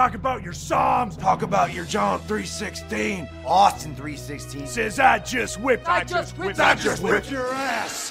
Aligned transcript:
Talk 0.00 0.14
about 0.14 0.42
your 0.42 0.54
Psalms. 0.54 1.14
Talk 1.18 1.42
about 1.42 1.74
your 1.74 1.84
John 1.84 2.20
316, 2.20 3.28
Austin 3.44 3.94
316. 3.94 4.66
Says 4.66 4.98
I 4.98 5.18
just 5.18 5.60
whipped. 5.60 5.86
I 5.86 6.04
just 6.04 6.38
whipped- 6.38 6.58
I 6.58 6.74
just 6.74 7.02
whipped 7.02 7.30
your 7.30 7.46
ass. 7.52 8.10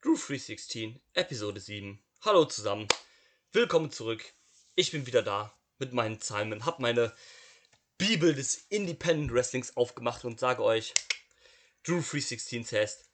Drew 0.00 0.16
316, 0.16 1.02
Episode 1.14 1.60
7. 1.60 1.98
Hallo 2.22 2.46
zusammen. 2.46 2.88
Willkommen 3.52 3.90
zurück. 3.90 4.24
Ich 4.76 4.92
bin 4.92 5.06
wieder 5.06 5.22
da 5.22 5.52
mit 5.78 5.92
meinen 5.92 6.20
Psalmen, 6.20 6.64
hab 6.64 6.80
meine 6.80 7.12
Bibel 7.98 8.34
des 8.34 8.64
Independent 8.70 9.30
Wrestlings 9.34 9.76
aufgemacht 9.76 10.24
und 10.24 10.40
sage 10.40 10.62
euch, 10.62 10.94
Drew 11.82 12.00
316 12.00 12.64
says, 12.64 13.10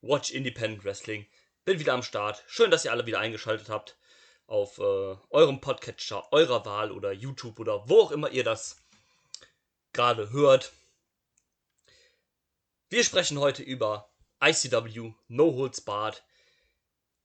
Watch 0.00 0.32
Independent 0.32 0.84
Wrestling. 0.84 1.26
Bin 1.64 1.78
wieder 1.78 1.92
am 1.92 2.02
Start. 2.02 2.42
Schön, 2.48 2.72
dass 2.72 2.84
ihr 2.84 2.90
alle 2.90 3.06
wieder 3.06 3.20
eingeschaltet 3.20 3.68
habt 3.68 3.96
auf 4.46 4.78
äh, 4.78 5.16
eurem 5.30 5.60
Podcatcher 5.60 6.32
eurer 6.32 6.64
Wahl 6.64 6.92
oder 6.92 7.12
YouTube 7.12 7.58
oder 7.58 7.88
wo 7.88 8.00
auch 8.00 8.10
immer 8.10 8.30
ihr 8.30 8.44
das 8.44 8.76
gerade 9.92 10.30
hört. 10.30 10.72
Wir 12.88 13.02
sprechen 13.02 13.38
heute 13.38 13.62
über 13.62 14.10
ICW 14.42 15.12
No 15.28 15.54
Holds 15.54 15.80
Barred, 15.80 16.22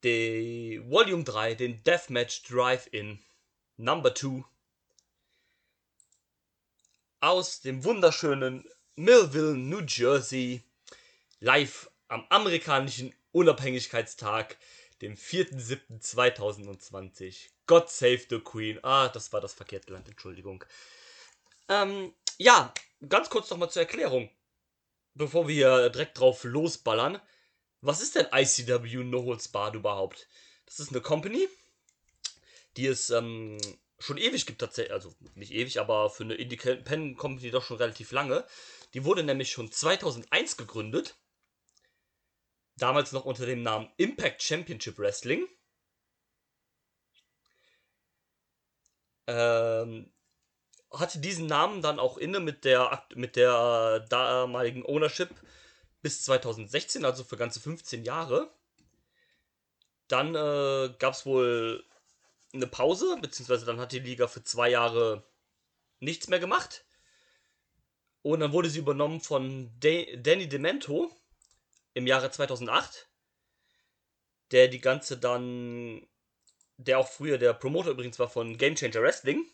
die 0.04 0.82
Volume 0.86 1.24
3, 1.24 1.56
den 1.56 1.84
Deathmatch 1.84 2.44
Drive-In 2.44 3.20
Number 3.78 4.16
2 4.16 4.44
aus 7.20 7.62
dem 7.62 7.84
wunderschönen 7.84 8.68
Millville, 8.96 9.56
New 9.56 9.82
Jersey, 9.82 10.64
live 11.40 11.90
am 12.08 12.26
amerikanischen 12.30 13.14
Unabhängigkeitstag, 13.32 14.58
dem 15.02 15.16
4.7.2020. 15.16 17.50
God 17.68 17.90
save 17.90 18.22
the 18.30 18.40
Queen. 18.40 18.80
Ah, 18.84 19.10
das 19.10 19.34
war 19.34 19.42
das 19.42 19.54
verkehrte 19.54 19.92
Land, 19.94 20.08
Entschuldigung. 20.08 20.64
Ähm, 21.70 22.14
ja, 22.38 22.74
ganz 23.08 23.30
kurz 23.30 23.50
nochmal 23.50 23.72
zur 23.72 23.84
Erklärung 23.84 24.30
bevor 25.14 25.48
wir 25.48 25.90
direkt 25.90 26.20
drauf 26.20 26.44
losballern, 26.44 27.20
was 27.82 28.02
ist 28.02 28.16
denn 28.16 28.28
ICW 28.34 29.04
No 29.04 29.24
Holds 29.24 29.48
Barred 29.48 29.76
überhaupt? 29.76 30.28
Das 30.66 30.80
ist 30.80 30.92
eine 30.92 31.02
Company, 31.02 31.48
die 32.78 32.86
es 32.86 33.10
ähm, 33.10 33.58
schon 34.00 34.18
ewig 34.18 34.46
gibt 34.46 34.62
tatsächlich, 34.62 34.94
also 34.94 35.14
nicht 35.36 35.52
ewig, 35.52 35.80
aber 35.80 36.10
für 36.10 36.24
eine 36.24 36.36
Independent 36.36 37.18
Company 37.18 37.52
doch 37.52 37.64
schon 37.64 37.78
relativ 37.78 38.12
lange. 38.12 38.46
Die 38.94 39.04
wurde 39.04 39.24
nämlich 39.24 39.52
schon 39.52 39.72
2001 39.72 40.58
gegründet. 40.58 41.16
Damals 42.78 43.12
noch 43.12 43.26
unter 43.26 43.46
dem 43.46 43.64
Namen 43.64 43.90
Impact 43.98 44.42
Championship 44.42 44.98
Wrestling. 44.98 45.48
Ähm, 49.28 50.12
hatte 50.92 51.20
diesen 51.20 51.46
Namen 51.48 51.82
dann 51.82 52.00
auch 52.00 52.18
inne 52.18 52.40
mit 52.40 52.66
der, 52.66 53.06
mit 53.16 53.36
der 53.36 54.02
damaligen 54.10 54.86
Ownership 54.86 55.30
bis 56.02 56.24
2016, 56.24 57.06
also 57.06 57.24
für 57.24 57.38
ganze 57.38 57.60
15 57.62 58.04
Jahre. 58.04 58.52
Dann 60.08 60.36
äh, 60.36 60.94
gab 61.00 61.14
es 61.14 61.26
wohl 61.26 61.86
eine 62.54 62.68
Pause, 62.68 63.18
beziehungsweise 63.22 63.66
dann 63.66 63.80
hat 63.80 63.94
die 63.94 64.00
Liga 64.00 64.28
für 64.28 64.44
zwei 64.44 64.70
Jahre 64.70 65.24
nichts 66.00 66.28
mehr 66.28 66.40
gemacht. 66.40 66.86
Und 68.24 68.40
dann 68.42 68.52
wurde 68.54 68.70
sie 68.70 68.80
übernommen 68.80 69.22
von 69.22 69.72
Da- 69.80 70.16
Danny 70.18 70.50
Demento 70.50 71.12
im 71.94 72.08
Jahre 72.08 72.32
2008, 72.32 73.10
der 74.52 74.68
die 74.68 74.82
ganze 74.82 75.18
dann, 75.18 76.08
der 76.78 77.00
auch 77.00 77.08
früher 77.08 77.38
der 77.38 77.54
Promoter 77.54 77.92
übrigens 77.92 78.20
war 78.20 78.30
von 78.30 78.58
Game 78.58 78.76
Changer 78.76 79.02
Wrestling. 79.02 79.46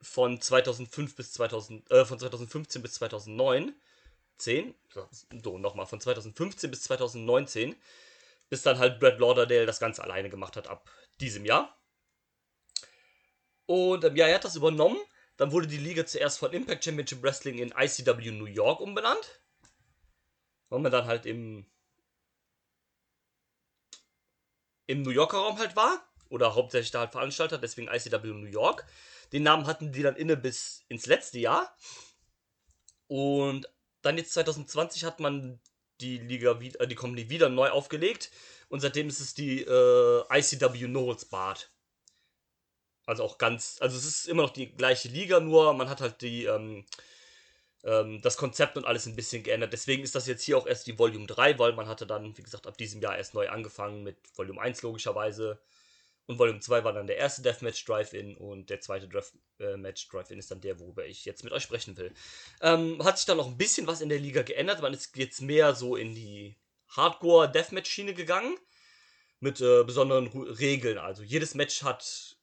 von 0.00 0.40
2005 0.40 1.16
bis 1.16 1.32
2000, 1.32 1.90
äh, 1.90 2.04
von 2.04 2.18
2015 2.18 2.82
bis 2.82 2.94
2009, 2.94 3.74
10, 4.38 4.74
so, 5.42 5.58
nochmal, 5.58 5.86
von 5.86 6.00
2015 6.00 6.70
bis 6.70 6.82
2019, 6.84 7.76
bis 8.48 8.62
dann 8.62 8.78
halt 8.78 9.00
Brad 9.00 9.18
Lauderdale 9.18 9.66
das 9.66 9.80
Ganze 9.80 10.02
alleine 10.02 10.30
gemacht 10.30 10.56
hat 10.56 10.68
ab 10.68 10.90
diesem 11.20 11.44
Jahr. 11.44 11.76
Und 13.66 14.04
ähm, 14.04 14.16
ja, 14.16 14.28
er 14.28 14.36
hat 14.36 14.44
das 14.44 14.56
übernommen. 14.56 14.98
Dann 15.38 15.52
wurde 15.52 15.66
die 15.68 15.78
Liga 15.78 16.04
zuerst 16.04 16.38
von 16.38 16.52
Impact 16.52 16.84
Championship 16.84 17.22
Wrestling 17.22 17.58
in 17.58 17.72
ICW 17.76 18.32
New 18.32 18.44
York 18.44 18.80
umbenannt. 18.80 19.40
Weil 20.68 20.80
man 20.80 20.92
dann 20.92 21.06
halt 21.06 21.24
im, 21.24 21.64
im 24.86 25.02
New 25.02 25.10
Yorker 25.10 25.38
Raum 25.38 25.58
halt 25.58 25.76
war. 25.76 26.04
Oder 26.28 26.54
hauptsächlich 26.54 26.90
da 26.90 27.00
halt 27.00 27.12
Veranstalter, 27.12 27.56
deswegen 27.56 27.88
ICW 27.88 28.26
New 28.34 28.46
York. 28.50 28.84
Den 29.32 29.44
Namen 29.44 29.66
hatten 29.66 29.92
die 29.92 30.02
dann 30.02 30.16
inne 30.16 30.36
bis 30.36 30.84
ins 30.88 31.06
letzte 31.06 31.38
Jahr. 31.38 31.74
Und 33.06 33.66
dann 34.02 34.18
jetzt 34.18 34.32
2020 34.34 35.04
hat 35.04 35.20
man 35.20 35.60
die 36.00 36.18
Liga, 36.18 36.60
wi- 36.60 36.74
äh, 36.78 36.86
die 36.86 36.94
Company 36.94 37.30
wieder 37.30 37.48
neu 37.48 37.70
aufgelegt. 37.70 38.30
Und 38.68 38.80
seitdem 38.80 39.08
ist 39.08 39.20
es 39.20 39.34
die 39.34 39.62
äh, 39.62 40.24
ICW 40.30 40.88
No 40.88 41.06
Holds 41.06 41.24
Barred. 41.26 41.70
Also 43.08 43.24
auch 43.24 43.38
ganz, 43.38 43.78
also 43.80 43.96
es 43.96 44.04
ist 44.04 44.28
immer 44.28 44.42
noch 44.42 44.50
die 44.50 44.70
gleiche 44.70 45.08
Liga, 45.08 45.40
nur 45.40 45.72
man 45.72 45.88
hat 45.88 46.02
halt 46.02 46.20
die, 46.20 46.44
ähm, 46.44 46.84
ähm, 47.82 48.20
das 48.20 48.36
Konzept 48.36 48.76
und 48.76 48.84
alles 48.84 49.06
ein 49.06 49.16
bisschen 49.16 49.42
geändert. 49.42 49.72
Deswegen 49.72 50.02
ist 50.02 50.14
das 50.14 50.26
jetzt 50.26 50.42
hier 50.42 50.58
auch 50.58 50.66
erst 50.66 50.86
die 50.86 50.98
Volume 50.98 51.26
3, 51.26 51.58
weil 51.58 51.72
man 51.72 51.88
hatte 51.88 52.06
dann, 52.06 52.36
wie 52.36 52.42
gesagt, 52.42 52.66
ab 52.66 52.76
diesem 52.76 53.00
Jahr 53.00 53.16
erst 53.16 53.32
neu 53.32 53.48
angefangen 53.48 54.02
mit 54.02 54.18
Volume 54.36 54.60
1 54.60 54.82
logischerweise. 54.82 55.58
Und 56.26 56.38
Volume 56.38 56.60
2 56.60 56.84
war 56.84 56.92
dann 56.92 57.06
der 57.06 57.16
erste 57.16 57.40
Deathmatch 57.40 57.82
Drive-In 57.86 58.36
und 58.36 58.68
der 58.68 58.82
zweite 58.82 59.08
Deathmatch 59.08 60.06
Drive-In 60.10 60.38
ist 60.38 60.50
dann 60.50 60.60
der, 60.60 60.78
worüber 60.78 61.06
ich 61.06 61.24
jetzt 61.24 61.44
mit 61.44 61.54
euch 61.54 61.62
sprechen 61.62 61.96
will. 61.96 62.12
Ähm, 62.60 63.02
hat 63.02 63.16
sich 63.16 63.24
dann 63.24 63.38
noch 63.38 63.46
ein 63.46 63.56
bisschen 63.56 63.86
was 63.86 64.02
in 64.02 64.10
der 64.10 64.18
Liga 64.18 64.42
geändert. 64.42 64.82
Man 64.82 64.92
ist 64.92 65.16
jetzt 65.16 65.40
mehr 65.40 65.74
so 65.74 65.96
in 65.96 66.14
die 66.14 66.58
Hardcore-Deathmatch-Schiene 66.88 68.12
gegangen. 68.12 68.54
Mit 69.40 69.62
äh, 69.62 69.84
besonderen 69.84 70.26
Regeln. 70.26 70.98
Also 70.98 71.22
jedes 71.22 71.54
Match 71.54 71.84
hat 71.84 72.37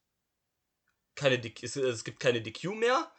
keine 1.15 1.41
es, 1.61 1.75
es 1.75 2.03
gibt 2.03 2.19
keine 2.19 2.41
DQ 2.41 2.75
mehr. 2.75 3.11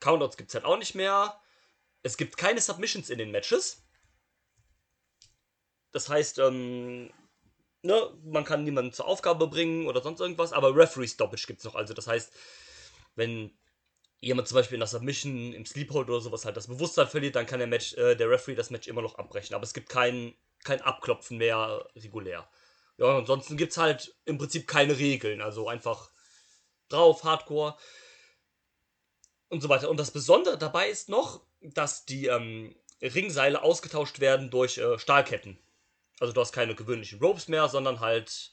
Countouts 0.00 0.36
gibt 0.36 0.50
es 0.50 0.54
halt 0.54 0.64
auch 0.64 0.78
nicht 0.78 0.94
mehr. 0.94 1.40
Es 2.02 2.16
gibt 2.16 2.36
keine 2.36 2.60
Submissions 2.60 3.10
in 3.10 3.18
den 3.18 3.30
Matches. 3.30 3.82
Das 5.92 6.08
heißt, 6.08 6.38
ähm, 6.40 7.10
ne, 7.82 8.18
man 8.24 8.44
kann 8.44 8.64
niemanden 8.64 8.92
zur 8.92 9.06
Aufgabe 9.06 9.46
bringen 9.46 9.86
oder 9.86 10.02
sonst 10.02 10.20
irgendwas, 10.20 10.52
aber 10.52 10.74
Referee 10.74 11.06
Stoppage 11.06 11.46
gibt 11.46 11.60
es 11.60 11.64
noch. 11.64 11.76
Also 11.76 11.94
das 11.94 12.06
heißt, 12.06 12.32
wenn 13.14 13.56
jemand 14.20 14.48
zum 14.48 14.56
Beispiel 14.56 14.76
in 14.76 14.80
der 14.80 14.88
Submission 14.88 15.52
im 15.52 15.66
Sleephold 15.66 16.08
oder 16.08 16.20
sowas 16.20 16.44
halt 16.44 16.56
das 16.56 16.66
Bewusstsein 16.66 17.06
verliert, 17.06 17.36
dann 17.36 17.46
kann 17.46 17.58
der 17.58 17.68
Match, 17.68 17.94
äh, 17.94 18.16
der 18.16 18.28
Referee 18.28 18.56
das 18.56 18.70
Match 18.70 18.88
immer 18.88 19.02
noch 19.02 19.16
abbrechen. 19.16 19.54
Aber 19.54 19.64
es 19.64 19.74
gibt 19.74 19.88
kein, 19.88 20.34
kein 20.64 20.80
Abklopfen 20.80 21.38
mehr 21.38 21.88
regulär. 21.94 22.48
Ja, 22.96 23.18
ansonsten 23.18 23.56
gibt 23.56 23.72
es 23.72 23.78
halt 23.78 24.14
im 24.24 24.38
Prinzip 24.38 24.66
keine 24.66 24.98
Regeln. 24.98 25.40
Also 25.40 25.68
einfach 25.68 26.10
drauf, 26.94 27.24
Hardcore 27.24 27.76
und 29.48 29.60
so 29.60 29.68
weiter. 29.68 29.90
Und 29.90 29.98
das 29.98 30.10
Besondere 30.10 30.58
dabei 30.58 30.88
ist 30.88 31.08
noch, 31.08 31.42
dass 31.60 32.04
die 32.04 32.26
ähm, 32.26 32.74
Ringseile 33.02 33.62
ausgetauscht 33.62 34.20
werden 34.20 34.50
durch 34.50 34.78
äh, 34.78 34.98
Stahlketten. 34.98 35.58
Also 36.20 36.32
du 36.32 36.40
hast 36.40 36.52
keine 36.52 36.74
gewöhnlichen 36.74 37.20
Ropes 37.20 37.48
mehr, 37.48 37.68
sondern 37.68 38.00
halt, 38.00 38.52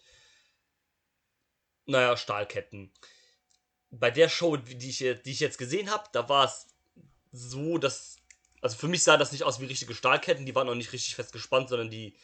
naja, 1.86 2.18
Stahlketten. 2.18 2.92
Bei 3.92 4.10
der 4.10 4.30
Show, 4.30 4.58
die 4.58 4.90
ich, 4.90 5.00
die 5.00 5.32
ich 5.32 5.40
jetzt 5.40 5.58
gesehen 5.58 5.92
habe, 5.92 6.06
da 6.14 6.28
war 6.30 6.46
es 6.46 6.68
so, 7.32 7.78
dass, 7.78 8.18
also 8.62 8.78
für 8.78 8.88
mich 8.88 9.04
sah 9.04 9.18
das 9.18 9.32
nicht 9.32 9.44
aus 9.44 9.60
wie 9.60 9.66
richtige 9.66 9.94
Stahlketten, 9.94 10.46
die 10.46 10.56
waren 10.56 10.70
auch 10.70 10.76
nicht 10.76 10.94
richtig 10.94 11.16
fest 11.16 11.34
gespannt, 11.34 11.70
sondern 11.70 11.90
die 11.90 12.16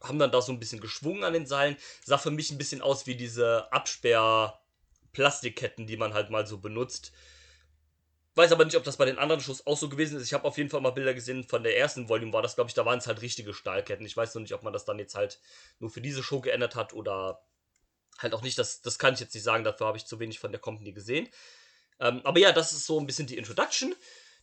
haben 0.00 0.18
dann 0.18 0.32
da 0.32 0.42
so 0.42 0.52
ein 0.52 0.60
bisschen 0.60 0.80
geschwungen 0.80 1.24
an 1.24 1.32
den 1.32 1.46
Seilen. 1.46 1.76
Sah 2.04 2.18
für 2.18 2.30
mich 2.30 2.50
ein 2.50 2.58
bisschen 2.58 2.82
aus 2.82 3.06
wie 3.06 3.16
diese 3.16 3.72
Absperr-Plastikketten, 5.14 5.86
die 5.86 5.96
man 5.96 6.14
halt 6.14 6.30
mal 6.30 6.46
so 6.46 6.58
benutzt. 6.58 7.12
Weiß 8.36 8.50
aber 8.50 8.64
nicht, 8.64 8.76
ob 8.76 8.82
das 8.82 8.96
bei 8.96 9.04
den 9.04 9.18
anderen 9.18 9.40
Shows 9.40 9.64
auch 9.66 9.76
so 9.76 9.88
gewesen 9.88 10.18
ist. 10.18 10.26
Ich 10.26 10.34
habe 10.34 10.44
auf 10.44 10.58
jeden 10.58 10.68
Fall 10.68 10.80
mal 10.80 10.90
Bilder 10.90 11.14
gesehen 11.14 11.44
von 11.44 11.62
der 11.62 11.78
ersten 11.78 12.08
Volume, 12.08 12.32
war 12.32 12.42
das, 12.42 12.56
glaube 12.56 12.68
ich, 12.68 12.74
da 12.74 12.84
waren 12.84 12.98
es 12.98 13.06
halt 13.06 13.22
richtige 13.22 13.54
Stahlketten. 13.54 14.04
Ich 14.04 14.16
weiß 14.16 14.34
noch 14.34 14.42
nicht, 14.42 14.54
ob 14.54 14.64
man 14.64 14.72
das 14.72 14.84
dann 14.84 14.98
jetzt 14.98 15.14
halt 15.14 15.40
nur 15.78 15.90
für 15.90 16.00
diese 16.00 16.22
Show 16.22 16.40
geändert 16.40 16.74
hat 16.74 16.92
oder 16.92 17.44
halt 18.18 18.34
auch 18.34 18.42
nicht. 18.42 18.58
Das, 18.58 18.82
das 18.82 18.98
kann 18.98 19.14
ich 19.14 19.20
jetzt 19.20 19.34
nicht 19.34 19.44
sagen, 19.44 19.62
dafür 19.62 19.86
habe 19.86 19.98
ich 19.98 20.06
zu 20.06 20.18
wenig 20.18 20.40
von 20.40 20.50
der 20.50 20.60
Company 20.60 20.92
gesehen. 20.92 21.28
Ähm, 22.00 22.22
aber 22.24 22.40
ja, 22.40 22.50
das 22.50 22.72
ist 22.72 22.86
so 22.86 22.98
ein 22.98 23.06
bisschen 23.06 23.28
die 23.28 23.36
Introduction. 23.36 23.94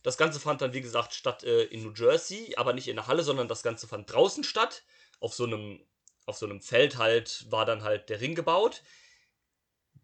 Das 0.02 0.16
Ganze 0.16 0.40
fand 0.40 0.62
dann, 0.62 0.72
wie 0.72 0.80
gesagt, 0.80 1.12
statt 1.12 1.44
äh, 1.44 1.64
in 1.64 1.82
New 1.82 1.92
Jersey, 1.92 2.54
aber 2.56 2.72
nicht 2.72 2.88
in 2.88 2.96
der 2.96 3.06
Halle, 3.08 3.22
sondern 3.22 3.46
das 3.46 3.62
Ganze 3.62 3.86
fand 3.86 4.10
draußen 4.10 4.42
statt. 4.42 4.84
Auf 5.20 5.34
so 5.34 5.44
einem, 5.44 5.84
auf 6.24 6.38
so 6.38 6.46
einem 6.46 6.62
Feld 6.62 6.96
halt 6.96 7.46
war 7.50 7.66
dann 7.66 7.82
halt 7.82 8.08
der 8.08 8.22
Ring 8.22 8.34
gebaut 8.34 8.82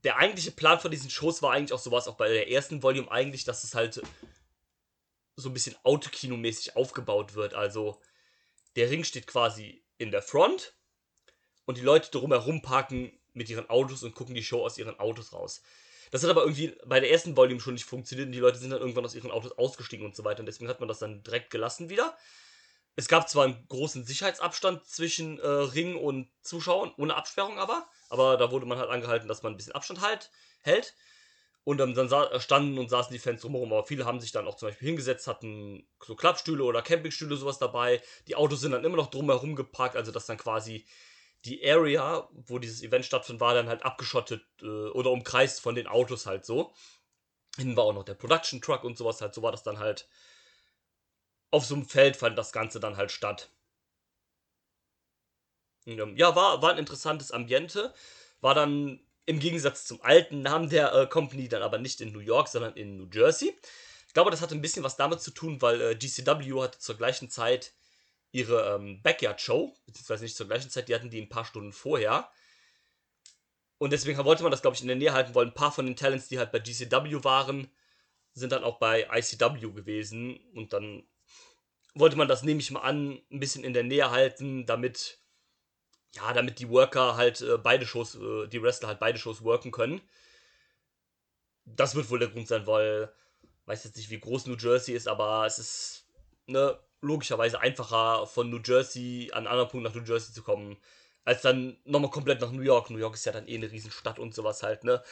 der 0.05 0.17
eigentliche 0.17 0.53
Plan 0.53 0.81
von 0.81 0.91
diesen 0.91 1.11
Shows 1.11 1.43
war 1.43 1.53
eigentlich 1.53 1.73
auch 1.73 1.79
sowas, 1.79 2.09
auch 2.09 2.17
bei 2.17 2.29
der 2.29 2.51
ersten 2.51 2.83
Volume 2.83 3.11
eigentlich, 3.11 3.45
dass 3.45 3.65
es 3.65 3.75
halt 3.75 4.01
so 5.37 5.49
ein 5.49 5.55
bisschen 5.55 5.77
Autokino-mäßig 5.85 6.77
aufgebaut 6.77 7.35
wird. 7.35 7.55
Also 7.55 8.01
der 8.77 8.91
Ring 8.91 9.05
steht 9.05 9.27
quasi 9.27 9.85
in 9.97 10.11
der 10.11 10.23
Front 10.23 10.75
und 11.65 11.79
die 11.79 11.83
Leute 11.83 12.11
drumherum 12.11 12.63
parken 12.63 13.13
mit 13.33 13.49
ihren 13.49 13.69
Autos 13.71 14.03
und 14.03 14.15
gucken 14.15 14.35
die 14.35 14.43
Show 14.43 14.65
aus 14.65 14.79
ihren 14.79 14.99
Autos 14.99 15.33
raus. 15.33 15.63
Das 16.11 16.23
hat 16.23 16.31
aber 16.31 16.43
irgendwie 16.43 16.75
bei 16.87 17.01
der 17.01 17.11
ersten 17.11 17.37
Volume 17.37 17.61
schon 17.61 17.75
nicht 17.75 17.85
funktioniert 17.85 18.27
und 18.27 18.33
die 18.33 18.39
Leute 18.39 18.59
sind 18.59 18.71
dann 18.71 18.81
irgendwann 18.81 19.05
aus 19.05 19.15
ihren 19.15 19.31
Autos 19.31 19.53
ausgestiegen 19.53 20.07
und 20.07 20.17
so 20.17 20.25
weiter 20.25 20.41
und 20.41 20.47
deswegen 20.47 20.69
hat 20.69 20.81
man 20.81 20.89
das 20.89 20.99
dann 20.99 21.23
direkt 21.23 21.51
gelassen 21.51 21.91
wieder. 21.91 22.17
Es 22.97 23.09
gab 23.09 23.29
zwar 23.29 23.45
einen 23.45 23.69
großen 23.69 24.05
Sicherheitsabstand 24.05 24.87
zwischen 24.87 25.39
äh, 25.39 25.47
Ring 25.47 25.97
und 25.97 26.29
Zuschauern, 26.43 26.93
ohne 26.97 27.15
Absperrung 27.15 27.59
aber, 27.59 27.89
aber 28.09 28.37
da 28.37 28.51
wurde 28.51 28.67
man 28.67 28.79
halt 28.79 28.91
angehalten, 28.91 29.29
dass 29.29 29.43
man 29.43 29.53
ein 29.53 29.57
bisschen 29.57 29.75
Abstand 29.75 30.01
halt, 30.01 30.31
hält. 30.63 30.95
Und 31.65 31.81
ähm, 31.81 31.95
dann 31.95 32.09
standen 32.41 32.79
und 32.79 32.89
saßen 32.89 33.13
die 33.13 33.19
Fans 33.19 33.43
drumherum, 33.43 33.73
aber 33.73 33.85
viele 33.85 34.07
haben 34.07 34.21
sich 34.21 34.33
dann 34.33 34.47
auch 34.47 34.57
zum 34.57 34.69
Beispiel 34.69 34.89
hingesetzt, 34.89 35.27
hatten 35.27 35.87
so 36.03 36.17
Klappstühle 36.17 36.65
oder 36.65 36.81
Campingstühle 36.81 37.37
sowas 37.37 37.59
dabei. 37.59 38.01
Die 38.27 38.37
Autos 38.37 38.61
sind 38.61 38.73
dann 38.73 38.85
immer 38.85 38.97
noch 38.97 39.11
drumherum 39.11 39.55
geparkt, 39.55 39.95
also 39.95 40.11
dass 40.11 40.25
dann 40.25 40.39
quasi 40.39 40.87
die 41.45 41.63
Area, 41.69 42.29
wo 42.33 42.59
dieses 42.59 42.83
Event 42.83 43.05
stattfand, 43.05 43.41
war 43.41 43.55
dann 43.55 43.69
halt 43.69 43.85
abgeschottet 43.85 44.45
äh, 44.63 44.67
oder 44.67 45.11
umkreist 45.11 45.61
von 45.61 45.75
den 45.75 45.87
Autos 45.87 46.27
halt 46.27 46.45
so. 46.45 46.73
Hinten 47.57 47.77
war 47.77 47.85
auch 47.85 47.93
noch 47.93 48.05
der 48.05 48.15
Production 48.15 48.61
Truck 48.61 48.85
und 48.85 48.97
sowas 48.97 49.21
halt. 49.21 49.35
So 49.35 49.43
war 49.43 49.53
das 49.53 49.63
dann 49.63 49.79
halt. 49.79 50.09
Auf 51.51 51.65
so 51.65 51.75
einem 51.75 51.85
Feld 51.87 52.17
fand 52.17 52.37
das 52.37 52.53
Ganze 52.53 52.81
dann 52.81 52.97
halt 52.97 53.11
statt. 53.11 53.51
Ja, 56.17 56.37
war, 56.37 56.61
war 56.61 56.73
ein 56.73 56.79
interessantes 56.79 57.33
Ambiente. 57.33 57.95
War 58.41 58.55
dann 58.55 59.01
im 59.27 59.41
Gegensatz 59.41 59.85
zum 59.85 60.01
alten 60.03 60.43
Namen 60.43 60.71
der 60.71 60.93
äh, 60.95 61.07
Company 61.07 61.49
dann 61.49 61.63
aber 61.63 61.79
nicht 61.79 62.01
in 62.01 62.13
New 62.13 62.21
York, 62.21 62.49
sondern 62.49 62.75
in 62.75 62.97
New 62.97 63.09
Jersey. 63.13 63.57
Ich 64.07 64.15
glaube, 64.15 64.31
das 64.31 64.41
hatte 64.41 64.55
ein 64.55 64.63
bisschen 64.63 64.85
was 64.85 64.97
damit 64.97 65.21
zu 65.21 65.31
tun, 65.31 65.61
weil 65.61 65.81
äh, 65.81 65.95
GCW 65.95 66.63
hatte 66.63 66.79
zur 66.79 66.97
gleichen 66.97 67.31
Zeit 67.31 67.73
ihre 68.33 68.75
ähm, 68.75 69.03
Backyard-Show, 69.03 69.75
beziehungsweise 69.87 70.25
nicht 70.25 70.37
zur 70.37 70.47
gleichen 70.47 70.71
Zeit, 70.71 70.89
die 70.89 70.95
hatten 70.95 71.11
die 71.11 71.21
ein 71.21 71.29
paar 71.29 71.45
Stunden 71.45 71.73
vorher. 71.73 72.31
Und 73.79 73.93
deswegen 73.93 74.23
wollte 74.25 74.43
man 74.43 74.51
das, 74.51 74.63
glaube 74.63 74.75
ich, 74.75 74.83
in 74.83 74.89
der 74.89 74.97
Nähe 74.97 75.13
halten 75.13 75.35
wollen. 75.35 75.49
Ein 75.49 75.55
paar 75.55 75.73
von 75.73 75.87
den 75.87 75.97
Talents, 75.97 76.29
die 76.29 76.39
halt 76.39 76.53
bei 76.53 76.59
GCW 76.59 77.23
waren, 77.25 77.71
sind 78.35 78.53
dann 78.53 78.65
auch 78.65 78.79
bei 78.79 79.09
ICW 79.13 79.73
gewesen. 79.73 80.39
Und 80.55 80.73
dann 80.73 81.07
wollte 81.95 82.17
man 82.17 82.29
das, 82.29 82.43
nehme 82.43 82.61
ich 82.61 82.71
mal 82.71 82.81
an, 82.81 83.21
ein 83.31 83.41
bisschen 83.41 83.65
in 83.65 83.73
der 83.73 83.85
Nähe 83.85 84.11
halten, 84.11 84.67
damit, 84.67 85.19
ja, 86.15 86.33
damit 86.33 86.59
die 86.59 86.69
Worker 86.69 87.17
halt 87.17 87.41
äh, 87.41 87.59
beide 87.59 87.87
Shows, 87.87 88.17
äh, 88.17 88.47
die 88.49 88.63
Wrestler 88.63 88.89
halt 88.89 89.01
beide 89.01 89.19
Shows 89.19 89.43
worken 89.43 89.71
können. 89.71 90.01
Das 91.65 91.95
wird 91.95 92.11
wohl 92.11 92.19
der 92.19 92.29
Grund 92.29 92.49
sein, 92.49 92.67
weil, 92.67 93.13
weiß 93.67 93.85
jetzt 93.85 93.97
nicht, 93.97 94.11
wie 94.11 94.21
groß 94.21 94.47
New 94.47 94.57
Jersey 94.57 94.95
ist, 94.95 95.07
aber 95.09 95.45
es 95.47 95.59
ist, 95.59 96.07
ne, 96.47 96.79
logischerweise 97.01 97.61
einfacher 97.61 98.27
von 98.27 98.51
New 98.51 98.61
Jersey 98.65 99.31
an 99.33 99.39
einen 99.39 99.47
anderen 99.49 99.69
Punkt 99.69 99.85
nach 99.85 99.95
New 99.95 100.03
Jersey 100.03 100.33
zu 100.33 100.43
kommen, 100.43 100.77
als 101.25 101.43
dann 101.43 101.77
nochmal 101.85 102.11
komplett 102.11 102.41
nach 102.41 102.51
New 102.51 102.63
York. 102.63 102.91
New 102.91 102.99
York 102.99 103.15
ist 103.15 103.27
ja 103.27 103.33
dann 103.33 103.47
eh 103.47 103.57
eine 103.57 103.71
Riesenstadt 103.71 104.19
und 104.19 104.35
sowas 104.35 104.63
halt, 104.63 104.85
ne? 104.85 105.03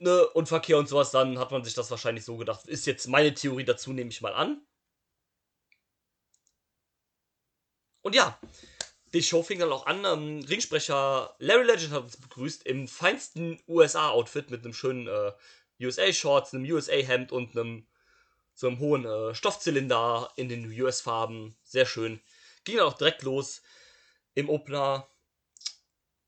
Ne, 0.00 0.28
und 0.28 0.48
Verkehr 0.48 0.78
und 0.78 0.88
sowas, 0.88 1.10
dann 1.10 1.38
hat 1.38 1.50
man 1.50 1.64
sich 1.64 1.74
das 1.74 1.90
wahrscheinlich 1.90 2.24
so 2.24 2.36
gedacht. 2.36 2.66
Ist 2.66 2.86
jetzt 2.86 3.08
meine 3.08 3.34
Theorie 3.34 3.64
dazu, 3.64 3.92
nehme 3.92 4.10
ich 4.10 4.20
mal 4.20 4.34
an. 4.34 4.62
Und 8.02 8.14
ja, 8.14 8.38
die 9.12 9.22
Show 9.22 9.42
fing 9.42 9.58
dann 9.58 9.72
auch 9.72 9.86
an. 9.86 10.04
Ähm, 10.04 10.44
Ringsprecher 10.48 11.34
Larry 11.38 11.64
Legend 11.64 11.92
hat 11.92 12.02
uns 12.02 12.16
begrüßt 12.16 12.66
im 12.66 12.88
feinsten 12.88 13.60
USA-Outfit 13.68 14.50
mit 14.50 14.64
einem 14.64 14.74
schönen 14.74 15.06
äh, 15.06 15.32
USA-Shorts, 15.80 16.54
einem 16.54 16.70
USA-Hemd 16.70 17.32
und 17.32 17.56
einem 17.56 17.86
so 18.54 18.66
einem 18.66 18.80
hohen 18.80 19.04
äh, 19.04 19.34
Stoffzylinder 19.34 20.32
in 20.36 20.48
den 20.48 20.68
US-Farben. 20.68 21.56
Sehr 21.62 21.86
schön. 21.86 22.20
Ging 22.64 22.76
dann 22.76 22.86
auch 22.86 22.98
direkt 22.98 23.22
los 23.22 23.62
im 24.34 24.50
Opener. 24.50 25.06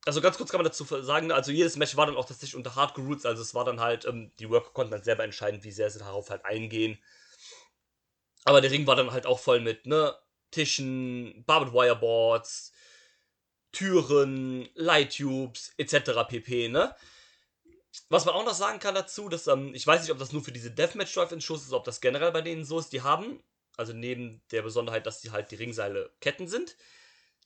Also 0.06 0.20
ganz 0.20 0.36
kurz 0.36 0.50
kann 0.50 0.60
man 0.60 0.66
dazu 0.66 0.84
sagen, 0.84 1.32
also 1.32 1.52
jedes 1.52 1.76
Match 1.76 1.96
war 1.96 2.06
dann 2.06 2.16
auch 2.16 2.24
tatsächlich 2.24 2.56
unter 2.56 2.74
Hardcore 2.74 3.06
Roots, 3.06 3.26
also 3.26 3.42
es 3.42 3.54
war 3.54 3.64
dann 3.64 3.80
halt, 3.80 4.06
ähm, 4.06 4.32
die 4.38 4.48
Worker 4.48 4.70
konnten 4.70 4.92
dann 4.92 5.02
selber 5.02 5.24
entscheiden, 5.24 5.62
wie 5.62 5.72
sehr 5.72 5.90
sie 5.90 5.98
darauf 5.98 6.30
halt 6.30 6.44
eingehen. 6.44 6.98
Aber 8.44 8.60
der 8.60 8.70
Ring 8.70 8.86
war 8.86 8.96
dann 8.96 9.12
halt 9.12 9.26
auch 9.26 9.38
voll 9.38 9.60
mit, 9.60 9.86
ne, 9.86 10.14
Tischen, 10.50 11.44
Barbed 11.46 11.72
Wire 11.72 11.96
Boards, 11.96 12.72
Türen, 13.72 14.68
Light 14.74 15.16
Tubes, 15.16 15.72
etc. 15.76 16.26
pp, 16.28 16.68
ne? 16.68 16.94
Was 18.08 18.24
man 18.24 18.34
auch 18.34 18.44
noch 18.44 18.54
sagen 18.54 18.78
kann 18.78 18.94
dazu, 18.94 19.28
dass, 19.28 19.46
ähm, 19.46 19.74
ich 19.74 19.86
weiß 19.86 20.02
nicht, 20.02 20.10
ob 20.10 20.18
das 20.18 20.32
nur 20.32 20.42
für 20.42 20.52
diese 20.52 20.70
Deathmatch 20.70 21.12
Drive-In-Shows 21.14 21.62
ist, 21.62 21.72
ob 21.72 21.84
das 21.84 22.00
generell 22.00 22.32
bei 22.32 22.40
denen 22.40 22.64
so 22.64 22.78
ist, 22.78 22.92
die 22.92 23.02
haben, 23.02 23.42
also 23.76 23.92
neben 23.92 24.42
der 24.50 24.62
Besonderheit, 24.62 25.06
dass 25.06 25.20
die 25.20 25.30
halt 25.30 25.50
die 25.50 25.56
Ringseile 25.56 26.12
Ketten 26.20 26.46
sind, 26.48 26.76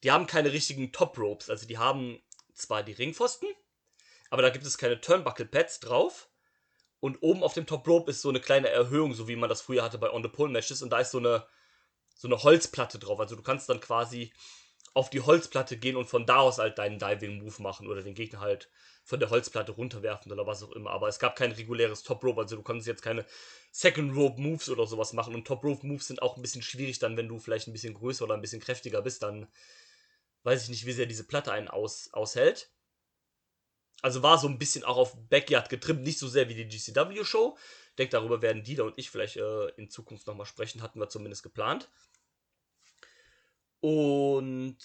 die 0.02 0.10
haben 0.10 0.26
keine 0.26 0.52
richtigen 0.52 0.92
Top 0.92 1.18
Ropes. 1.18 1.48
Also 1.48 1.66
die 1.66 1.78
haben 1.78 2.22
zwar 2.54 2.82
die 2.82 2.92
Ringpfosten, 2.92 3.48
aber 4.30 4.42
da 4.42 4.50
gibt 4.50 4.66
es 4.66 4.78
keine 4.78 5.00
Turnbuckle 5.00 5.46
Pads 5.46 5.80
drauf. 5.80 6.28
Und 7.00 7.18
oben 7.22 7.42
auf 7.42 7.52
dem 7.52 7.66
Top 7.66 7.86
Rope 7.86 8.10
ist 8.10 8.22
so 8.22 8.30
eine 8.30 8.40
kleine 8.40 8.70
Erhöhung, 8.70 9.12
so 9.12 9.28
wie 9.28 9.36
man 9.36 9.50
das 9.50 9.60
früher 9.60 9.82
hatte 9.82 9.98
bei 9.98 10.10
On 10.10 10.22
the 10.22 10.28
Pole 10.28 10.50
Matches. 10.50 10.82
Und 10.82 10.90
da 10.90 11.00
ist 11.00 11.10
so 11.10 11.18
eine, 11.18 11.46
so 12.14 12.28
eine 12.28 12.42
Holzplatte 12.42 12.98
drauf. 12.98 13.20
Also 13.20 13.36
du 13.36 13.42
kannst 13.42 13.68
dann 13.68 13.80
quasi 13.80 14.32
auf 14.94 15.10
die 15.10 15.20
Holzplatte 15.20 15.76
gehen 15.76 15.96
und 15.96 16.06
von 16.06 16.24
da 16.24 16.36
aus 16.36 16.58
halt 16.58 16.78
deinen 16.78 16.98
Diving 16.98 17.42
Move 17.42 17.60
machen 17.60 17.88
oder 17.88 18.02
den 18.02 18.14
Gegner 18.14 18.40
halt 18.40 18.70
von 19.04 19.20
der 19.20 19.28
Holzplatte 19.28 19.72
runterwerfen 19.72 20.32
oder 20.32 20.46
was 20.46 20.62
auch 20.62 20.72
immer. 20.72 20.90
Aber 20.90 21.08
es 21.08 21.18
gab 21.18 21.36
kein 21.36 21.52
reguläres 21.52 22.02
Top 22.04 22.24
Rope, 22.24 22.40
also 22.40 22.56
du 22.56 22.62
konntest 22.62 22.86
jetzt 22.86 23.02
keine 23.02 23.26
Second 23.70 24.16
Rope 24.16 24.40
Moves 24.40 24.68
oder 24.70 24.86
sowas 24.86 25.12
machen. 25.12 25.34
Und 25.34 25.46
Top 25.46 25.62
Rope 25.64 25.86
Moves 25.86 26.06
sind 26.06 26.22
auch 26.22 26.36
ein 26.36 26.42
bisschen 26.42 26.62
schwierig 26.62 27.00
dann, 27.00 27.16
wenn 27.16 27.28
du 27.28 27.38
vielleicht 27.38 27.66
ein 27.66 27.72
bisschen 27.72 27.94
größer 27.94 28.24
oder 28.24 28.34
ein 28.34 28.40
bisschen 28.40 28.60
kräftiger 28.60 29.02
bist, 29.02 29.22
dann 29.22 29.46
weiß 30.44 30.62
ich 30.62 30.68
nicht, 30.68 30.86
wie 30.86 30.92
sehr 30.92 31.06
diese 31.06 31.26
Platte 31.26 31.52
einen 31.52 31.68
aus, 31.68 32.08
aushält. 32.12 32.70
Also 34.00 34.22
war 34.22 34.38
so 34.38 34.48
ein 34.48 34.58
bisschen 34.58 34.84
auch 34.84 34.98
auf 34.98 35.16
Backyard 35.28 35.70
getrimmt, 35.70 36.02
nicht 36.02 36.18
so 36.18 36.28
sehr 36.28 36.48
wie 36.48 36.54
die 36.54 36.68
GCW-Show. 36.68 37.56
Ich 37.56 37.83
denke, 37.98 38.12
darüber 38.12 38.42
werden 38.42 38.64
Dieter 38.64 38.84
und 38.84 38.98
ich 38.98 39.10
vielleicht 39.10 39.36
äh, 39.36 39.68
in 39.76 39.90
Zukunft 39.90 40.26
nochmal 40.26 40.46
sprechen, 40.46 40.82
hatten 40.82 40.98
wir 40.98 41.08
zumindest 41.08 41.42
geplant. 41.42 41.88
Und 43.80 44.78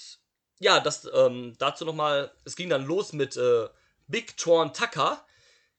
ja, 0.60 0.80
das 0.80 1.10
ähm, 1.14 1.56
dazu 1.58 1.86
nochmal, 1.86 2.32
es 2.44 2.56
ging 2.56 2.70
dann 2.70 2.86
los 2.86 3.14
mit 3.14 3.38
äh, 3.38 3.70
Big 4.08 4.38
Torn 4.38 4.74
Tucker 4.74 5.26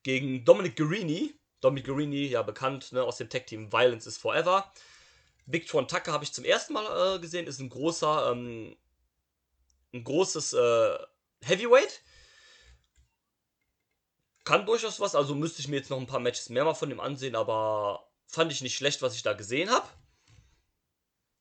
gegen 0.03 0.45
Dominic 0.45 0.77
Guarini. 0.77 1.35
Dominic 1.61 1.87
Guarini, 1.87 2.27
ja 2.27 2.43
bekannt 2.43 2.93
ne, 2.93 3.03
aus 3.03 3.19
dem 3.19 3.29
Tag-Team 3.29 3.73
Violence 3.73 4.07
is 4.07 4.17
Forever. 4.17 4.73
Big 5.47 5.67
Torn 5.67 5.87
Tucker 5.87 6.13
habe 6.13 6.25
ich 6.25 6.33
zum 6.33 6.45
ersten 6.45 6.73
Mal 6.73 7.17
äh, 7.17 7.19
gesehen, 7.19 7.47
ist 7.47 7.61
ein 7.61 7.69
großer, 7.69 8.31
ähm, 8.33 8.77
ein 9.93 10.05
großes 10.05 10.55
äh, 10.55 10.99
Heavyweight. 11.43 12.03
Kann 14.45 14.67
durchaus 14.67 15.01
was, 15.01 15.15
also 15.15 15.35
müsste 15.35 15.61
ich 15.61 15.69
mir 15.69 15.77
jetzt 15.77 15.91
noch 15.91 15.99
ein 15.99 16.07
paar 16.07 16.21
Matches 16.21 16.49
mehr 16.49 16.65
mal 16.65 16.75
von 16.75 16.89
dem 16.89 17.01
ansehen, 17.01 17.37
aber 17.37 18.09
fand 18.27 18.53
ich 18.53 18.63
nicht 18.63 18.77
schlecht, 18.77 19.03
was 19.03 19.15
ich 19.15 19.23
da 19.23 19.35
gesehen 19.35 19.71
habe. 19.71 19.87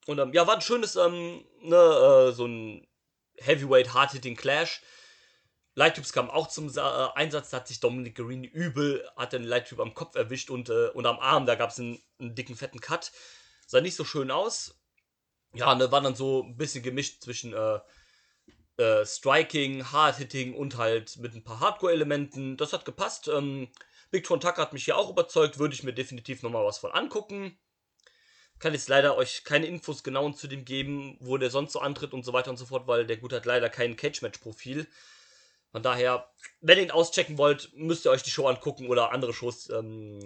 Und 0.06 0.20
ähm, 0.20 0.34
ja, 0.34 0.48
war 0.48 0.56
ein 0.56 0.62
schönes, 0.62 0.96
ähm, 0.96 1.46
ne, 1.62 1.76
äh, 1.76 2.32
so 2.32 2.46
ein 2.46 2.88
Heavyweight 3.38 3.94
Hard-Hitting 3.94 4.36
Clash. 4.36 4.82
Lighttubes 5.76 6.12
kam 6.12 6.30
auch 6.30 6.48
zum 6.48 6.68
äh, 6.76 6.80
Einsatz, 7.16 7.52
da 7.52 7.58
hat 7.58 7.68
sich 7.68 7.80
Dominic 7.80 8.16
Guarini 8.16 8.48
übel, 8.48 9.08
hat 9.16 9.34
den 9.34 9.44
Lighttube 9.44 9.82
am 9.82 9.94
Kopf 9.94 10.16
erwischt 10.16 10.50
und, 10.50 10.70
äh, 10.70 10.90
und 10.90 11.06
am 11.06 11.20
Arm, 11.20 11.46
da 11.46 11.56
gab 11.56 11.70
es 11.70 11.80
einen, 11.80 12.02
einen, 12.20 12.36
dicken, 12.36 12.56
fetten 12.56 12.82
Cut. 12.82 13.12
Sah 13.66 13.82
nicht 13.82 13.96
so 13.96 14.04
schön 14.04 14.32
aus. 14.32 14.76
Ja, 15.54 15.74
ne, 15.76 15.92
war 15.92 16.02
dann 16.02 16.16
so 16.16 16.44
ein 16.44 16.58
bisschen 16.58 16.84
gemischt 16.84 17.24
zwischen 17.24 17.54
äh, 17.54 17.80
äh, 18.80 19.06
Striking, 19.06 19.92
Hard-Hitting 19.92 20.54
und 20.56 20.78
halt 20.78 21.18
mit 21.18 21.36
ein 21.36 21.44
paar 21.44 21.60
Hardcore-Elementen. 21.60 22.58
Das 22.58 22.74
hat 22.74 22.86
gepasst. 22.86 23.28
Ähm, 23.28 23.68
Big 24.12 24.24
Tron 24.24 24.40
Tucker 24.40 24.62
hat 24.62 24.74
mich 24.74 24.86
hier 24.86 24.98
auch 24.98 25.10
überzeugt, 25.10 25.60
würde 25.60 25.76
ich 25.76 25.84
mir 25.84 25.94
definitiv 25.94 26.42
nochmal 26.42 26.66
was 26.66 26.80
von 26.80 26.92
angucken. 26.92 27.58
Kann 28.58 28.74
jetzt 28.74 28.90
leider 28.90 29.16
euch 29.18 29.44
keine 29.44 29.68
Infos 29.68 30.04
genau 30.04 30.30
zu 30.32 30.48
dem 30.48 30.66
geben, 30.66 31.18
wo 31.20 31.38
der 31.38 31.50
sonst 31.50 31.74
so 31.74 31.80
antritt 31.80 32.14
und 32.14 32.24
so 32.24 32.34
weiter 32.34 32.50
und 32.50 32.58
so 32.58 32.66
fort, 32.66 32.88
weil 32.88 33.06
der 33.06 33.18
Gut 33.18 33.34
hat 33.34 33.46
leider 33.46 33.70
kein 33.70 33.96
Cage-Match-Profil. 33.96 34.88
Von 35.72 35.84
daher, 35.84 36.30
wenn 36.62 36.78
ihr 36.78 36.86
ihn 36.86 36.92
auschecken 36.92 37.38
wollt, 37.38 37.72
müsst 37.76 38.06
ihr 38.06 38.12
euch 38.12 38.24
die 38.24 38.32
Show 38.32 38.48
angucken 38.48 38.88
oder 38.88 39.12
andere 39.12 39.34
Shows 39.34 39.70
ähm, 39.70 40.20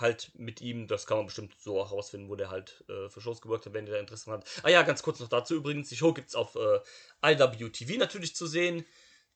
halt 0.00 0.30
mit 0.34 0.60
ihm. 0.60 0.86
Das 0.86 1.06
kann 1.06 1.18
man 1.18 1.26
bestimmt 1.26 1.54
so 1.58 1.80
auch 1.80 1.90
herausfinden, 1.90 2.28
wo 2.28 2.36
der 2.36 2.50
halt 2.50 2.84
äh, 2.88 3.08
für 3.08 3.20
Shows 3.20 3.40
gewirkt 3.40 3.66
hat, 3.66 3.72
wenn 3.72 3.86
ihr 3.86 3.94
da 3.94 3.98
Interesse 3.98 4.30
habt. 4.30 4.48
Ah 4.62 4.68
ja, 4.68 4.82
ganz 4.82 5.02
kurz 5.02 5.20
noch 5.20 5.28
dazu 5.28 5.54
übrigens. 5.54 5.88
Die 5.88 5.96
Show 5.96 6.12
gibt 6.12 6.28
es 6.28 6.34
auf 6.34 6.56
äh, 6.56 6.80
IWTV 7.24 7.98
natürlich 7.98 8.36
zu 8.36 8.46
sehen, 8.46 8.84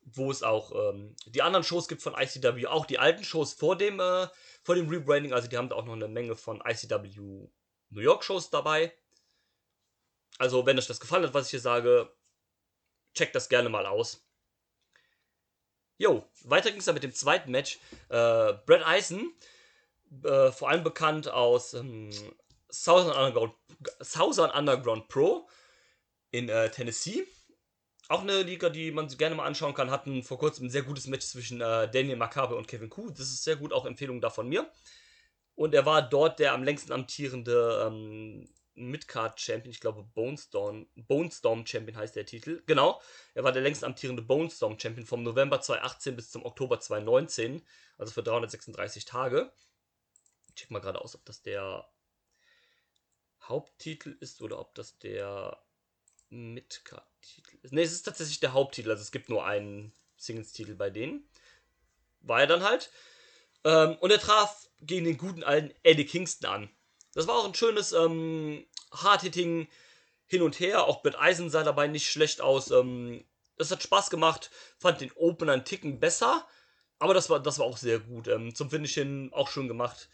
wo 0.03 0.31
es 0.31 0.43
auch 0.43 0.73
ähm, 0.93 1.15
die 1.27 1.43
anderen 1.43 1.65
Shows 1.65 1.89
gibt 1.89 2.03
von 2.03 2.15
ICW, 2.15 2.67
auch 2.67 2.87
die 2.87 2.99
alten 2.99 3.25
Shows 3.25 3.53
vor 3.53 3.77
dem, 3.77 4.01
äh, 4.01 4.29
vor 4.63 4.75
dem 4.75 4.89
Rebranding. 4.89 5.33
Also 5.33 5.49
die 5.49 5.57
haben 5.57 5.69
da 5.69 5.77
auch 5.77 5.85
noch 5.85 5.95
eine 5.95 6.09
Menge 6.09 6.37
von 6.37 6.63
ICW 6.67 7.49
New 7.91 8.01
York 8.01 8.25
Shows 8.25 8.51
dabei. 8.51 8.93
Also 10.39 10.65
wenn 10.65 10.79
euch 10.79 10.87
das 10.87 11.01
gefallen 11.01 11.25
hat, 11.25 11.35
was 11.35 11.47
ich 11.47 11.51
hier 11.51 11.61
sage, 11.61 12.11
checkt 13.15 13.35
das 13.35 13.49
gerne 13.49 13.69
mal 13.69 13.87
aus. 13.87 14.25
Jo, 15.99 16.25
weiter 16.45 16.71
ging 16.71 16.79
es 16.79 16.87
dann 16.87 16.95
mit 16.95 17.03
dem 17.03 17.13
zweiten 17.13 17.51
Match. 17.51 17.79
Äh, 18.09 18.55
Brad 18.65 18.87
Eisen, 18.87 19.35
äh, 20.25 20.51
vor 20.53 20.69
allem 20.69 20.85
bekannt 20.85 21.29
aus 21.29 21.75
ähm, 21.75 22.11
Southern, 22.71 23.17
Underground, 23.17 23.55
Southern 24.01 24.51
Underground 24.51 25.09
Pro 25.09 25.49
in 26.31 26.49
äh, 26.49 26.71
Tennessee. 26.71 27.27
auch 28.09 28.23
eine 28.23 28.43
Liga, 28.43 28.71
die 28.71 28.91
man 28.91 29.09
sich 29.09 29.19
gerne 29.19 29.35
mal 29.35 29.47
anschauen 29.47 29.75
kann, 29.75 29.91
hatten 29.91 30.23
vor 30.23 30.39
kurzem 30.39 30.67
ein 30.67 30.71
sehr 30.71 30.83
gutes 30.83 31.07
Match 31.07 31.27
zwischen 31.27 31.61
äh, 31.61 31.91
Daniel 31.91 32.17
Makabe 32.17 32.57
und 32.57 32.69
Kevin 32.69 32.91
Kuh. 32.91 33.11
Das 33.11 33.29
ist 33.29 33.45
sehr 33.45 33.57
gut, 33.57 33.73
auch 33.73 33.87
Empfehlung 33.87 34.21
da 34.21 34.31
von 34.31 34.49
mir. 34.49 34.71
Und 35.55 35.75
er 35.75 35.87
war 35.87 36.03
dort 36.03 36.39
der 36.39 36.55
am 36.55 36.65
längsten 36.65 36.93
amtierende 36.93 37.87
ähm, 37.87 38.49
Midcard-Champion, 38.75 39.71
ich 39.71 39.81
glaube 39.81 40.05
Bonestorm, 40.15 40.89
Bonestorm 40.97 41.67
Champion 41.67 41.99
heißt 41.99 42.17
der 42.17 42.27
Titel. 42.27 42.63
Genau, 42.67 43.01
er 43.35 43.45
war 43.45 43.53
der 43.53 43.63
längst 43.63 43.85
amtierende 43.85 44.23
Bonestorm 44.23 44.79
Champion 44.79 45.07
vom 45.07 45.23
November 45.23 45.61
2018 45.61 46.17
bis 46.17 46.31
zum 46.31 46.45
Oktober 46.45 46.81
2019, 46.81 47.63
also 47.99 48.13
für 48.13 48.23
336 48.23 49.05
Tage. 49.05 49.53
Ich 50.51 50.63
check 50.63 50.71
mal 50.71 50.81
gerade 50.81 51.01
aus, 51.01 51.15
ob 51.15 51.25
das 51.25 51.43
der 51.43 51.89
Haupttitel 53.43 54.17
ist 54.21 54.43
oder 54.43 54.59
ob 54.59 54.75
das 54.75 54.99
der 54.99 55.63
Midcard-Titel 56.29 57.59
ist. 57.63 57.73
Ne, 57.73 57.83
es 57.83 57.93
ist 57.93 58.03
tatsächlich 58.03 58.41
der 58.41 58.53
Haupttitel, 58.53 58.91
also 58.91 59.03
es 59.03 59.13
gibt 59.13 59.29
nur 59.29 59.45
einen 59.45 59.93
Singles-Titel 60.17 60.75
bei 60.75 60.91
denen. 60.91 61.29
War 62.21 62.41
er 62.41 62.47
dann 62.47 62.63
halt. 62.63 62.91
Ähm, 63.65 63.97
und 64.01 64.11
er 64.11 64.19
traf 64.19 64.69
gegen 64.81 65.05
den 65.05 65.19
guten 65.19 65.43
alten 65.45 65.75
Eddie 65.83 66.05
Kingston 66.07 66.51
an. 66.51 66.71
Das 67.15 67.27
war 67.27 67.37
auch 67.37 67.45
ein 67.45 67.55
schönes 67.55 67.93
ähm, 67.93 68.67
Hard-Hitting 68.93 69.69
hin 70.27 70.43
und 70.43 70.61
her. 70.61 70.85
Auch 70.85 71.03
Bert 71.03 71.19
Eisen 71.19 71.51
sah 71.51 71.63
dabei 71.63 71.87
nicht 71.87 72.11
schlecht 72.11 72.41
aus. 72.41 72.71
Ähm, 72.71 73.25
das 73.57 73.71
hat 73.71 73.83
Spaß 73.83 74.11
gemacht. 74.11 74.51
Fand 74.79 75.01
den 75.01 75.13
Opener 75.13 75.53
einen 75.53 75.65
Ticken 75.65 76.01
besser. 76.01 76.47
Aber 76.99 77.15
das 77.15 77.31
war, 77.31 77.41
das 77.41 77.59
war 77.59 77.67
auch 77.67 77.79
sehr 77.79 77.99
gut. 77.99 78.29
Ähm, 78.29 78.55
zum 78.55 78.71
Finish 78.71 78.95
hin 78.95 79.31
auch 79.33 79.49
schön 79.49 79.69
gemacht. 79.69 80.09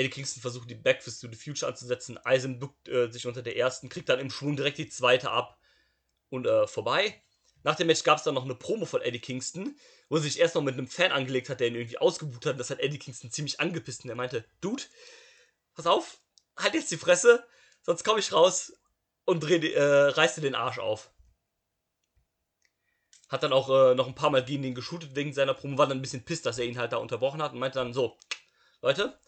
Eddie 0.00 0.08
Kingston 0.08 0.40
versucht 0.40 0.70
die 0.70 0.74
Backfist 0.74 1.20
to 1.20 1.28
the 1.30 1.36
Future 1.36 1.70
anzusetzen. 1.70 2.18
Eisen 2.24 2.58
duckt 2.58 2.88
äh, 2.88 3.10
sich 3.10 3.26
unter 3.26 3.42
der 3.42 3.56
ersten, 3.56 3.90
kriegt 3.90 4.08
dann 4.08 4.18
im 4.18 4.30
Schwung 4.30 4.56
direkt 4.56 4.78
die 4.78 4.88
zweite 4.88 5.30
ab 5.30 5.60
und 6.30 6.46
äh, 6.46 6.66
vorbei. 6.66 7.22
Nach 7.64 7.76
dem 7.76 7.86
Match 7.86 8.02
gab 8.02 8.16
es 8.16 8.24
dann 8.24 8.34
noch 8.34 8.44
eine 8.44 8.54
Promo 8.54 8.86
von 8.86 9.02
Eddie 9.02 9.20
Kingston, 9.20 9.76
wo 10.08 10.16
er 10.16 10.22
sich 10.22 10.40
erst 10.40 10.54
noch 10.54 10.62
mit 10.62 10.72
einem 10.72 10.86
Fan 10.86 11.12
angelegt 11.12 11.50
hat, 11.50 11.60
der 11.60 11.68
ihn 11.68 11.74
irgendwie 11.74 11.98
ausgebucht 11.98 12.46
hat. 12.46 12.58
Das 12.58 12.70
hat 12.70 12.80
Eddie 12.80 12.98
Kingston 12.98 13.30
ziemlich 13.30 13.60
angepisst 13.60 14.04
und 14.04 14.10
er 14.10 14.16
meinte, 14.16 14.46
Dude, 14.62 14.84
pass 15.74 15.86
auf, 15.86 16.18
halt 16.56 16.72
jetzt 16.72 16.90
die 16.90 16.96
Fresse, 16.96 17.46
sonst 17.82 18.02
komme 18.02 18.20
ich 18.20 18.32
raus 18.32 18.72
und 19.26 19.40
dreh, 19.40 19.58
äh, 19.58 19.82
reiß 19.82 20.36
dir 20.36 20.40
den 20.40 20.54
Arsch 20.54 20.78
auf. 20.78 21.10
Hat 23.28 23.42
dann 23.42 23.52
auch 23.52 23.68
äh, 23.68 23.94
noch 23.94 24.08
ein 24.08 24.14
paar 24.14 24.30
Mal 24.30 24.42
gegen 24.42 24.64
ihn 24.64 24.74
geshootet 24.74 25.14
wegen 25.14 25.34
seiner 25.34 25.52
Promo, 25.52 25.76
war 25.76 25.86
dann 25.86 25.98
ein 25.98 26.02
bisschen 26.02 26.24
pisst, 26.24 26.46
dass 26.46 26.58
er 26.58 26.64
ihn 26.64 26.78
halt 26.78 26.92
da 26.92 26.96
unterbrochen 26.96 27.42
hat 27.42 27.52
und 27.52 27.58
meinte 27.58 27.78
dann 27.78 27.92
so, 27.92 28.16
Leute, 28.80 29.18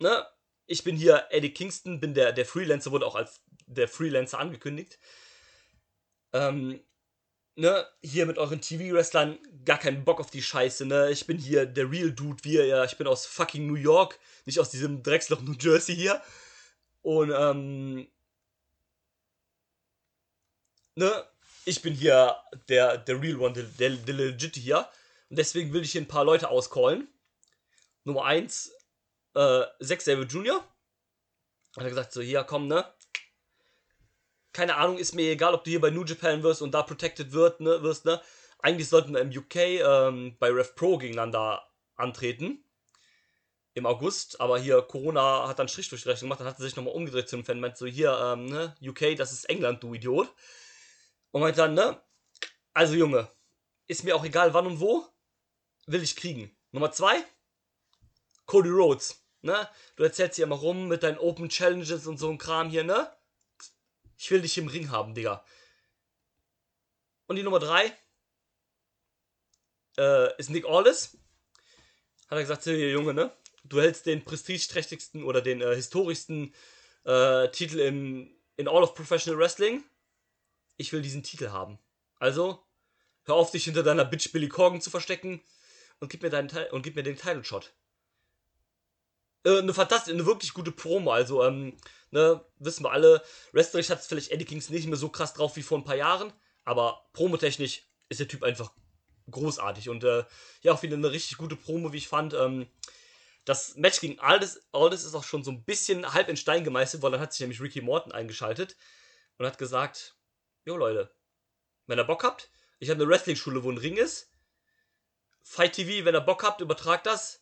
ne, 0.00 0.26
ich 0.66 0.84
bin 0.84 0.96
hier 0.96 1.26
Eddie 1.30 1.52
Kingston, 1.52 2.00
bin 2.00 2.14
der, 2.14 2.32
der 2.32 2.46
Freelancer, 2.46 2.90
wurde 2.90 3.06
auch 3.06 3.14
als 3.14 3.40
der 3.66 3.88
Freelancer 3.88 4.38
angekündigt. 4.38 4.98
Ähm, 6.32 6.80
ne, 7.56 7.86
hier 8.02 8.26
mit 8.26 8.38
euren 8.38 8.60
TV-Wrestlern 8.60 9.38
gar 9.64 9.78
keinen 9.78 10.04
Bock 10.04 10.20
auf 10.20 10.30
die 10.30 10.42
Scheiße, 10.42 10.86
ne? 10.86 11.10
Ich 11.10 11.26
bin 11.26 11.38
hier 11.38 11.66
der 11.66 11.90
Real 11.90 12.12
Dude, 12.12 12.42
wie 12.44 12.56
ja, 12.56 12.84
ich 12.84 12.96
bin 12.96 13.06
aus 13.06 13.26
fucking 13.26 13.66
New 13.66 13.74
York, 13.74 14.18
nicht 14.46 14.60
aus 14.60 14.70
diesem 14.70 15.02
Drecksloch 15.02 15.40
New 15.42 15.54
Jersey 15.58 15.94
hier. 15.94 16.22
Und, 17.02 17.32
ähm, 17.34 18.08
ne, 20.94 21.24
ich 21.64 21.82
bin 21.82 21.94
hier 21.94 22.36
der, 22.68 22.98
der 22.98 23.20
Real 23.20 23.40
One, 23.40 23.54
der, 23.54 23.64
der, 23.64 23.90
der 23.90 24.14
Legit 24.14 24.56
hier. 24.56 24.88
Und 25.28 25.38
deswegen 25.38 25.72
will 25.72 25.82
ich 25.82 25.92
hier 25.92 26.00
ein 26.00 26.08
paar 26.08 26.24
Leute 26.24 26.48
auscallen. 26.48 27.08
Nummer 28.04 28.24
1, 28.24 28.72
äh, 29.34 29.64
Zack 29.82 30.02
Sabre 30.02 30.24
Jr. 30.24 30.64
Hat 31.76 31.84
er 31.84 31.88
gesagt, 31.88 32.12
so, 32.12 32.20
hier, 32.20 32.44
komm, 32.44 32.66
ne? 32.66 32.84
keine 34.52 34.76
Ahnung, 34.76 34.98
ist 34.98 35.14
mir 35.14 35.30
egal, 35.30 35.54
ob 35.54 35.64
du 35.64 35.70
hier 35.70 35.80
bei 35.80 35.90
New 35.90 36.04
Japan 36.04 36.42
wirst 36.42 36.62
und 36.62 36.72
da 36.72 36.82
protected 36.82 37.32
wird, 37.32 37.60
ne, 37.60 37.82
wirst, 37.82 38.04
ne? 38.04 38.20
Eigentlich 38.58 38.88
sollten 38.88 39.14
wir 39.14 39.20
im 39.20 39.30
UK 39.30 39.56
ähm, 39.56 40.36
bei 40.38 40.50
Rev 40.50 40.74
Pro 40.74 40.98
gegeneinander 40.98 41.66
antreten. 41.96 42.62
Im 43.72 43.86
August, 43.86 44.40
aber 44.40 44.58
hier 44.58 44.82
Corona 44.82 45.48
hat 45.48 45.58
dann 45.58 45.68
Strich 45.68 45.88
durch 45.88 46.02
die 46.02 46.08
Rechnung 46.08 46.28
gemacht, 46.28 46.40
dann 46.40 46.48
hat 46.48 46.58
er 46.58 46.62
sich 46.64 46.76
nochmal 46.76 46.92
umgedreht 46.92 47.28
zu 47.28 47.36
dem 47.36 47.44
Fan, 47.44 47.60
meint 47.60 47.78
so, 47.78 47.86
hier, 47.86 48.18
ähm, 48.22 48.46
ne, 48.46 48.74
UK, 48.82 49.16
das 49.16 49.32
ist 49.32 49.44
England, 49.48 49.82
du 49.82 49.94
Idiot. 49.94 50.28
Und 51.30 51.40
meint 51.40 51.56
dann, 51.56 51.74
ne, 51.74 52.02
also 52.74 52.94
Junge, 52.94 53.28
ist 53.86 54.04
mir 54.04 54.16
auch 54.16 54.24
egal 54.24 54.52
wann 54.52 54.66
und 54.66 54.80
wo, 54.80 55.06
will 55.86 56.02
ich 56.02 56.16
kriegen. 56.16 56.54
Nummer 56.72 56.90
zwei, 56.90 57.24
Cody 58.50 58.68
Rhodes, 58.68 59.22
ne, 59.42 59.68
du 59.94 60.02
erzählst 60.02 60.34
hier 60.34 60.44
immer 60.44 60.56
rum 60.56 60.88
mit 60.88 61.04
deinen 61.04 61.18
Open 61.18 61.48
Challenges 61.48 62.08
und 62.08 62.18
so 62.18 62.28
ein 62.28 62.36
Kram 62.36 62.68
hier, 62.68 62.82
ne, 62.82 63.08
ich 64.18 64.28
will 64.32 64.42
dich 64.42 64.58
im 64.58 64.66
Ring 64.66 64.90
haben, 64.90 65.14
Digga. 65.14 65.44
Und 67.28 67.36
die 67.36 67.44
Nummer 67.44 67.60
3 67.60 67.96
äh, 69.98 70.36
ist 70.36 70.50
Nick 70.50 70.66
Aldis. 70.66 71.16
Hat 72.26 72.38
er 72.38 72.40
gesagt, 72.40 72.64
hier, 72.64 72.90
Junge, 72.90 73.14
ne? 73.14 73.32
Du 73.62 73.80
hältst 73.80 74.06
den 74.06 74.24
prestigeträchtigsten 74.24 75.22
oder 75.22 75.42
den 75.42 75.60
äh, 75.60 75.76
historischsten 75.76 76.52
äh, 77.04 77.48
Titel 77.50 77.78
im, 77.78 78.34
in 78.56 78.66
All 78.66 78.82
of 78.82 78.96
Professional 78.96 79.38
Wrestling. 79.38 79.84
Ich 80.76 80.92
will 80.92 81.02
diesen 81.02 81.22
Titel 81.22 81.50
haben. 81.50 81.78
Also, 82.16 82.66
hör 83.26 83.36
auf, 83.36 83.52
dich 83.52 83.62
hinter 83.62 83.84
deiner 83.84 84.04
Bitch 84.04 84.32
Billy 84.32 84.48
Corgan 84.48 84.80
zu 84.80 84.90
verstecken 84.90 85.40
und 86.00 86.10
gib 86.10 86.22
mir, 86.22 86.30
deinen, 86.30 86.50
und 86.72 86.82
gib 86.82 86.96
mir 86.96 87.04
den 87.04 87.16
Title 87.16 87.44
Shot. 87.44 87.72
Äh, 89.44 89.58
eine 89.58 89.74
fantastische, 89.74 90.14
eine 90.14 90.26
wirklich 90.26 90.52
gute 90.54 90.72
Promo. 90.72 91.12
Also, 91.12 91.44
ähm, 91.44 91.76
ne, 92.10 92.44
wissen 92.58 92.84
wir 92.84 92.92
alle, 92.92 93.22
wrestlerisch 93.52 93.90
hat 93.90 94.00
es 94.00 94.06
vielleicht 94.06 94.30
Eddie 94.30 94.44
Kings 94.44 94.70
nicht 94.70 94.86
mehr 94.86 94.96
so 94.96 95.08
krass 95.08 95.34
drauf 95.34 95.56
wie 95.56 95.62
vor 95.62 95.78
ein 95.78 95.84
paar 95.84 95.96
Jahren, 95.96 96.32
aber 96.64 97.08
promotechnisch 97.12 97.82
ist 98.08 98.20
der 98.20 98.28
Typ 98.28 98.42
einfach 98.42 98.72
großartig 99.30 99.88
und 99.88 100.04
äh, 100.04 100.24
ja, 100.62 100.72
auch 100.72 100.82
wieder 100.82 100.96
eine 100.96 101.12
richtig 101.12 101.38
gute 101.38 101.56
Promo, 101.56 101.92
wie 101.92 101.98
ich 101.98 102.08
fand. 102.08 102.34
Ähm, 102.34 102.66
das 103.44 103.76
Match 103.76 104.00
gegen 104.00 104.18
Aldis, 104.20 104.60
Aldis 104.72 105.04
ist 105.04 105.14
auch 105.14 105.24
schon 105.24 105.42
so 105.42 105.50
ein 105.50 105.64
bisschen 105.64 106.12
halb 106.12 106.28
in 106.28 106.36
Stein 106.36 106.64
gemeißelt, 106.64 107.02
weil 107.02 107.12
dann 107.12 107.20
hat 107.20 107.32
sich 107.32 107.40
nämlich 107.40 107.60
Ricky 107.60 107.80
Morton 107.80 108.12
eingeschaltet 108.12 108.76
und 109.38 109.46
hat 109.46 109.58
gesagt, 109.58 110.16
jo 110.64 110.76
Leute, 110.76 111.14
wenn 111.86 111.98
ihr 111.98 112.04
Bock 112.04 112.24
habt, 112.24 112.50
ich 112.78 112.90
habe 112.90 113.00
eine 113.00 113.10
Wrestling-Schule, 113.10 113.62
wo 113.64 113.70
ein 113.70 113.78
Ring 113.78 113.96
ist. 113.96 114.30
Fight 115.42 115.74
TV, 115.74 116.04
wenn 116.04 116.14
ihr 116.14 116.20
Bock 116.20 116.42
habt, 116.42 116.60
übertragt 116.60 117.06
das. 117.06 117.39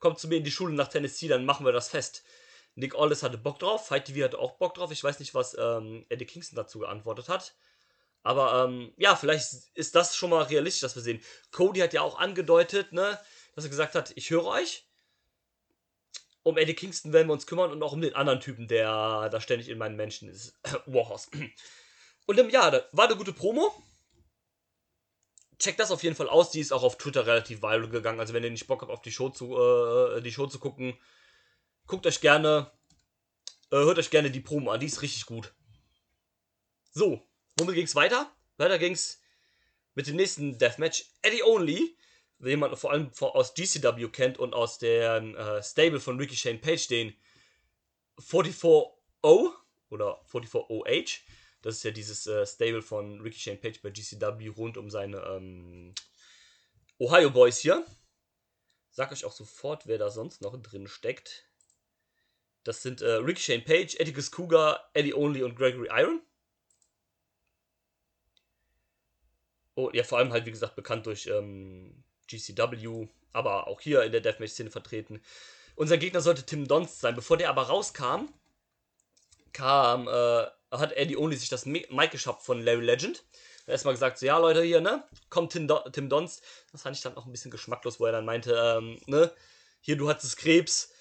Kommt 0.00 0.18
zu 0.18 0.28
mir 0.28 0.36
in 0.36 0.44
die 0.44 0.50
Schule 0.50 0.74
nach 0.74 0.88
Tennessee, 0.88 1.28
dann 1.28 1.44
machen 1.44 1.64
wir 1.64 1.72
das 1.72 1.88
fest. 1.88 2.24
Nick 2.74 2.94
Aldis 2.94 3.22
hatte 3.22 3.38
Bock 3.38 3.58
drauf, 3.58 3.86
Fight 3.86 4.06
TV 4.06 4.24
hatte 4.24 4.38
auch 4.38 4.56
Bock 4.56 4.74
drauf. 4.74 4.90
Ich 4.90 5.04
weiß 5.04 5.18
nicht, 5.20 5.34
was 5.34 5.56
ähm, 5.58 6.04
Eddie 6.08 6.24
Kingston 6.24 6.56
dazu 6.56 6.80
geantwortet 6.80 7.28
hat. 7.28 7.54
Aber 8.22 8.64
ähm, 8.64 8.92
ja, 8.96 9.16
vielleicht 9.16 9.52
ist 9.74 9.94
das 9.94 10.14
schon 10.14 10.30
mal 10.30 10.42
realistisch, 10.42 10.82
dass 10.82 10.94
wir 10.94 11.02
sehen. 11.02 11.22
Cody 11.52 11.80
hat 11.80 11.92
ja 11.92 12.02
auch 12.02 12.18
angedeutet, 12.18 12.92
ne, 12.92 13.18
dass 13.54 13.64
er 13.64 13.70
gesagt 13.70 13.94
hat, 13.94 14.12
ich 14.14 14.30
höre 14.30 14.44
euch. 14.44 14.86
Um 16.42 16.56
Eddie 16.56 16.74
Kingston 16.74 17.12
werden 17.12 17.28
wir 17.28 17.34
uns 17.34 17.46
kümmern 17.46 17.70
und 17.70 17.82
auch 17.82 17.92
um 17.92 18.00
den 18.00 18.14
anderen 18.14 18.40
Typen, 18.40 18.66
der 18.66 19.28
da 19.30 19.40
ständig 19.40 19.68
in 19.68 19.78
meinen 19.78 19.96
Menschen 19.96 20.28
ist. 20.28 20.54
Warhorse. 20.86 21.30
Und 22.26 22.38
ähm, 22.38 22.50
ja, 22.50 22.82
war 22.92 23.06
eine 23.06 23.16
gute 23.16 23.32
Promo. 23.32 23.70
Checkt 25.60 25.78
das 25.78 25.90
auf 25.90 26.02
jeden 26.02 26.16
Fall 26.16 26.28
aus. 26.28 26.50
Die 26.50 26.60
ist 26.60 26.72
auch 26.72 26.82
auf 26.82 26.96
Twitter 26.96 27.26
relativ 27.26 27.62
viral 27.62 27.88
gegangen. 27.88 28.18
Also 28.18 28.32
wenn 28.32 28.42
ihr 28.42 28.50
nicht 28.50 28.66
Bock 28.66 28.80
habt, 28.80 28.90
auf 28.90 29.02
die 29.02 29.12
Show 29.12 29.28
zu, 29.28 29.56
äh, 29.56 30.22
die 30.22 30.32
Show 30.32 30.46
zu 30.46 30.58
gucken, 30.58 30.98
guckt 31.86 32.06
euch 32.06 32.20
gerne, 32.20 32.70
äh, 33.70 33.76
hört 33.76 33.98
euch 33.98 34.10
gerne 34.10 34.30
die 34.30 34.40
Promo 34.40 34.70
an, 34.70 34.80
die 34.80 34.86
ist 34.86 35.02
richtig 35.02 35.26
gut. 35.26 35.52
So, 36.92 37.22
womit 37.58 37.74
ging's 37.74 37.94
weiter? 37.94 38.34
Weiter 38.56 38.78
ging's 38.78 39.20
mit 39.94 40.06
dem 40.06 40.16
nächsten 40.16 40.58
Deathmatch. 40.58 41.04
Eddie 41.22 41.42
Only, 41.42 41.96
den 42.38 42.58
man 42.58 42.74
vor 42.76 42.92
allem 42.92 43.10
aus 43.20 43.54
GCW 43.54 44.08
kennt 44.08 44.38
und 44.38 44.54
aus 44.54 44.78
der 44.78 45.16
äh, 45.22 45.62
Stable 45.62 46.00
von 46.00 46.18
Ricky 46.18 46.36
Shane 46.36 46.60
Page, 46.60 46.88
den 46.88 47.14
44O 48.18 49.52
oder 49.90 50.22
44OH. 50.30 51.18
Das 51.62 51.76
ist 51.76 51.82
ja 51.82 51.90
dieses 51.90 52.26
äh, 52.26 52.46
Stable 52.46 52.82
von 52.82 53.20
Ricky 53.20 53.38
Shane 53.38 53.60
Page 53.60 53.82
bei 53.82 53.90
GCW 53.90 54.48
rund 54.48 54.76
um 54.76 54.90
seine 54.90 55.18
ähm, 55.18 55.94
Ohio 56.98 57.30
Boys 57.30 57.58
hier. 57.58 57.84
Sag 58.90 59.12
euch 59.12 59.24
auch 59.24 59.32
sofort, 59.32 59.86
wer 59.86 59.98
da 59.98 60.10
sonst 60.10 60.40
noch 60.40 60.60
drin 60.60 60.88
steckt. 60.88 61.46
Das 62.64 62.82
sind 62.82 63.02
äh, 63.02 63.12
Ricky 63.12 63.42
Shane 63.42 63.64
Page, 63.64 63.96
Atticus 64.00 64.30
Cougar, 64.30 64.90
Eddie 64.94 65.14
Only 65.14 65.42
und 65.42 65.56
Gregory 65.56 65.88
Iron. 65.90 66.22
Oh, 69.74 69.90
ja, 69.92 70.02
vor 70.02 70.18
allem 70.18 70.32
halt, 70.32 70.44
wie 70.46 70.50
gesagt, 70.50 70.76
bekannt 70.76 71.06
durch 71.06 71.26
ähm, 71.26 72.04
GCW, 72.26 73.08
aber 73.32 73.66
auch 73.66 73.80
hier 73.80 74.02
in 74.02 74.12
der 74.12 74.20
Deathmatch-Szene 74.20 74.70
vertreten. 74.70 75.22
Unser 75.76 75.96
Gegner 75.96 76.20
sollte 76.20 76.44
Tim 76.44 76.66
Donst 76.66 77.00
sein. 77.00 77.14
Bevor 77.14 77.36
der 77.36 77.48
aber 77.48 77.62
rauskam, 77.62 78.28
kam, 79.52 80.08
äh, 80.08 80.46
hat 80.70 80.92
Eddie 80.92 81.16
Only 81.16 81.36
sich 81.36 81.48
das 81.48 81.66
Mic 81.66 82.10
geschafft 82.10 82.42
von 82.42 82.62
Larry 82.62 82.84
Legend. 82.84 83.24
Er 83.66 83.72
erstmal 83.72 83.94
gesagt, 83.94 84.18
so, 84.18 84.26
ja, 84.26 84.38
Leute, 84.38 84.62
hier, 84.62 84.80
ne, 84.80 85.04
kommt 85.28 85.52
Tim, 85.52 85.66
Don 85.68 85.80
Tim 85.92 86.08
Donst. 86.08 86.42
Das 86.72 86.82
fand 86.82 86.96
ich 86.96 87.02
dann 87.02 87.16
auch 87.16 87.26
ein 87.26 87.32
bisschen 87.32 87.50
geschmacklos, 87.50 88.00
wo 88.00 88.06
er 88.06 88.12
dann 88.12 88.24
meinte, 88.24 88.54
ähm, 88.54 88.98
ne, 89.06 89.32
hier, 89.80 89.96
du 89.96 90.08
hattest 90.08 90.36
Krebs, 90.36 90.92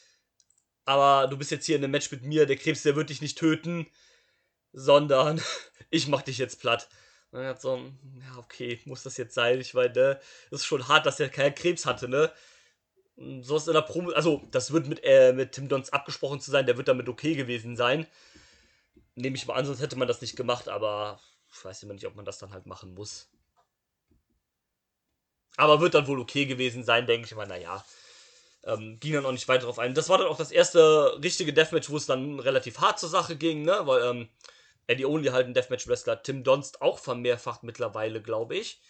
aber 0.86 1.28
du 1.28 1.38
bist 1.38 1.52
jetzt 1.52 1.66
hier 1.66 1.76
in 1.76 1.84
einem 1.84 1.92
Match 1.92 2.12
mit 2.12 2.24
mir, 2.24 2.46
der 2.46 2.58
Krebs, 2.58 2.84
der 2.84 2.96
wird 2.96 3.10
dich 3.10 3.22
nicht 3.22 3.38
töten, 3.38 3.88
sondern 4.74 5.42
ich 5.90 6.08
mach 6.08 6.22
dich 6.22 6.38
jetzt 6.38 6.60
platt. 6.60 6.90
Und 7.32 7.42
er 7.42 7.50
hat 7.50 7.62
so, 7.62 7.78
ja, 7.78 8.38
okay, 8.38 8.80
muss 8.86 9.04
das 9.04 9.18
jetzt 9.18 9.36
sein? 9.36 9.60
Ich 9.60 9.74
meine, 9.74 9.94
ne, 9.94 10.20
ist 10.52 10.66
schon 10.66 10.88
hart, 10.88 11.06
dass 11.06 11.20
er 11.20 11.30
keinen 11.30 11.56
Krebs 11.56 11.86
hatte, 11.86 12.08
ne? 12.08 12.32
So 13.42 13.58
ist 13.58 13.68
in 13.68 13.74
der 13.74 13.82
Promo, 13.82 14.12
also 14.12 14.42
das 14.52 14.72
wird 14.72 14.88
mit, 14.88 15.02
äh, 15.04 15.34
mit 15.34 15.52
Tim 15.52 15.68
Dons 15.68 15.92
abgesprochen 15.92 16.40
zu 16.40 16.52
sein, 16.52 16.66
der 16.66 16.78
wird 16.78 16.88
damit 16.88 17.10
okay 17.10 17.36
gewesen 17.36 17.76
sein. 17.76 18.08
Nehme 19.20 19.36
ich 19.36 19.46
mal 19.46 19.56
an, 19.56 19.66
sonst 19.66 19.82
hätte 19.82 19.98
man 19.98 20.08
das 20.08 20.22
nicht 20.22 20.38
gemacht, 20.38 20.70
aber 20.70 21.20
ich 21.54 21.66
weiß 21.66 21.84
immer 21.84 21.94
nicht, 21.94 22.08
ob 22.08 22.16
man 22.16 22.24
das 22.24 22.38
dann 22.38 22.54
halt 22.54 22.66
machen 22.66 22.94
muss. 22.94 23.30
Aber 25.58 25.82
wird 25.82 25.94
dann 25.94 26.08
wohl 26.08 26.22
okay 26.22 26.46
gewesen 26.46 26.86
sein, 26.86 27.06
denke 27.06 27.26
ich 27.26 27.36
mal, 27.36 27.46
naja. 27.46 27.84
Ähm, 28.64 28.98
ging 29.02 29.14
dann 29.14 29.26
auch 29.26 29.34
nicht 29.34 29.48
weiter 29.50 29.66
drauf 29.66 29.78
ein. 29.78 29.94
Das 29.94 30.08
war 30.08 30.18
dann 30.18 30.28
auch 30.28 30.38
das 30.38 30.52
erste 30.52 31.20
richtige 31.22 31.52
Deathmatch, 31.52 31.90
wo 31.90 31.98
es 31.98 32.06
dann 32.06 32.40
relativ 32.40 32.80
hart 32.80 32.98
zur 32.98 33.10
Sache 33.10 33.36
ging, 33.36 33.64
ne? 33.64 33.82
Weil 33.84 34.04
ähm, 34.04 34.30
Eddie 34.88 35.06
Only 35.06 35.30
halt 35.30 35.48
ein 35.48 35.54
Deathmatch-Wrestler, 35.54 36.24
Tim 36.24 36.46
Donst 36.46 36.82
auch 36.82 37.00
vermehrfacht 37.00 37.64
mittlerweile, 37.64 38.22
glaube 38.22 38.56
ich. 38.56 38.82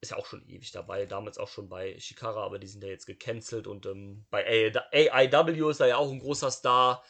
Ist 0.00 0.12
ja 0.12 0.18
auch 0.18 0.26
schon 0.26 0.46
ewig 0.48 0.70
dabei, 0.70 1.06
damals 1.06 1.38
auch 1.38 1.48
schon 1.48 1.68
bei 1.68 1.98
Shikara, 1.98 2.44
aber 2.44 2.60
die 2.60 2.68
sind 2.68 2.84
ja 2.84 2.90
jetzt 2.90 3.06
gecancelt 3.06 3.66
und 3.66 3.86
ähm, 3.86 4.24
bei 4.30 4.72
AIW 4.92 5.70
ist 5.70 5.80
er 5.80 5.88
ja 5.88 5.96
auch 5.96 6.12
ein 6.12 6.20
großer 6.20 6.50
Star 6.52 7.02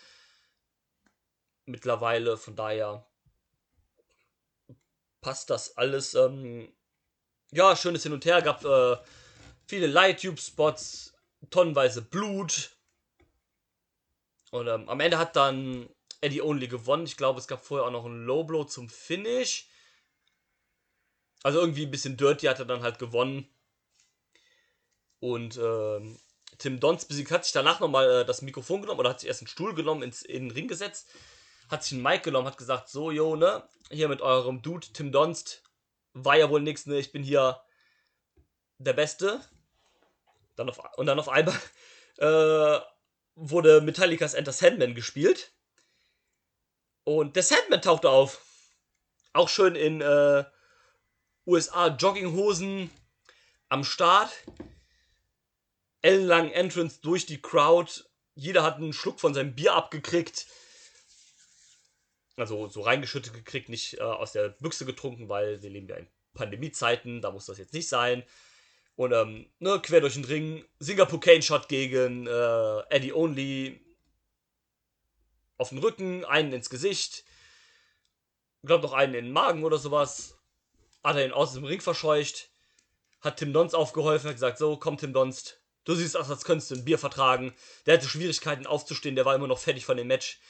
mittlerweile, 1.67 2.37
von 2.37 2.57
daher 2.57 3.07
passt 5.21 5.51
das 5.51 5.77
alles. 5.77 6.15
Ähm, 6.15 6.73
ja, 7.51 7.77
schönes 7.77 8.03
Hin 8.03 8.13
und 8.13 8.25
Her, 8.25 8.43
gab 8.43 8.65
äh, 8.65 8.97
viele 9.67 9.87
Light-Tube-Spots, 9.87 11.15
tonnenweise 11.51 12.03
Blut. 12.03 12.71
Und 14.51 14.69
ähm, 14.69 14.89
am 14.89 15.01
Ende 15.01 15.19
hat 15.19 15.37
dann 15.37 15.89
Eddie 16.21 16.43
Only 16.43 16.69
gewonnen. 16.69 17.05
Ich 17.05 17.17
glaube, 17.17 17.41
es 17.41 17.49
gab 17.49 17.65
vorher 17.65 17.87
auch 17.87 17.93
noch 17.93 18.05
einen 18.05 18.25
Low 18.25 18.45
Blow 18.45 18.65
zum 18.65 18.89
Finish. 18.89 19.69
Also 21.43 21.61
irgendwie 21.61 21.85
ein 21.85 21.91
bisschen 21.91 22.17
dirty 22.17 22.47
hat 22.47 22.59
er 22.59 22.65
dann 22.65 22.83
halt 22.83 22.99
gewonnen. 22.99 23.49
Und 25.21 25.57
ähm, 25.57 26.19
Tim 26.59 26.81
Dons 26.81 27.05
besiegt 27.05 27.31
hat 27.31 27.45
sich 27.45 27.53
danach 27.53 27.81
nochmal 27.81 28.11
äh, 28.11 28.25
das 28.25 28.43
Mikrofon 28.43 28.83
genommen 28.83 29.01
oder 29.01 29.11
hat 29.11 29.21
sich 29.21 29.29
erst 29.29 29.41
einen 29.43 29.49
Stuhl 29.49 29.75
genommen, 29.75 30.03
ins, 30.03 30.23
in 30.23 30.49
den 30.49 30.51
Ring 30.51 30.69
gesetzt, 30.69 31.09
hat 31.69 31.85
sich 31.85 31.95
einen 31.95 32.03
Mic 32.03 32.23
genommen, 32.23 32.47
hat 32.47 32.59
gesagt, 32.59 32.89
so, 32.89 33.11
yo, 33.11 33.37
ne, 33.37 33.67
hier 33.91 34.09
mit 34.09 34.23
eurem 34.23 34.63
Dude, 34.63 34.87
Tim 34.93 35.13
Donst, 35.13 35.63
war 36.13 36.37
ja 36.37 36.51
wohl 36.51 36.61
nichts, 36.61 36.87
ne, 36.87 36.99
ich 36.99 37.13
bin 37.13 37.23
hier 37.23 37.61
der 38.79 38.93
Beste. 38.93 39.41
Dann 40.57 40.69
auf, 40.69 40.81
und 40.97 41.07
dann 41.07 41.19
auf 41.19 41.29
einmal 41.29 41.59
äh, 42.19 42.81
wurde 43.35 43.81
Metallicas 43.81 44.35
Enter 44.35 44.53
Sandman 44.53 44.95
gespielt. 44.95 45.53
Und 47.05 47.37
der 47.37 47.43
Sandman 47.43 47.83
tauchte 47.83 48.09
auf. 48.09 48.41
Auch 49.33 49.49
schön 49.49 49.75
in 49.75 50.01
äh, 50.01 50.45
USA 51.47 51.89
Jogginghosen 51.89 52.91
am 53.69 53.85
Start. 53.85 54.31
Ellenlangen 56.03 56.53
Entrance 56.53 57.01
durch 57.03 57.27
die 57.27 57.43
Crowd. 57.43 58.05
Jeder 58.35 58.63
hat 58.63 58.77
einen 58.77 58.93
Schluck 58.93 59.21
von 59.21 59.35
seinem 59.35 59.55
Bier 59.55 59.75
abgekriegt. 59.75 60.47
Also 62.37 62.69
so 62.69 62.81
reingeschüttet 62.81 63.33
gekriegt, 63.33 63.69
nicht 63.69 63.99
äh, 63.99 64.03
aus 64.03 64.33
der 64.33 64.49
Büchse 64.49 64.85
getrunken, 64.85 65.29
weil 65.29 65.63
wir 65.63 65.71
leben 65.71 65.89
ja 65.89 65.97
in 65.97 66.09
Pandemiezeiten, 66.35 67.21
da 67.21 67.31
muss 67.31 67.47
das 67.47 67.59
jetzt 67.59 67.73
nicht 67.73 67.89
sein. 67.89 68.25
Und 68.97 69.13
ähm, 69.13 69.47
ne, 69.59 69.81
quer 69.81 70.01
durch 70.01 70.15
den 70.15 70.25
Ring, 70.25 70.65
Singapore 70.79 71.21
Cane 71.21 71.43
Shot 71.43 71.69
gegen 71.69 72.27
äh, 72.27 72.81
Eddie 72.91 73.13
Only 73.13 73.81
auf 75.57 75.71
den 75.71 75.79
Rücken, 75.79 76.25
einen 76.25 76.53
ins 76.53 76.71
Gesicht, 76.71 77.25
glaub 78.65 78.83
noch 78.83 78.93
einen 78.93 79.15
in 79.15 79.25
den 79.27 79.33
Magen 79.33 79.65
oder 79.65 79.79
sowas. 79.79 80.39
Hat 81.03 81.17
er 81.17 81.25
ihn 81.25 81.33
aus 81.33 81.55
dem 81.55 81.65
Ring 81.65 81.81
verscheucht, 81.81 82.51
hat 83.21 83.37
Tim 83.37 83.53
Donst 83.53 83.75
aufgeholfen, 83.75 84.29
hat 84.29 84.37
gesagt, 84.37 84.59
so, 84.59 84.77
komm 84.77 84.97
Tim 84.97 85.13
Donst, 85.13 85.61
du 85.85 85.95
siehst 85.95 86.17
aus, 86.17 86.31
als 86.31 86.45
könntest 86.45 86.71
du 86.71 86.77
ein 86.77 86.85
Bier 86.85 86.99
vertragen. 86.99 87.55
Der 87.87 87.95
hatte 87.95 88.09
Schwierigkeiten 88.09 88.67
aufzustehen, 88.67 89.17
der 89.17 89.25
war 89.25 89.35
immer 89.35 89.49
noch 89.49 89.59
fertig 89.59 89.85
von 89.85 89.97
dem 89.97 90.07
Match. 90.07 90.41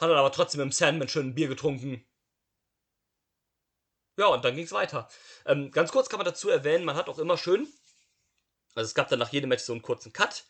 Hat 0.00 0.10
dann 0.10 0.16
aber 0.16 0.32
trotzdem 0.32 0.60
im 0.60 0.72
Sandman 0.72 1.08
schön 1.08 1.28
ein 1.28 1.34
Bier 1.34 1.48
getrunken. 1.48 2.04
Ja, 4.16 4.26
und 4.26 4.44
dann 4.44 4.54
ging 4.54 4.64
es 4.64 4.72
weiter. 4.72 5.08
Ähm, 5.46 5.70
ganz 5.70 5.92
kurz 5.92 6.08
kann 6.08 6.18
man 6.18 6.26
dazu 6.26 6.50
erwähnen, 6.50 6.84
man 6.84 6.96
hat 6.96 7.08
auch 7.08 7.18
immer 7.18 7.38
schön, 7.38 7.66
also 8.74 8.86
es 8.86 8.94
gab 8.94 9.08
dann 9.08 9.18
nach 9.18 9.32
jedem 9.32 9.48
Match 9.48 9.64
so 9.64 9.72
einen 9.72 9.82
kurzen 9.82 10.12
Cut, 10.12 10.44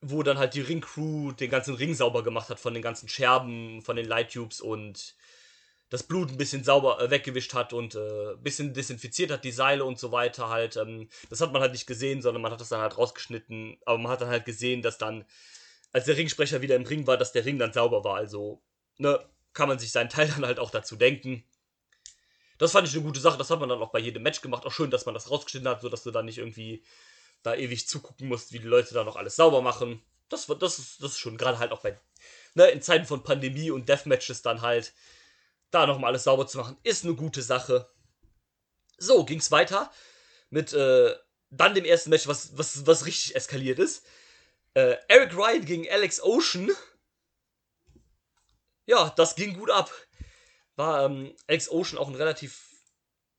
wo 0.00 0.22
dann 0.22 0.38
halt 0.38 0.54
die 0.54 0.60
Ringcrew 0.60 1.32
den 1.32 1.50
ganzen 1.50 1.74
Ring 1.74 1.94
sauber 1.94 2.22
gemacht 2.22 2.48
hat 2.48 2.60
von 2.60 2.74
den 2.74 2.82
ganzen 2.82 3.08
Scherben, 3.08 3.82
von 3.82 3.96
den 3.96 4.06
Lighttubes 4.06 4.60
und 4.60 5.14
das 5.90 6.04
Blut 6.04 6.30
ein 6.30 6.36
bisschen 6.36 6.64
sauber 6.64 7.00
äh, 7.00 7.10
weggewischt 7.10 7.54
hat 7.54 7.72
und 7.72 7.96
äh, 7.96 8.32
ein 8.32 8.42
bisschen 8.42 8.72
desinfiziert 8.72 9.30
hat, 9.30 9.44
die 9.44 9.50
Seile 9.52 9.84
und 9.84 9.98
so 9.98 10.12
weiter 10.12 10.48
halt. 10.48 10.76
Ähm, 10.76 11.08
das 11.28 11.40
hat 11.40 11.52
man 11.52 11.60
halt 11.60 11.72
nicht 11.72 11.86
gesehen, 11.86 12.22
sondern 12.22 12.42
man 12.42 12.52
hat 12.52 12.60
das 12.60 12.68
dann 12.68 12.80
halt 12.80 12.96
rausgeschnitten. 12.96 13.78
Aber 13.84 13.98
man 13.98 14.12
hat 14.12 14.20
dann 14.20 14.28
halt 14.28 14.44
gesehen, 14.44 14.82
dass 14.82 14.98
dann, 14.98 15.24
als 15.92 16.04
der 16.04 16.16
Ringsprecher 16.16 16.62
wieder 16.62 16.76
im 16.76 16.86
Ring 16.86 17.06
war, 17.06 17.16
dass 17.16 17.32
der 17.32 17.44
Ring 17.44 17.58
dann 17.58 17.72
sauber 17.72 18.04
war. 18.04 18.16
Also, 18.16 18.62
ne, 18.98 19.24
kann 19.52 19.68
man 19.68 19.78
sich 19.78 19.92
seinen 19.92 20.08
Teil 20.08 20.28
dann 20.28 20.46
halt 20.46 20.58
auch 20.58 20.70
dazu 20.70 20.96
denken. 20.96 21.44
Das 22.58 22.72
fand 22.72 22.86
ich 22.86 22.94
eine 22.94 23.02
gute 23.02 23.20
Sache. 23.20 23.38
Das 23.38 23.50
hat 23.50 23.60
man 23.60 23.68
dann 23.68 23.82
auch 23.82 23.90
bei 23.90 23.98
jedem 23.98 24.22
Match 24.22 24.42
gemacht. 24.42 24.66
Auch 24.66 24.72
schön, 24.72 24.90
dass 24.90 25.06
man 25.06 25.14
das 25.14 25.30
rausgeschnitten 25.30 25.68
hat, 25.68 25.80
sodass 25.80 26.02
du 26.02 26.10
dann 26.10 26.26
nicht 26.26 26.38
irgendwie 26.38 26.84
da 27.42 27.54
ewig 27.54 27.88
zugucken 27.88 28.28
musst, 28.28 28.52
wie 28.52 28.58
die 28.58 28.66
Leute 28.66 28.92
da 28.94 29.02
noch 29.02 29.16
alles 29.16 29.36
sauber 29.36 29.62
machen. 29.62 30.02
Das, 30.28 30.46
das, 30.46 30.78
ist, 30.78 31.02
das 31.02 31.12
ist 31.12 31.18
schon 31.18 31.36
gerade 31.36 31.58
halt 31.58 31.72
auch 31.72 31.80
bei, 31.80 31.98
ne, 32.54 32.66
in 32.66 32.82
Zeiten 32.82 33.06
von 33.06 33.24
Pandemie 33.24 33.70
und 33.70 33.88
Deathmatches 33.88 34.42
dann 34.42 34.60
halt, 34.60 34.92
da 35.70 35.86
nochmal 35.86 36.10
alles 36.10 36.24
sauber 36.24 36.46
zu 36.46 36.58
machen, 36.58 36.76
ist 36.82 37.04
eine 37.04 37.14
gute 37.14 37.42
Sache. 37.42 37.88
So, 38.98 39.24
ging's 39.24 39.50
weiter 39.50 39.90
mit 40.50 40.72
äh, 40.72 41.14
dann 41.50 41.74
dem 41.74 41.84
ersten 41.84 42.10
Match, 42.10 42.26
was, 42.26 42.56
was, 42.58 42.86
was 42.86 43.06
richtig 43.06 43.34
eskaliert 43.34 43.78
ist. 43.78 44.04
Äh, 44.74 44.96
Eric 45.08 45.36
Ryan 45.36 45.64
gegen 45.64 45.90
Alex 45.90 46.22
Ocean. 46.22 46.70
Ja, 48.86 49.10
das 49.10 49.34
ging 49.34 49.54
gut 49.54 49.70
ab. 49.70 49.90
War 50.76 51.04
ähm, 51.06 51.34
Alex 51.46 51.70
Ocean 51.70 51.98
auch 51.98 52.08
ein 52.08 52.14
relativ 52.14 52.68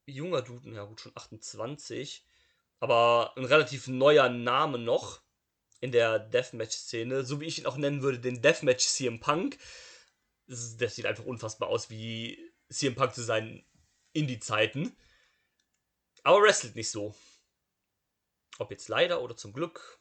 junger 0.06 0.42
Dude, 0.42 0.70
ja 0.72 0.84
gut, 0.84 1.02
schon 1.02 1.16
28 1.16 2.26
aber 2.82 3.32
ein 3.38 3.46
relativ 3.46 3.88
neuer 3.88 4.28
Name 4.28 4.80
noch 4.80 5.22
in 5.80 5.92
der 5.92 6.20
Deathmatch-Szene, 6.20 7.24
so 7.24 7.40
wie 7.40 7.46
ich 7.46 7.60
ihn 7.60 7.68
auch 7.68 7.78
nennen 7.78 8.02
würde, 8.02 8.20
den 8.20 8.42
Deathmatch 8.42 8.86
CM 8.86 9.20
Punk. 9.20 9.58
Das 10.48 10.96
sieht 10.96 11.06
einfach 11.06 11.24
unfassbar 11.24 11.70
aus, 11.70 11.90
wie 11.90 12.52
CM 12.70 12.96
Punk 12.96 13.14
zu 13.14 13.24
seinen 13.24 13.64
Indie-Zeiten. 14.14 14.96
Aber 16.24 16.42
wrestelt 16.42 16.76
nicht 16.76 16.90
so. 16.90 17.16
Ob 18.58 18.72
jetzt 18.72 18.90
leider 18.90 19.22
oder 19.22 19.38
zum 19.38 19.54
Glück, 19.54 20.01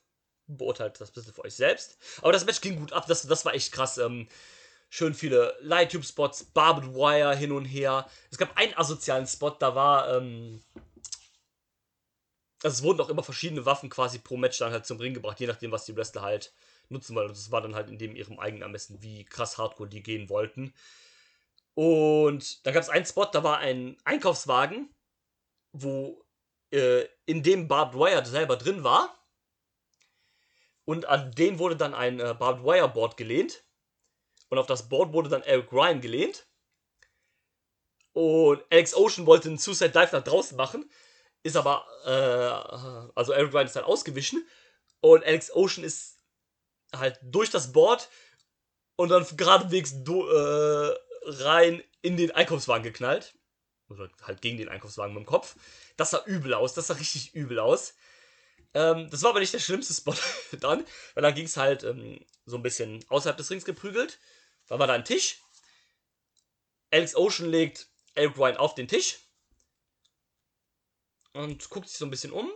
beurteilt 0.56 1.00
das 1.00 1.10
ein 1.10 1.14
bisschen 1.14 1.34
für 1.34 1.44
euch 1.44 1.54
selbst. 1.54 1.98
Aber 2.22 2.32
das 2.32 2.44
Match 2.44 2.60
ging 2.60 2.78
gut 2.78 2.92
ab, 2.92 3.06
das, 3.06 3.26
das 3.26 3.44
war 3.44 3.54
echt 3.54 3.72
krass. 3.72 3.98
Ähm, 3.98 4.28
schön 4.88 5.14
viele 5.14 5.56
Light-Tube-Spots, 5.60 6.44
Barbed 6.46 6.94
Wire 6.94 7.36
hin 7.36 7.52
und 7.52 7.64
her. 7.64 8.08
Es 8.30 8.38
gab 8.38 8.56
einen 8.56 8.74
asozialen 8.76 9.26
Spot, 9.26 9.50
da 9.50 9.74
war 9.74 10.16
ähm, 10.16 10.62
also 12.62 12.74
es 12.74 12.82
wurden 12.82 13.00
auch 13.00 13.08
immer 13.08 13.22
verschiedene 13.22 13.64
Waffen 13.64 13.88
quasi 13.88 14.18
pro 14.18 14.36
Match 14.36 14.58
dann 14.58 14.72
halt 14.72 14.86
zum 14.86 14.98
Ring 14.98 15.14
gebracht, 15.14 15.40
je 15.40 15.46
nachdem, 15.46 15.72
was 15.72 15.86
die 15.86 15.96
Wrestler 15.96 16.22
halt 16.22 16.52
nutzen 16.88 17.14
wollen. 17.14 17.28
Und 17.28 17.36
das 17.36 17.50
war 17.50 17.62
dann 17.62 17.74
halt 17.74 17.88
in 17.88 17.98
dem 17.98 18.14
ihrem 18.14 18.38
eigenen 18.38 18.62
Ermessen, 18.62 19.02
wie 19.02 19.24
krass 19.24 19.58
hardcore 19.58 19.88
die 19.88 20.02
gehen 20.02 20.28
wollten. 20.28 20.74
Und 21.74 22.66
da 22.66 22.72
gab 22.72 22.82
es 22.82 22.88
einen 22.90 23.06
Spot, 23.06 23.26
da 23.26 23.42
war 23.42 23.58
ein 23.58 23.96
Einkaufswagen, 24.04 24.90
wo 25.72 26.22
äh, 26.72 27.06
in 27.26 27.42
dem 27.42 27.68
Barbed 27.68 27.98
Wire 27.98 28.26
selber 28.26 28.56
drin 28.56 28.84
war. 28.84 29.16
Und 30.84 31.06
an 31.06 31.32
den 31.32 31.58
wurde 31.58 31.76
dann 31.76 31.94
ein 31.94 32.20
äh, 32.20 32.34
Barbed 32.34 32.64
Wire 32.64 32.88
Board 32.88 33.16
gelehnt. 33.16 33.64
Und 34.48 34.58
auf 34.58 34.66
das 34.66 34.88
Board 34.88 35.12
wurde 35.12 35.28
dann 35.28 35.42
Eric 35.42 35.72
Ryan 35.72 36.00
gelehnt. 36.00 36.46
Und 38.12 38.64
Alex 38.70 38.94
Ocean 38.94 39.26
wollte 39.26 39.48
einen 39.48 39.58
Suicide 39.58 39.90
Dive 39.90 40.10
nach 40.12 40.24
draußen 40.24 40.56
machen 40.56 40.90
ist 41.42 41.56
aber, 41.56 41.86
äh, 42.04 43.10
also 43.14 43.32
Eric 43.32 43.52
Ryan 43.52 43.66
ist 43.66 43.76
halt 43.76 43.86
ausgewichen 43.86 44.46
und 45.00 45.24
Alex 45.24 45.50
Ocean 45.52 45.84
ist 45.84 46.18
halt 46.94 47.18
durch 47.22 47.50
das 47.50 47.72
Board 47.72 48.08
und 48.96 49.08
dann 49.08 49.26
geradewegs 49.36 49.92
äh, 49.92 50.94
rein 51.22 51.82
in 52.02 52.16
den 52.16 52.32
Einkaufswagen 52.32 52.82
geknallt. 52.82 53.34
Oder 53.88 54.08
halt 54.22 54.40
gegen 54.40 54.56
den 54.56 54.68
Einkaufswagen 54.68 55.14
mit 55.14 55.24
dem 55.24 55.26
Kopf. 55.26 55.56
Das 55.96 56.10
sah 56.10 56.22
übel 56.24 56.54
aus, 56.54 56.74
das 56.74 56.88
sah 56.88 56.94
richtig 56.94 57.34
übel 57.34 57.58
aus. 57.58 57.94
Ähm, 58.74 59.10
das 59.10 59.22
war 59.22 59.30
aber 59.30 59.40
nicht 59.40 59.52
der 59.52 59.58
schlimmste 59.58 59.94
Spot 59.94 60.14
dann, 60.60 60.84
weil 61.14 61.22
dann 61.22 61.34
ging 61.34 61.46
es 61.46 61.56
halt 61.56 61.82
ähm, 61.82 62.24
so 62.46 62.56
ein 62.56 62.62
bisschen 62.62 63.04
außerhalb 63.08 63.36
des 63.36 63.50
Rings 63.50 63.64
geprügelt. 63.64 64.18
Dann 64.66 64.78
war 64.78 64.86
da 64.86 64.94
ein 64.94 65.04
Tisch. 65.04 65.40
Alex 66.90 67.14
Ocean 67.16 67.50
legt 67.50 67.88
Eric 68.14 68.36
Ryan 68.36 68.56
auf 68.56 68.74
den 68.74 68.88
Tisch 68.88 69.18
und 71.32 71.68
guckt 71.70 71.88
sich 71.88 71.98
so 71.98 72.04
ein 72.04 72.10
bisschen 72.10 72.32
um. 72.32 72.50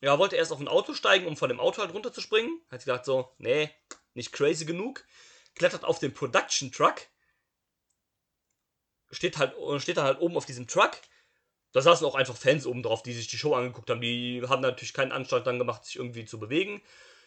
Ja, 0.00 0.18
wollte 0.18 0.36
erst 0.36 0.52
auf 0.52 0.60
ein 0.60 0.68
Auto 0.68 0.94
steigen, 0.94 1.26
um 1.26 1.36
von 1.36 1.48
dem 1.48 1.60
Auto 1.60 1.80
halt 1.80 1.94
runterzuspringen. 1.94 2.60
Hat 2.70 2.80
sich 2.80 2.86
gedacht 2.86 3.04
so, 3.04 3.34
nee, 3.38 3.70
nicht 4.14 4.32
crazy 4.32 4.64
genug. 4.64 5.04
Klettert 5.54 5.84
auf 5.84 5.98
den 5.98 6.12
Production 6.12 6.70
Truck. 6.72 7.06
steht 9.10 9.38
halt, 9.38 9.54
steht 9.80 9.96
dann 9.96 10.04
halt 10.04 10.20
oben 10.20 10.36
auf 10.36 10.46
diesem 10.46 10.66
Truck. 10.66 11.00
Da 11.74 11.82
saßen 11.82 12.06
auch 12.06 12.14
einfach 12.14 12.36
Fans 12.36 12.66
oben 12.66 12.84
drauf, 12.84 13.02
die 13.02 13.12
sich 13.12 13.26
die 13.26 13.36
Show 13.36 13.54
angeguckt 13.54 13.90
haben. 13.90 14.00
Die 14.00 14.40
haben 14.46 14.62
natürlich 14.62 14.94
keinen 14.94 15.10
Anstalt 15.10 15.46
dann 15.46 15.58
gemacht, 15.58 15.84
sich 15.84 15.96
irgendwie 15.96 16.24
zu 16.24 16.38
bewegen. 16.38 16.80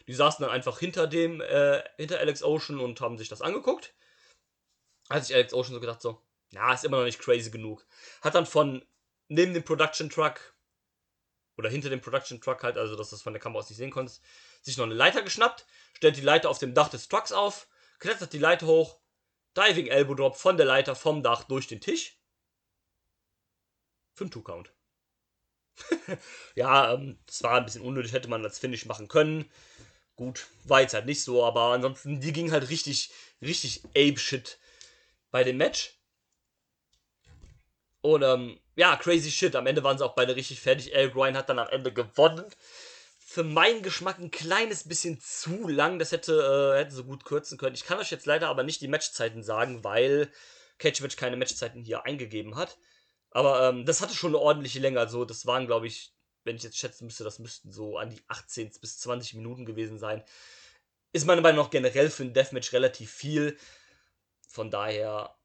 Die 0.06 0.14
saßen 0.14 0.42
dann 0.42 0.50
einfach 0.50 0.78
hinter 0.78 1.06
dem, 1.06 1.42
äh, 1.42 1.82
hinter 1.98 2.18
Alex 2.18 2.42
Ocean 2.42 2.80
und 2.80 2.98
haben 3.02 3.18
sich 3.18 3.28
das 3.28 3.42
angeguckt. 3.42 3.94
Hat 5.10 5.26
sich 5.26 5.36
Alex 5.36 5.52
Ocean 5.52 5.74
so 5.74 5.80
gedacht, 5.80 6.00
so, 6.00 6.22
ja, 6.50 6.72
ist 6.72 6.84
immer 6.86 6.96
noch 6.96 7.04
nicht 7.04 7.18
crazy 7.18 7.50
genug. 7.50 7.86
Hat 8.22 8.34
dann 8.34 8.46
von 8.46 8.82
neben 9.28 9.52
dem 9.52 9.64
Production 9.64 10.08
Truck 10.08 10.56
oder 11.58 11.68
hinter 11.68 11.90
dem 11.90 12.00
Production 12.00 12.40
Truck 12.40 12.62
halt, 12.62 12.78
also 12.78 12.96
dass 12.96 13.10
du 13.10 13.16
das 13.16 13.22
von 13.22 13.34
der 13.34 13.42
Kamera 13.42 13.58
aus 13.58 13.68
nicht 13.68 13.76
sehen 13.76 13.90
konntest, 13.90 14.22
sich 14.62 14.78
noch 14.78 14.86
eine 14.86 14.94
Leiter 14.94 15.20
geschnappt, 15.20 15.66
stellt 15.92 16.16
die 16.16 16.22
Leiter 16.22 16.48
auf 16.48 16.58
dem 16.58 16.72
Dach 16.72 16.88
des 16.88 17.08
Trucks 17.08 17.32
auf, 17.32 17.68
klettert 17.98 18.32
die 18.32 18.38
Leiter 18.38 18.66
hoch, 18.66 18.98
Diving 19.54 19.88
Elbow 19.88 20.14
Drop 20.14 20.36
von 20.36 20.56
der 20.56 20.64
Leiter 20.64 20.94
vom 20.94 21.22
Dach 21.22 21.44
durch 21.44 21.66
den 21.66 21.82
Tisch. 21.82 22.17
Für 24.18 24.24
einen 24.24 24.32
Two-Count. 24.32 24.72
ja, 26.56 26.92
ähm, 26.92 27.20
das 27.24 27.44
war 27.44 27.54
ein 27.54 27.64
bisschen 27.64 27.82
unnötig, 27.82 28.12
hätte 28.12 28.28
man 28.28 28.44
als 28.44 28.58
Finish 28.58 28.84
machen 28.84 29.06
können. 29.06 29.48
Gut, 30.16 30.48
war 30.64 30.80
jetzt 30.80 30.94
halt 30.94 31.06
nicht 31.06 31.22
so, 31.22 31.44
aber 31.44 31.72
ansonsten, 31.72 32.20
die 32.20 32.32
ging 32.32 32.50
halt 32.50 32.68
richtig, 32.68 33.12
richtig 33.40 33.84
Ape-Shit 33.90 34.58
bei 35.30 35.44
dem 35.44 35.56
Match. 35.56 35.94
Und 38.00 38.22
ähm, 38.22 38.58
ja, 38.74 38.96
crazy 38.96 39.30
shit. 39.30 39.54
Am 39.54 39.68
Ende 39.68 39.84
waren 39.84 39.98
sie 39.98 40.04
auch 40.04 40.16
beide 40.16 40.34
richtig 40.34 40.60
fertig. 40.60 40.96
Al 40.96 41.10
Groin 41.10 41.36
hat 41.36 41.48
dann 41.48 41.60
am 41.60 41.68
Ende 41.68 41.92
gewonnen. 41.92 42.44
Für 43.20 43.44
meinen 43.44 43.84
Geschmack 43.84 44.18
ein 44.18 44.32
kleines 44.32 44.88
bisschen 44.88 45.20
zu 45.20 45.68
lang. 45.68 46.00
Das 46.00 46.10
hätte, 46.10 46.74
äh, 46.74 46.80
hätte 46.80 46.92
so 46.92 47.04
gut 47.04 47.24
kürzen 47.24 47.56
können. 47.56 47.76
Ich 47.76 47.84
kann 47.84 48.00
euch 48.00 48.10
jetzt 48.10 48.26
leider 48.26 48.48
aber 48.48 48.64
nicht 48.64 48.80
die 48.80 48.88
Matchzeiten 48.88 49.44
sagen, 49.44 49.84
weil 49.84 50.28
Catchwitch 50.78 51.14
keine 51.14 51.36
Matchzeiten 51.36 51.84
hier 51.84 52.04
eingegeben 52.04 52.56
hat. 52.56 52.78
Aber 53.30 53.68
ähm, 53.68 53.84
das 53.84 54.00
hatte 54.00 54.14
schon 54.14 54.30
eine 54.30 54.38
ordentliche 54.38 54.80
Länge. 54.80 55.00
Also 55.00 55.24
das 55.24 55.46
waren, 55.46 55.66
glaube 55.66 55.86
ich, 55.86 56.14
wenn 56.44 56.56
ich 56.56 56.62
jetzt 56.62 56.78
schätzen 56.78 57.04
müsste, 57.04 57.24
das 57.24 57.38
müssten 57.38 57.72
so 57.72 57.98
an 57.98 58.10
die 58.10 58.22
18 58.28 58.72
bis 58.80 58.98
20 59.00 59.34
Minuten 59.34 59.66
gewesen 59.66 59.98
sein. 59.98 60.24
Ist 61.12 61.26
meiner 61.26 61.42
Meinung 61.42 61.64
nach 61.64 61.70
generell 61.70 62.10
für 62.10 62.24
ein 62.24 62.34
Deathmatch 62.34 62.72
relativ 62.72 63.10
viel. 63.10 63.58
Von 64.46 64.70
daher, 64.70 65.36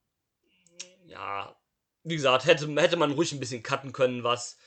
ja, 1.05 1.55
wie 2.03 2.15
gesagt, 2.15 2.45
hätte, 2.45 2.67
hätte 2.81 2.97
man 2.97 3.11
ruhig 3.11 3.31
ein 3.31 3.39
bisschen 3.39 3.63
cutten 3.63 3.91
können, 3.91 4.23
was. 4.23 4.57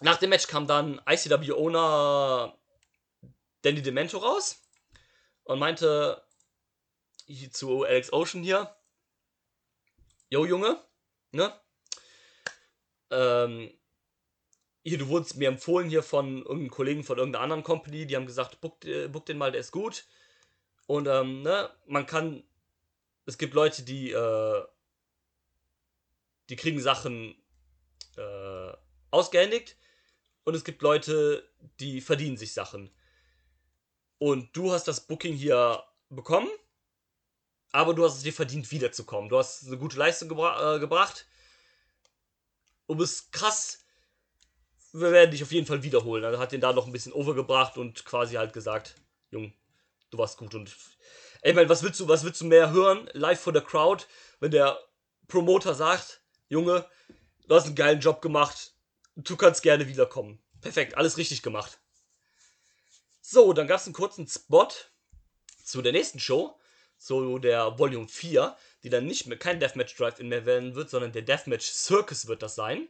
Nach 0.00 0.16
dem 0.16 0.30
Match 0.30 0.46
kam 0.46 0.66
dann 0.66 1.00
ICW-Owner 1.06 2.58
Danny 3.62 3.82
Demento 3.82 4.18
raus 4.18 4.62
und 5.44 5.58
meinte 5.58 6.22
zu 7.52 7.84
Alex 7.84 8.12
Ocean 8.12 8.42
hier, 8.42 8.74
Jo 10.30 10.46
Junge, 10.46 10.82
ne? 11.32 11.52
Ähm, 13.10 13.72
hier, 14.82 14.98
du 14.98 15.08
wurdest 15.08 15.36
mir 15.36 15.48
empfohlen 15.48 15.88
hier 15.88 16.02
von 16.02 16.38
irgendeinem 16.38 16.70
Kollegen 16.70 17.04
von 17.04 17.18
irgendeiner 17.18 17.42
anderen 17.42 17.62
Company, 17.62 18.06
die 18.06 18.16
haben 18.16 18.26
gesagt, 18.26 18.60
book, 18.60 18.84
äh, 18.84 19.08
book 19.08 19.26
den 19.26 19.38
mal, 19.38 19.52
der 19.52 19.60
ist 19.60 19.72
gut. 19.72 20.06
Und 20.86 21.06
ähm, 21.06 21.42
ne, 21.42 21.70
man 21.86 22.06
kann, 22.06 22.42
es 23.26 23.38
gibt 23.38 23.54
Leute, 23.54 23.82
die, 23.82 24.10
äh, 24.10 24.64
die 26.48 26.56
kriegen 26.56 26.80
Sachen 26.80 27.36
äh, 28.16 28.72
ausgehändigt 29.10 29.76
und 30.44 30.54
es 30.54 30.64
gibt 30.64 30.82
Leute, 30.82 31.48
die 31.78 32.00
verdienen 32.00 32.36
sich 32.36 32.52
Sachen. 32.52 32.90
Und 34.18 34.54
du 34.56 34.72
hast 34.72 34.88
das 34.88 35.06
Booking 35.06 35.34
hier 35.34 35.82
bekommen, 36.08 36.48
aber 37.72 37.94
du 37.94 38.04
hast 38.04 38.16
es 38.16 38.22
dir 38.22 38.32
verdient, 38.32 38.70
wiederzukommen. 38.70 39.30
Du 39.30 39.38
hast 39.38 39.66
eine 39.66 39.78
gute 39.78 39.96
Leistung 39.96 40.28
gebra 40.28 40.76
äh, 40.76 40.78
gebracht. 40.80 41.26
Du 42.90 42.96
bist 42.96 43.30
krass 43.30 43.80
wir 44.92 45.12
werden 45.12 45.30
dich 45.30 45.42
auf 45.42 45.52
jeden 45.52 45.66
Fall 45.66 45.82
wiederholen. 45.82 46.24
Also 46.24 46.38
hat 46.38 46.52
den 46.52 46.60
da 46.60 46.72
noch 46.72 46.86
ein 46.86 46.92
bisschen 46.92 47.12
overgebracht 47.12 47.76
und 47.76 48.04
quasi 48.04 48.34
halt 48.34 48.52
gesagt, 48.52 48.96
Jung, 49.30 49.52
du 50.10 50.18
warst 50.18 50.36
gut 50.36 50.54
und 50.54 50.74
ey, 51.42 51.52
mein, 51.52 51.68
was 51.68 51.82
willst 51.82 52.00
du, 52.00 52.08
was 52.08 52.24
willst 52.24 52.40
du 52.40 52.46
mehr 52.46 52.70
hören? 52.70 53.08
Live 53.12 53.40
for 53.40 53.54
the 53.54 53.60
crowd, 53.60 54.04
wenn 54.40 54.50
der 54.50 54.78
Promoter 55.28 55.74
sagt, 55.74 56.22
Junge, 56.48 56.84
du 57.46 57.54
hast 57.54 57.66
einen 57.66 57.76
geilen 57.76 58.00
Job 58.00 58.20
gemacht, 58.20 58.74
du 59.14 59.36
kannst 59.36 59.62
gerne 59.62 59.86
wiederkommen. 59.86 60.42
Perfekt, 60.60 60.96
alles 60.96 61.16
richtig 61.16 61.42
gemacht. 61.42 61.78
So, 63.20 63.52
dann 63.52 63.68
gab 63.68 63.78
es 63.78 63.86
einen 63.86 63.94
kurzen 63.94 64.26
Spot 64.26 64.68
zu 65.64 65.82
der 65.82 65.92
nächsten 65.92 66.18
Show, 66.18 66.58
zu 66.98 67.38
der 67.38 67.78
Volume 67.78 68.08
4, 68.08 68.56
die 68.82 68.90
dann 68.90 69.06
nicht 69.06 69.26
mehr 69.26 69.38
kein 69.38 69.60
Deathmatch 69.60 69.96
Drive-In 69.96 70.28
mehr 70.28 70.46
werden 70.46 70.74
wird, 70.74 70.90
sondern 70.90 71.12
der 71.12 71.22
Deathmatch 71.22 71.66
Circus 71.66 72.26
wird 72.26 72.42
das 72.42 72.54
sein. 72.54 72.88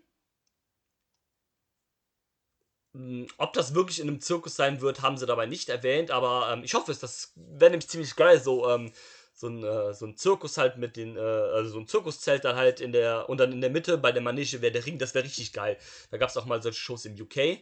Hm, 2.95 3.29
ob 3.39 3.53
das 3.53 3.75
wirklich 3.75 4.01
in 4.01 4.09
einem 4.09 4.21
Zirkus 4.21 4.57
sein 4.57 4.81
wird, 4.81 5.01
haben 5.03 5.17
sie 5.17 5.27
dabei 5.27 5.47
nicht 5.47 5.69
erwähnt, 5.69 6.11
aber 6.11 6.53
ähm, 6.53 6.65
ich 6.65 6.75
hoffe 6.75 6.91
es. 6.91 6.99
Das 6.99 7.33
wäre 7.37 7.71
nämlich 7.71 7.89
ziemlich 7.89 8.17
geil, 8.17 8.41
so, 8.41 8.69
ähm, 8.69 8.93
so, 9.33 9.47
ein, 9.49 9.63
äh, 9.63 9.95
so 9.95 10.07
ein 10.07 10.17
Zirkus 10.17 10.59
halt 10.59 10.77
mit 10.77 10.97
den, 10.97 11.17
äh, 11.17 11.21
also 11.21 11.71
so 11.71 11.79
ein 11.79 11.87
Zirkuszelt 11.87 12.45
dann 12.45 12.57
halt 12.57 12.81
in 12.81 12.93
der, 12.93 13.29
und 13.29 13.39
dann 13.39 13.53
in 13.53 13.61
der 13.61 13.71
Mitte 13.71 13.97
bei 13.99 14.11
der 14.13 14.23
Manege 14.23 14.61
wäre 14.61 14.73
der 14.73 14.85
Ring, 14.87 14.99
das 14.99 15.15
wäre 15.15 15.25
richtig 15.25 15.53
geil. 15.53 15.77
Da 16.11 16.17
gab 16.19 16.31
es 16.31 16.37
auch 16.37 16.47
mal 16.47 16.63
solche 16.63 16.81
Shows 16.81 17.05
im 17.05 17.15
UK 17.15 17.61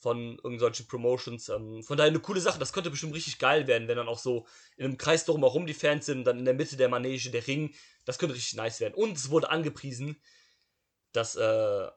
von 0.00 0.38
irgendwelchen 0.42 0.88
Promotions. 0.88 1.48
Ähm, 1.50 1.82
von 1.82 1.96
daher 1.96 2.10
eine 2.10 2.20
coole 2.20 2.40
Sache, 2.40 2.58
das 2.58 2.72
könnte 2.72 2.90
bestimmt 2.90 3.14
richtig 3.14 3.38
geil 3.38 3.66
werden, 3.66 3.86
wenn 3.86 3.96
dann 3.96 4.08
auch 4.08 4.18
so 4.18 4.46
in 4.76 4.86
einem 4.86 4.98
Kreis 4.98 5.26
drumherum 5.26 5.66
die 5.66 5.74
Fans 5.74 6.06
sind 6.06 6.24
dann 6.24 6.38
in 6.38 6.44
der 6.46 6.54
Mitte 6.54 6.76
der 6.76 6.88
Manege 6.88 7.30
der 7.30 7.46
Ring. 7.46 7.74
Das 8.06 8.18
könnte 8.18 8.34
richtig 8.34 8.54
nice 8.54 8.80
werden. 8.80 8.94
Und 8.94 9.16
es 9.16 9.30
wurde 9.30 9.50
angepriesen, 9.50 10.20
dass, 11.12 11.36
äh, 11.36 11.88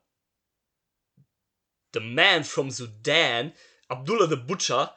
The 1.93 1.99
Man 1.99 2.43
from 2.43 2.71
Sudan, 2.71 3.53
Abdullah 3.87 4.27
the 4.27 4.35
Butcher, 4.35 4.95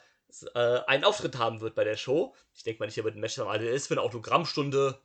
äh, 0.54 0.80
einen 0.86 1.04
Auftritt 1.04 1.36
haben 1.36 1.60
wird 1.60 1.74
bei 1.74 1.84
der 1.84 1.96
Show. 1.96 2.34
Ich 2.54 2.62
denke 2.62 2.80
mal 2.80 2.86
nicht, 2.86 2.98
er 2.98 3.04
wird 3.04 3.16
ein 3.16 3.20
Match 3.20 3.38
haben, 3.38 3.48
also 3.48 3.66
ist 3.66 3.86
für 3.86 3.94
eine 3.94 4.02
Autogrammstunde 4.02 5.00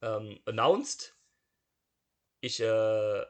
ähm, 0.00 0.40
announced. 0.46 1.14
Ich 2.40 2.60
äh, 2.60 3.24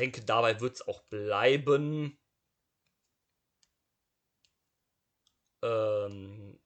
denke, 0.00 0.22
dabei 0.22 0.60
wird 0.60 0.76
es 0.76 0.88
auch 0.88 1.02
bleiben. 1.04 2.18
Ähm, 5.62 6.58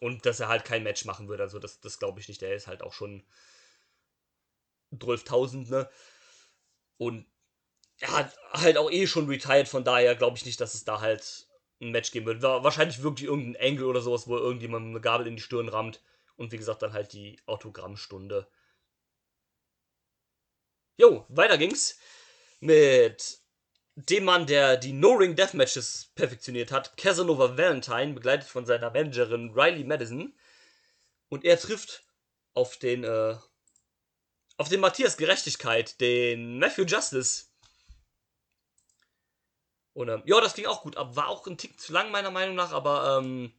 und 0.00 0.24
dass 0.26 0.40
er 0.40 0.48
halt 0.48 0.64
kein 0.64 0.82
Match 0.82 1.04
machen 1.04 1.28
wird, 1.28 1.40
also 1.40 1.58
das, 1.58 1.80
das 1.80 1.98
glaube 1.98 2.20
ich 2.20 2.28
nicht. 2.28 2.40
Der 2.42 2.54
ist 2.54 2.66
halt 2.66 2.82
auch 2.82 2.92
schon 2.92 3.22
12.000, 4.98 5.70
ne? 5.70 5.88
Und 6.98 7.26
er 8.00 8.12
hat 8.16 8.36
halt 8.52 8.78
auch 8.78 8.90
eh 8.90 9.06
schon 9.06 9.28
retired, 9.28 9.68
von 9.68 9.84
daher 9.84 10.16
glaube 10.16 10.36
ich 10.38 10.46
nicht, 10.46 10.60
dass 10.60 10.74
es 10.74 10.84
da 10.84 11.00
halt 11.00 11.48
ein 11.80 11.92
Match 11.92 12.12
geben 12.12 12.26
wird. 12.26 12.42
Wahrscheinlich 12.42 13.02
wirklich 13.02 13.28
irgendein 13.28 13.62
Angle 13.62 13.86
oder 13.86 14.02
sowas, 14.02 14.28
wo 14.28 14.36
irgendjemand 14.38 14.86
eine 14.88 15.00
Gabel 15.00 15.26
in 15.26 15.36
die 15.36 15.42
Stirn 15.42 15.68
rammt. 15.68 16.02
Und 16.36 16.52
wie 16.52 16.58
gesagt, 16.58 16.82
dann 16.82 16.92
halt 16.94 17.12
die 17.12 17.40
Autogrammstunde. 17.46 18.48
Jo, 21.00 21.24
weiter 21.30 21.56
ging's 21.56 21.98
mit 22.60 23.38
dem 23.96 24.24
Mann, 24.24 24.44
der 24.44 24.76
die 24.76 24.92
No-Ring 24.92 25.34
Deathmatches 25.34 26.12
perfektioniert 26.14 26.72
hat, 26.72 26.94
Casanova 26.98 27.56
Valentine, 27.56 28.12
begleitet 28.12 28.46
von 28.46 28.66
seiner 28.66 28.90
Managerin 28.90 29.50
Riley 29.54 29.84
Madison. 29.84 30.34
Und 31.30 31.46
er 31.46 31.58
trifft 31.58 32.04
auf 32.52 32.76
den, 32.76 33.04
äh, 33.04 33.34
auf 34.58 34.68
den 34.68 34.80
Matthias 34.80 35.16
Gerechtigkeit, 35.16 35.98
den 36.02 36.58
Matthew 36.58 36.84
Justice, 36.84 37.46
und 39.94 40.10
ähm, 40.10 40.22
ja, 40.26 40.38
das 40.42 40.54
ging 40.54 40.66
auch 40.66 40.82
gut 40.82 40.98
ab. 40.98 41.16
War 41.16 41.28
auch 41.28 41.46
ein 41.46 41.56
Tick 41.56 41.80
zu 41.80 41.94
lang, 41.94 42.10
meiner 42.10 42.30
Meinung 42.30 42.56
nach, 42.56 42.72
aber 42.72 43.18
ähm, 43.18 43.54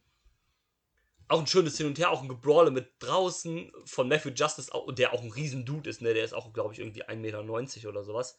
auch 1.28 1.40
ein 1.40 1.46
schönes 1.46 1.76
Hin 1.76 1.86
und 1.86 1.98
Her, 1.98 2.10
auch 2.10 2.22
ein 2.22 2.28
Gebrawle 2.28 2.70
mit 2.70 2.92
draußen 2.98 3.72
von 3.84 4.08
Matthew 4.08 4.30
Justice, 4.30 4.70
der 4.90 5.12
auch 5.12 5.22
ein 5.22 5.32
riesen 5.32 5.64
Dude 5.64 5.88
ist, 5.88 6.02
ne? 6.02 6.14
Der 6.14 6.24
ist 6.24 6.34
auch, 6.34 6.52
glaube 6.52 6.74
ich, 6.74 6.80
irgendwie 6.80 7.04
1,90 7.04 7.16
Meter 7.16 7.88
oder 7.88 8.04
sowas. 8.04 8.36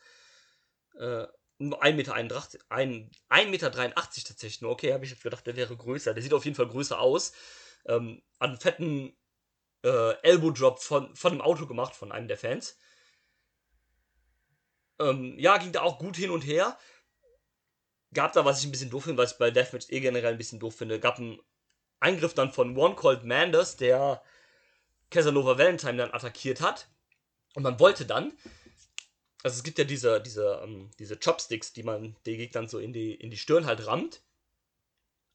Äh, 0.98 1.26
1,81 1.60 1.94
Meter, 1.94 2.16
1,83 2.16 3.50
Meter 3.50 3.72
tatsächlich 3.72 4.62
nur. 4.62 4.72
Okay, 4.72 4.94
habe 4.94 5.06
ich 5.06 5.12
jetzt 5.12 5.24
gedacht, 5.24 5.46
der 5.48 5.56
wäre 5.56 5.76
größer. 5.76 6.14
Der 6.14 6.24
sieht 6.24 6.34
auf 6.34 6.46
jeden 6.46 6.56
Fall 6.56 6.68
größer 6.68 7.00
aus. 7.00 7.34
Ähm, 7.86 8.22
einen 8.40 8.58
fetten 8.58 9.16
äh, 9.84 10.14
Elbow 10.24 10.52
Drop 10.52 10.80
von, 10.80 11.16
von 11.16 11.32
einem 11.32 11.42
Auto 11.42 11.66
gemacht, 11.68 11.96
von 11.96 12.12
einem 12.12 12.28
der 12.28 12.38
Fans. 12.38 12.78
Ähm, 15.00 15.38
ja, 15.40 15.58
ging 15.58 15.72
da 15.72 15.82
auch 15.82 16.00
gut 16.00 16.18
hin 16.18 16.32
und 16.32 16.42
her 16.42 16.78
gab 18.14 18.34
da, 18.34 18.46
was 18.46 18.60
ich 18.60 18.66
ein 18.66 18.72
bisschen 18.72 18.90
doof 18.90 19.04
finde, 19.04 19.22
was 19.22 19.34
ich 19.34 19.38
bei 19.38 19.52
Deathmatch 19.52 19.90
eh 19.90 20.00
generell 20.00 20.34
ein 20.34 20.38
bisschen 20.38 20.60
doof 20.60 20.76
finde, 20.76 21.00
gab 21.00 21.18
einen 21.18 21.40
Eingriff 22.04 22.34
dann 22.34 22.52
von 22.52 22.78
One 22.78 22.96
Called 22.96 23.24
Manders, 23.24 23.78
der 23.78 24.22
Casanova 25.10 25.58
Valentine 25.58 25.98
dann 25.98 26.14
attackiert 26.14 26.62
hat. 26.62 26.88
Und 27.56 27.64
man 27.64 27.80
wollte 27.80 28.06
dann, 28.06 28.34
also 29.44 29.58
es 29.58 29.64
gibt 29.64 29.78
ja 29.78 29.84
diese, 29.84 30.22
diese, 30.22 30.62
ähm, 30.64 30.90
diese 31.00 31.18
Chopsticks, 31.18 31.74
die 31.74 31.84
man 31.84 32.16
den 32.26 32.38
Gegnern 32.38 32.68
so 32.68 32.80
in 32.80 32.94
die, 32.94 33.14
in 33.14 33.30
die 33.30 33.38
Stirn 33.38 33.66
halt 33.66 33.86
rammt. 33.86 34.22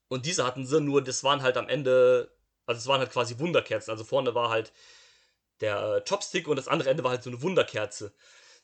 Und 0.08 0.26
diese 0.26 0.44
hatten 0.44 0.66
sie, 0.66 0.80
nur 0.80 1.02
das 1.02 1.22
waren 1.24 1.42
halt 1.42 1.56
am 1.56 1.68
Ende, 1.68 2.30
also 2.66 2.78
es 2.78 2.86
waren 2.86 3.00
halt 3.00 3.12
quasi 3.12 3.38
Wunderkerzen. 3.38 3.90
Also 3.90 4.04
vorne 4.04 4.34
war 4.34 4.50
halt 4.50 4.72
der 5.60 6.02
Chopstick 6.08 6.48
und 6.48 6.56
das 6.56 6.68
andere 6.68 6.90
Ende 6.90 7.04
war 7.04 7.10
halt 7.10 7.22
so 7.22 7.30
eine 7.30 7.42
Wunderkerze. 7.42 8.12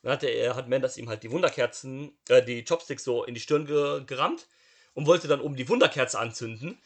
Dann 0.03 0.13
hat 0.13 0.23
er, 0.23 0.55
hat 0.55 0.69
Mendes 0.69 0.97
ihm 0.97 1.09
halt 1.09 1.23
die 1.23 1.31
Wunderkerzen, 1.31 2.17
äh, 2.29 2.43
die 2.43 2.65
Chopsticks 2.65 3.05
so 3.05 3.25
in 3.25 3.35
die 3.35 3.41
Stirn 3.41 3.67
ge 3.67 4.05
gerammt 4.05 4.47
und 4.95 5.07
wollte 5.07 5.29
dann 5.29 5.41
oben 5.41 5.57
die 5.57 5.69
Wunderkerze 5.69 6.19
anzünden. 6.19 6.79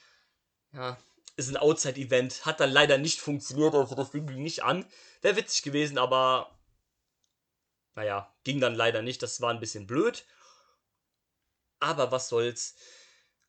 Ja, 0.72 0.98
ist 1.38 1.48
ein 1.48 1.56
Outside-Event, 1.56 2.44
hat 2.44 2.58
dann 2.60 2.70
leider 2.70 2.98
nicht 2.98 3.20
funktioniert, 3.20 3.74
also 3.74 3.94
das 3.94 4.10
Ding 4.10 4.26
ging 4.26 4.42
nicht 4.42 4.64
an. 4.64 4.84
Wäre 5.22 5.36
witzig 5.36 5.62
gewesen, 5.62 5.96
aber 5.96 6.50
naja, 7.94 8.34
ging 8.44 8.60
dann 8.60 8.74
leider 8.74 9.02
nicht, 9.02 9.22
das 9.22 9.40
war 9.40 9.50
ein 9.50 9.60
bisschen 9.60 9.86
blöd. 9.86 10.26
Aber 11.80 12.10
was 12.10 12.28
soll's. 12.28 12.74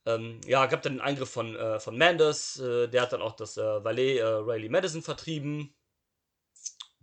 Ähm, 0.05 0.39
ja, 0.45 0.67
gab 0.67 0.83
dann 0.83 0.93
den 0.93 1.01
Eingriff 1.01 1.31
von, 1.31 1.55
äh, 1.55 1.79
von 1.79 1.97
Manders, 1.97 2.59
äh, 2.59 2.87
der 2.87 3.01
hat 3.01 3.11
dann 3.13 3.23
auch 3.23 3.35
das 3.35 3.57
äh, 3.57 3.83
Valet 3.83 4.19
äh, 4.19 4.23
Riley 4.23 4.69
Madison 4.69 5.01
vertrieben. 5.01 5.75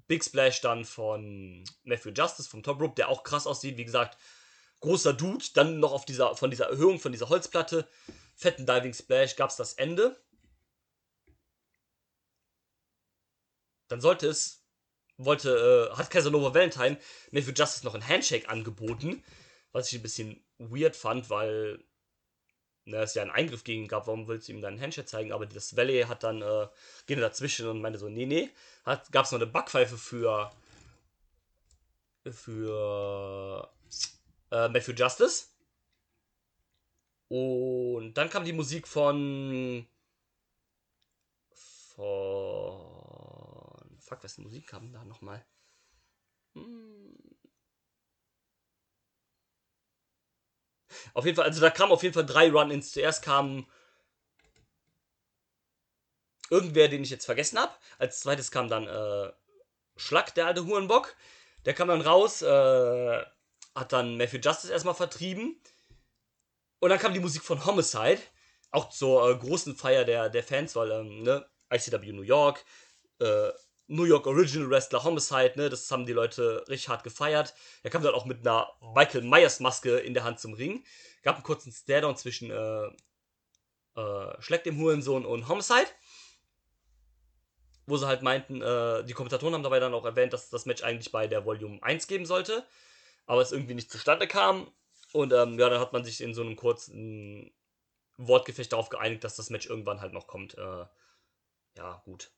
Big 0.07 0.25
Splash 0.25 0.61
dann 0.61 0.85
von 0.85 1.65
Matthew 1.83 2.11
Justice 2.11 2.49
vom 2.49 2.63
Top 2.63 2.81
Rope, 2.81 2.95
der 2.95 3.09
auch 3.09 3.25
krass 3.25 3.47
aussieht. 3.47 3.77
Wie 3.77 3.85
gesagt, 3.85 4.19
großer 4.81 5.13
Dude. 5.13 5.45
Dann 5.55 5.81
noch 5.81 5.93
auf 5.93 6.05
dieser, 6.05 6.37
von 6.37 6.51
dieser 6.51 6.67
Erhöhung, 6.67 7.01
von 7.01 7.11
dieser 7.11 7.29
Holzplatte, 7.29 7.89
fetten 8.37 8.67
Diving 8.67 8.95
Splash, 8.95 9.35
gab 9.35 9.51
es 9.51 9.57
das 9.57 9.73
Ende. 9.73 10.17
Dann 13.89 14.01
sollte 14.01 14.29
es, 14.29 14.65
wollte, 15.17 15.91
äh, 15.93 15.97
hat 15.97 16.11
Casanova 16.11 16.55
Valentine 16.55 16.99
Matthew 17.31 17.53
Justice 17.53 17.85
noch 17.85 17.95
ein 17.95 18.07
Handshake 18.07 18.49
angeboten, 18.49 19.23
was 19.73 19.93
ich 19.93 19.99
ein 19.99 20.03
bisschen 20.03 20.45
weird 20.59 20.97
fand, 20.97 21.31
weil 21.31 21.85
ne, 22.87 22.99
es 22.99 23.15
ja 23.15 23.23
einen 23.23 23.31
Eingriff 23.31 23.65
gegen 23.65 23.83
ihn 23.83 23.89
gab, 23.89 24.07
warum 24.07 24.29
willst 24.29 24.49
du 24.49 24.53
ihm 24.53 24.63
deinen 24.63 24.81
Handshake 24.81 25.07
zeigen? 25.07 25.33
Aber 25.33 25.47
das 25.47 25.77
Valley 25.77 26.03
hat 26.03 26.23
dann, 26.23 26.43
äh, 26.43 26.69
geht 27.07 27.19
dazwischen 27.19 27.69
und 27.69 27.81
meinte 27.81 27.99
so, 27.99 28.09
nee, 28.09 28.27
nee. 28.27 28.51
Gab 28.85 29.25
es 29.25 29.33
noch 29.33 29.41
eine 29.41 29.47
Backpfeife 29.47 29.99
für, 29.99 30.51
für 32.31 33.69
äh, 34.51 34.69
Matthew 34.69 34.93
Justice. 34.93 35.47
Und 37.29 38.15
dann 38.15 38.31
kam 38.31 38.45
die 38.45 38.53
Musik 38.53 38.87
von, 38.87 39.85
von, 41.51 42.36
fuck, 44.07 44.23
wessen 44.23 44.45
Musik 44.45 44.67
kam 44.67 44.93
da 44.93 45.05
nochmal? 45.05 45.45
Hm. 46.55 47.37
Auf 51.15 51.25
jeden 51.25 51.37
Fall, 51.37 51.47
also 51.47 51.61
da 51.61 51.71
kamen 51.71 51.93
auf 51.93 52.03
jeden 52.03 52.15
Fall 52.15 52.27
drei 52.27 52.51
Run-Ins. 52.51 52.93
Zuerst 52.93 53.23
kam 53.23 53.67
irgendwer, 56.51 56.89
den 56.89 57.03
ich 57.03 57.11
jetzt 57.11 57.27
vergessen 57.27 57.59
habe. 57.59 57.75
Als 57.99 58.21
zweites 58.21 58.51
kam 58.51 58.69
dann 58.69 58.87
äh, 58.87 59.33
Schlack, 59.97 60.35
der 60.35 60.47
alte 60.47 60.65
Hurenbock. 60.67 61.17
Der 61.65 61.75
kam 61.75 61.89
dann 61.89 62.01
raus, 62.01 62.43
äh, 62.43 63.25
hat 63.75 63.93
dann 63.93 64.17
Matthew 64.17 64.39
Justice 64.39 64.73
erstmal 64.73 64.95
vertrieben. 64.95 65.61
Und 66.79 66.91
dann 66.91 66.99
kam 66.99 67.15
die 67.15 67.21
Musik 67.21 67.43
von 67.43 67.65
Homicide. 67.65 68.21
Auch 68.71 68.91
zur 68.91 69.29
äh, 69.31 69.37
großen 69.37 69.77
Feier 69.77 70.05
der, 70.05 70.29
der 70.29 70.45
Fans, 70.45 70.77
weil, 70.77 70.91
ähm, 70.91 71.23
ne, 71.23 71.49
ICW 71.73 72.13
New 72.13 72.23
York, 72.23 72.65
äh, 73.21 73.51
New 73.89 74.05
York 74.05 74.27
Original 74.27 74.69
Wrestler 74.69 75.05
Homicide, 75.05 75.53
ne, 75.57 75.71
das 75.71 75.91
haben 75.91 76.07
die 76.07 76.13
Leute 76.13 76.65
richtig 76.69 76.89
hart 76.89 77.05
gefeiert. 77.05 77.55
Er 77.83 77.91
kam 77.91 78.03
dann 78.03 78.15
auch 78.15 78.25
mit 78.25 78.41
einer 78.41 78.69
Michael 78.95 79.23
Myers 79.23 79.61
Maske 79.61 79.99
in 79.99 80.15
der 80.15 80.25
Hand 80.25 80.41
zum 80.41 80.55
Ring. 80.55 80.85
Gab 81.23 81.37
einen 81.37 81.45
kurzen 81.45 81.73
Staredown 81.73 82.17
zwischen 82.17 82.51
äh, 82.51 82.87
äh, 83.97 84.43
Schleck 84.43 84.65
dem 84.65 84.79
Hurensohn 84.79 85.25
und 85.25 85.49
Homicide. 85.49 85.89
Wo 87.87 87.97
sie 87.97 88.07
halt 88.07 88.23
meinten, 88.23 88.61
äh, 88.61 89.05
die 89.05 89.13
Kommentatoren 89.13 89.55
haben 89.55 89.63
dabei 89.63 89.79
dann 89.79 89.95
auch 89.95 90.05
erwähnt, 90.05 90.33
dass 90.33 90.51
das 90.51 90.67
Match 90.67 90.83
eigentlich 90.83 91.13
bei 91.13 91.29
der 91.29 91.45
Volume 91.45 91.81
1 91.83 92.09
geben 92.09 92.27
sollte. 92.27 92.67
Aber 93.27 93.41
es 93.41 93.53
irgendwie 93.53 93.75
nicht 93.75 93.91
zustande 93.91 94.27
kam. 94.27 94.71
Und 95.13 95.33
ähm, 95.33 95.59
ja, 95.59 95.69
dann 95.69 95.81
hat 95.81 95.93
man 95.93 96.05
sich 96.05 96.21
in 96.21 96.35
so 96.35 96.43
einem 96.43 96.57
kurzen 96.57 97.53
Wortgefecht 98.17 98.73
darauf 98.73 98.89
geeinigt, 98.89 99.23
dass 99.23 99.37
das 99.37 99.51
Match 99.51 99.67
irgendwann 99.67 100.01
halt 100.01 100.13
noch 100.13 100.27
kommt. 100.27 100.59
Äh, 100.59 100.87
ja, 101.77 102.03
gut. 102.05 102.33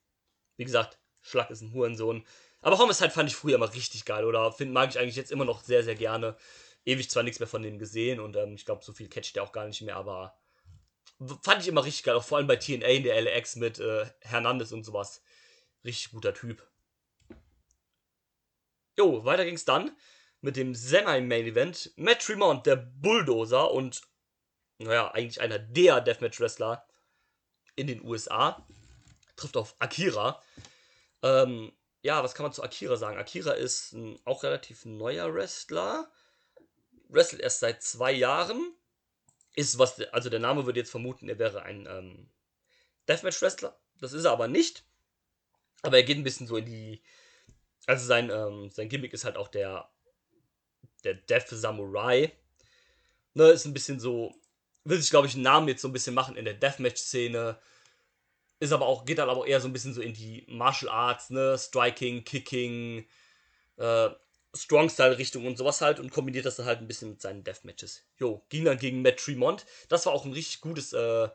Wie 0.56 0.64
gesagt, 0.64 0.98
Schlag 1.28 1.50
ist 1.50 1.60
ein 1.60 1.72
Hurensohn. 1.72 2.24
Aber 2.60 2.78
Homicide 2.78 3.10
fand 3.10 3.30
ich 3.30 3.36
früher 3.36 3.54
immer 3.54 3.72
richtig 3.72 4.04
geil 4.04 4.24
oder 4.24 4.52
find, 4.52 4.72
mag 4.72 4.90
ich 4.90 4.98
eigentlich 4.98 5.16
jetzt 5.16 5.30
immer 5.30 5.44
noch 5.44 5.62
sehr, 5.62 5.84
sehr 5.84 5.94
gerne. 5.94 6.36
Ewig 6.84 7.10
zwar 7.10 7.22
nichts 7.22 7.38
mehr 7.38 7.48
von 7.48 7.62
dem 7.62 7.78
gesehen 7.78 8.18
und 8.18 8.36
ähm, 8.36 8.54
ich 8.54 8.64
glaube, 8.64 8.84
so 8.84 8.92
viel 8.92 9.08
catcht 9.08 9.36
der 9.36 9.42
auch 9.42 9.52
gar 9.52 9.66
nicht 9.66 9.82
mehr, 9.82 9.96
aber 9.96 10.38
fand 11.42 11.62
ich 11.62 11.68
immer 11.68 11.84
richtig 11.84 12.04
geil. 12.04 12.16
Auch 12.16 12.24
vor 12.24 12.38
allem 12.38 12.46
bei 12.46 12.56
TNA 12.56 12.86
in 12.86 13.02
der 13.02 13.20
LX 13.20 13.56
mit 13.56 13.78
äh, 13.78 14.06
Hernandez 14.20 14.72
und 14.72 14.84
sowas. 14.84 15.22
Richtig 15.84 16.12
guter 16.12 16.34
Typ. 16.34 16.66
Jo, 18.96 19.24
weiter 19.24 19.44
ging's 19.44 19.64
dann 19.64 19.92
mit 20.40 20.56
dem 20.56 20.74
Semi-Main-Event. 20.74 21.92
Matt 21.96 22.22
Tremont, 22.22 22.66
der 22.66 22.76
Bulldozer 22.76 23.70
und, 23.70 24.02
naja, 24.78 25.10
eigentlich 25.12 25.40
einer 25.40 25.58
der 25.58 26.00
Deathmatch-Wrestler 26.00 26.86
in 27.76 27.86
den 27.86 28.04
USA, 28.04 28.66
trifft 29.36 29.56
auf 29.56 29.76
Akira. 29.78 30.42
Ähm, 31.22 31.72
ja, 32.02 32.22
was 32.22 32.34
kann 32.34 32.44
man 32.44 32.52
zu 32.52 32.62
Akira 32.62 32.96
sagen? 32.96 33.18
Akira 33.18 33.52
ist 33.52 33.92
ein 33.92 34.18
auch 34.24 34.42
relativ 34.42 34.84
neuer 34.84 35.34
Wrestler. 35.34 36.10
Wrestelt 37.08 37.42
erst 37.42 37.60
seit 37.60 37.82
zwei 37.82 38.12
Jahren. 38.12 38.74
Ist 39.54 39.78
was, 39.78 40.00
also 40.12 40.30
der 40.30 40.38
Name 40.38 40.66
würde 40.66 40.78
jetzt 40.78 40.90
vermuten, 40.90 41.28
er 41.28 41.38
wäre 41.38 41.62
ein 41.62 41.86
ähm, 41.86 42.30
Deathmatch-Wrestler. 43.08 43.76
Das 44.00 44.12
ist 44.12 44.24
er 44.24 44.32
aber 44.32 44.46
nicht. 44.46 44.84
Aber 45.82 45.96
er 45.96 46.04
geht 46.04 46.16
ein 46.16 46.24
bisschen 46.24 46.46
so 46.46 46.56
in 46.56 46.66
die. 46.66 47.02
Also 47.86 48.06
sein, 48.06 48.30
ähm, 48.30 48.70
sein 48.70 48.88
Gimmick 48.88 49.12
ist 49.12 49.24
halt 49.24 49.36
auch 49.36 49.48
der, 49.48 49.90
der 51.04 51.14
Death 51.14 51.48
Samurai. 51.48 52.32
Ne, 53.34 53.48
ist 53.48 53.64
ein 53.64 53.74
bisschen 53.74 53.98
so. 53.98 54.34
Will 54.84 55.00
sich, 55.00 55.10
glaube 55.10 55.26
ich, 55.26 55.34
einen 55.34 55.42
Namen 55.42 55.68
jetzt 55.68 55.82
so 55.82 55.88
ein 55.88 55.92
bisschen 55.92 56.14
machen 56.14 56.36
in 56.36 56.44
der 56.44 56.54
Deathmatch-Szene 56.54 57.58
ist 58.60 58.72
aber 58.72 58.86
auch, 58.86 59.04
geht 59.04 59.18
dann 59.18 59.30
aber 59.30 59.46
eher 59.46 59.60
so 59.60 59.68
ein 59.68 59.72
bisschen 59.72 59.94
so 59.94 60.00
in 60.00 60.14
die 60.14 60.44
Martial 60.48 60.90
Arts, 60.90 61.30
ne, 61.30 61.56
Striking, 61.56 62.24
Kicking, 62.24 63.06
äh, 63.76 64.10
Strong-Style-Richtung 64.54 65.46
und 65.46 65.56
sowas 65.56 65.80
halt 65.80 66.00
und 66.00 66.10
kombiniert 66.10 66.46
das 66.46 66.56
dann 66.56 66.66
halt 66.66 66.80
ein 66.80 66.88
bisschen 66.88 67.10
mit 67.10 67.20
seinen 67.20 67.44
Deathmatches. 67.44 68.04
Jo, 68.18 68.44
ging 68.48 68.64
dann 68.64 68.78
gegen 68.78 69.02
Matt 69.02 69.18
Tremont. 69.18 69.66
Das 69.88 70.06
war 70.06 70.12
auch 70.12 70.24
ein 70.24 70.32
richtig 70.32 70.60
gutes 70.60 70.92
äh, 70.92 71.28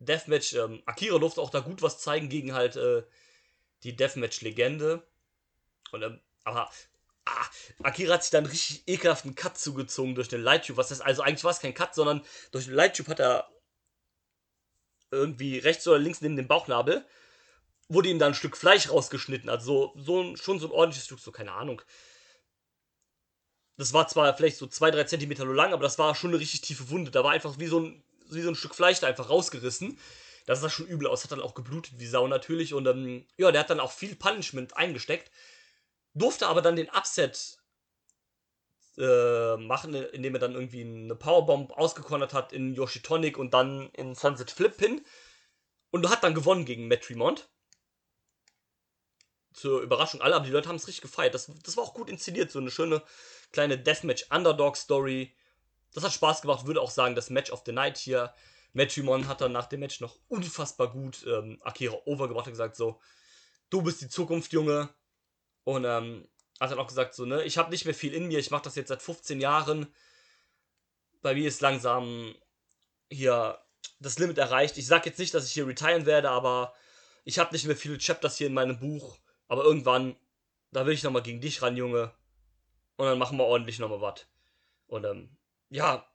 Deathmatch. 0.00 0.54
Ähm, 0.54 0.82
Akira 0.86 1.18
durfte 1.18 1.40
auch 1.40 1.50
da 1.50 1.60
gut 1.60 1.80
was 1.82 2.00
zeigen 2.00 2.28
gegen 2.28 2.54
halt 2.54 2.76
äh, 2.76 3.04
die 3.84 3.96
Deathmatch-Legende. 3.96 5.06
Und, 5.92 6.02
ähm, 6.02 6.20
aber 6.44 6.70
ah, 7.24 7.46
Akira 7.82 8.14
hat 8.14 8.24
sich 8.24 8.30
dann 8.30 8.46
richtig 8.46 8.82
ekelhaften 8.86 9.34
Cut 9.34 9.56
zugezogen 9.56 10.14
durch 10.14 10.28
den 10.28 10.42
Lighttube. 10.42 10.76
Was 10.76 10.88
das, 10.88 11.00
also 11.00 11.22
eigentlich 11.22 11.44
war 11.44 11.52
es 11.52 11.60
kein 11.60 11.74
Cut, 11.74 11.94
sondern 11.94 12.24
durch 12.50 12.66
den 12.66 12.74
Lighttube 12.74 13.10
hat 13.10 13.20
er 13.20 13.48
irgendwie 15.10 15.58
rechts 15.58 15.86
oder 15.88 15.98
links 15.98 16.20
neben 16.20 16.36
dem 16.36 16.48
Bauchnabel, 16.48 17.04
wurde 17.88 18.08
ihm 18.08 18.18
dann 18.18 18.32
ein 18.32 18.34
Stück 18.34 18.56
Fleisch 18.56 18.88
rausgeschnitten. 18.90 19.48
Also 19.48 19.92
so, 19.96 20.02
so 20.02 20.36
schon 20.36 20.58
so 20.60 20.68
ein 20.68 20.72
ordentliches 20.72 21.06
Stück, 21.06 21.20
so 21.20 21.32
keine 21.32 21.52
Ahnung. 21.52 21.82
Das 23.76 23.92
war 23.92 24.06
zwar 24.08 24.36
vielleicht 24.36 24.58
so 24.58 24.66
zwei, 24.66 24.90
drei 24.90 25.04
Zentimeter 25.04 25.44
lang, 25.46 25.72
aber 25.72 25.82
das 25.82 25.98
war 25.98 26.14
schon 26.14 26.30
eine 26.30 26.38
richtig 26.38 26.60
tiefe 26.60 26.90
Wunde. 26.90 27.10
Da 27.10 27.24
war 27.24 27.32
einfach 27.32 27.58
wie 27.58 27.66
so 27.66 27.80
ein, 27.80 28.04
wie 28.30 28.42
so 28.42 28.50
ein 28.50 28.54
Stück 28.54 28.74
Fleisch 28.74 29.00
da 29.00 29.06
einfach 29.06 29.30
rausgerissen. 29.30 29.98
Das 30.46 30.60
sah 30.60 30.70
schon 30.70 30.86
übel 30.86 31.06
aus, 31.06 31.24
hat 31.24 31.32
dann 31.32 31.40
auch 31.40 31.54
geblutet 31.54 31.94
wie 31.98 32.06
Sau 32.06 32.26
natürlich. 32.26 32.74
Und 32.74 32.86
ähm, 32.86 33.26
ja, 33.36 33.50
der 33.50 33.60
hat 33.60 33.70
dann 33.70 33.80
auch 33.80 33.92
viel 33.92 34.14
Punishment 34.14 34.76
eingesteckt. 34.76 35.30
Durfte 36.14 36.46
aber 36.46 36.62
dann 36.62 36.76
den 36.76 36.90
Upset 36.90 37.59
äh, 38.98 39.56
machen, 39.56 39.94
indem 39.94 40.34
er 40.34 40.40
dann 40.40 40.54
irgendwie 40.54 40.82
eine 40.82 41.14
Powerbomb 41.14 41.72
ausgekornert 41.72 42.34
hat 42.34 42.52
in 42.52 42.74
Yoshitonic 42.74 43.38
und 43.38 43.54
dann 43.54 43.90
in 43.90 44.14
Sunset 44.14 44.50
Flip 44.50 44.76
Pin. 44.76 45.04
Und 45.92 46.08
hat 46.08 46.22
dann 46.22 46.34
gewonnen 46.34 46.64
gegen 46.64 46.86
Matt 46.86 47.02
Tremont. 47.02 47.48
Zur 49.52 49.80
Überraschung 49.82 50.22
aller, 50.22 50.36
aber 50.36 50.44
die 50.44 50.52
Leute 50.52 50.68
haben 50.68 50.76
es 50.76 50.86
richtig 50.86 51.02
gefeiert. 51.02 51.34
Das, 51.34 51.50
das 51.64 51.76
war 51.76 51.82
auch 51.82 51.94
gut 51.94 52.08
inszeniert, 52.08 52.50
so 52.52 52.60
eine 52.60 52.70
schöne 52.70 53.02
kleine 53.50 53.76
Deathmatch-Underdog-Story. 53.76 55.34
Das 55.92 56.04
hat 56.04 56.12
Spaß 56.12 56.42
gemacht, 56.42 56.66
würde 56.66 56.80
auch 56.80 56.90
sagen, 56.90 57.16
das 57.16 57.30
Match 57.30 57.50
of 57.50 57.64
the 57.66 57.72
Night 57.72 57.98
hier. 57.98 58.32
Matt 58.72 58.94
Tremont 58.94 59.26
hat 59.26 59.40
dann 59.40 59.50
nach 59.50 59.66
dem 59.66 59.80
Match 59.80 60.00
noch 60.00 60.16
unfassbar 60.28 60.92
gut 60.92 61.24
ähm, 61.26 61.58
Akira 61.62 61.96
overgebracht 62.04 62.46
und 62.46 62.52
gesagt 62.52 62.76
so, 62.76 63.00
du 63.70 63.82
bist 63.82 64.00
die 64.00 64.08
Zukunft, 64.08 64.52
Junge. 64.52 64.90
Und 65.64 65.84
ähm, 65.84 66.28
hat 66.60 66.70
dann 66.70 66.78
auch 66.78 66.88
gesagt, 66.88 67.14
so, 67.14 67.24
ne, 67.24 67.42
ich 67.44 67.56
habe 67.58 67.70
nicht 67.70 67.86
mehr 67.86 67.94
viel 67.94 68.12
in 68.12 68.28
mir, 68.28 68.38
ich 68.38 68.50
mache 68.50 68.64
das 68.64 68.76
jetzt 68.76 68.88
seit 68.88 69.02
15 69.02 69.40
Jahren. 69.40 69.86
Bei 71.22 71.34
mir 71.34 71.48
ist 71.48 71.62
langsam 71.62 72.34
hier 73.10 73.58
das 73.98 74.18
Limit 74.18 74.36
erreicht. 74.38 74.78
Ich 74.78 74.86
sag 74.86 75.04
jetzt 75.06 75.18
nicht, 75.18 75.34
dass 75.34 75.46
ich 75.46 75.52
hier 75.52 75.66
retiren 75.66 76.06
werde, 76.06 76.30
aber 76.30 76.74
ich 77.24 77.38
habe 77.38 77.52
nicht 77.52 77.66
mehr 77.66 77.76
viele 77.76 77.98
Chapters 77.98 78.36
hier 78.36 78.46
in 78.46 78.54
meinem 78.54 78.78
Buch. 78.78 79.18
Aber 79.48 79.64
irgendwann, 79.64 80.16
da 80.70 80.86
will 80.86 80.94
ich 80.94 81.02
nochmal 81.02 81.22
gegen 81.22 81.40
dich 81.40 81.60
ran, 81.62 81.76
Junge. 81.76 82.14
Und 82.96 83.06
dann 83.06 83.18
machen 83.18 83.38
wir 83.38 83.44
ordentlich 83.44 83.78
nochmal 83.78 84.02
was. 84.02 84.26
Und 84.86 85.04
ähm, 85.04 85.36
ja, 85.70 86.06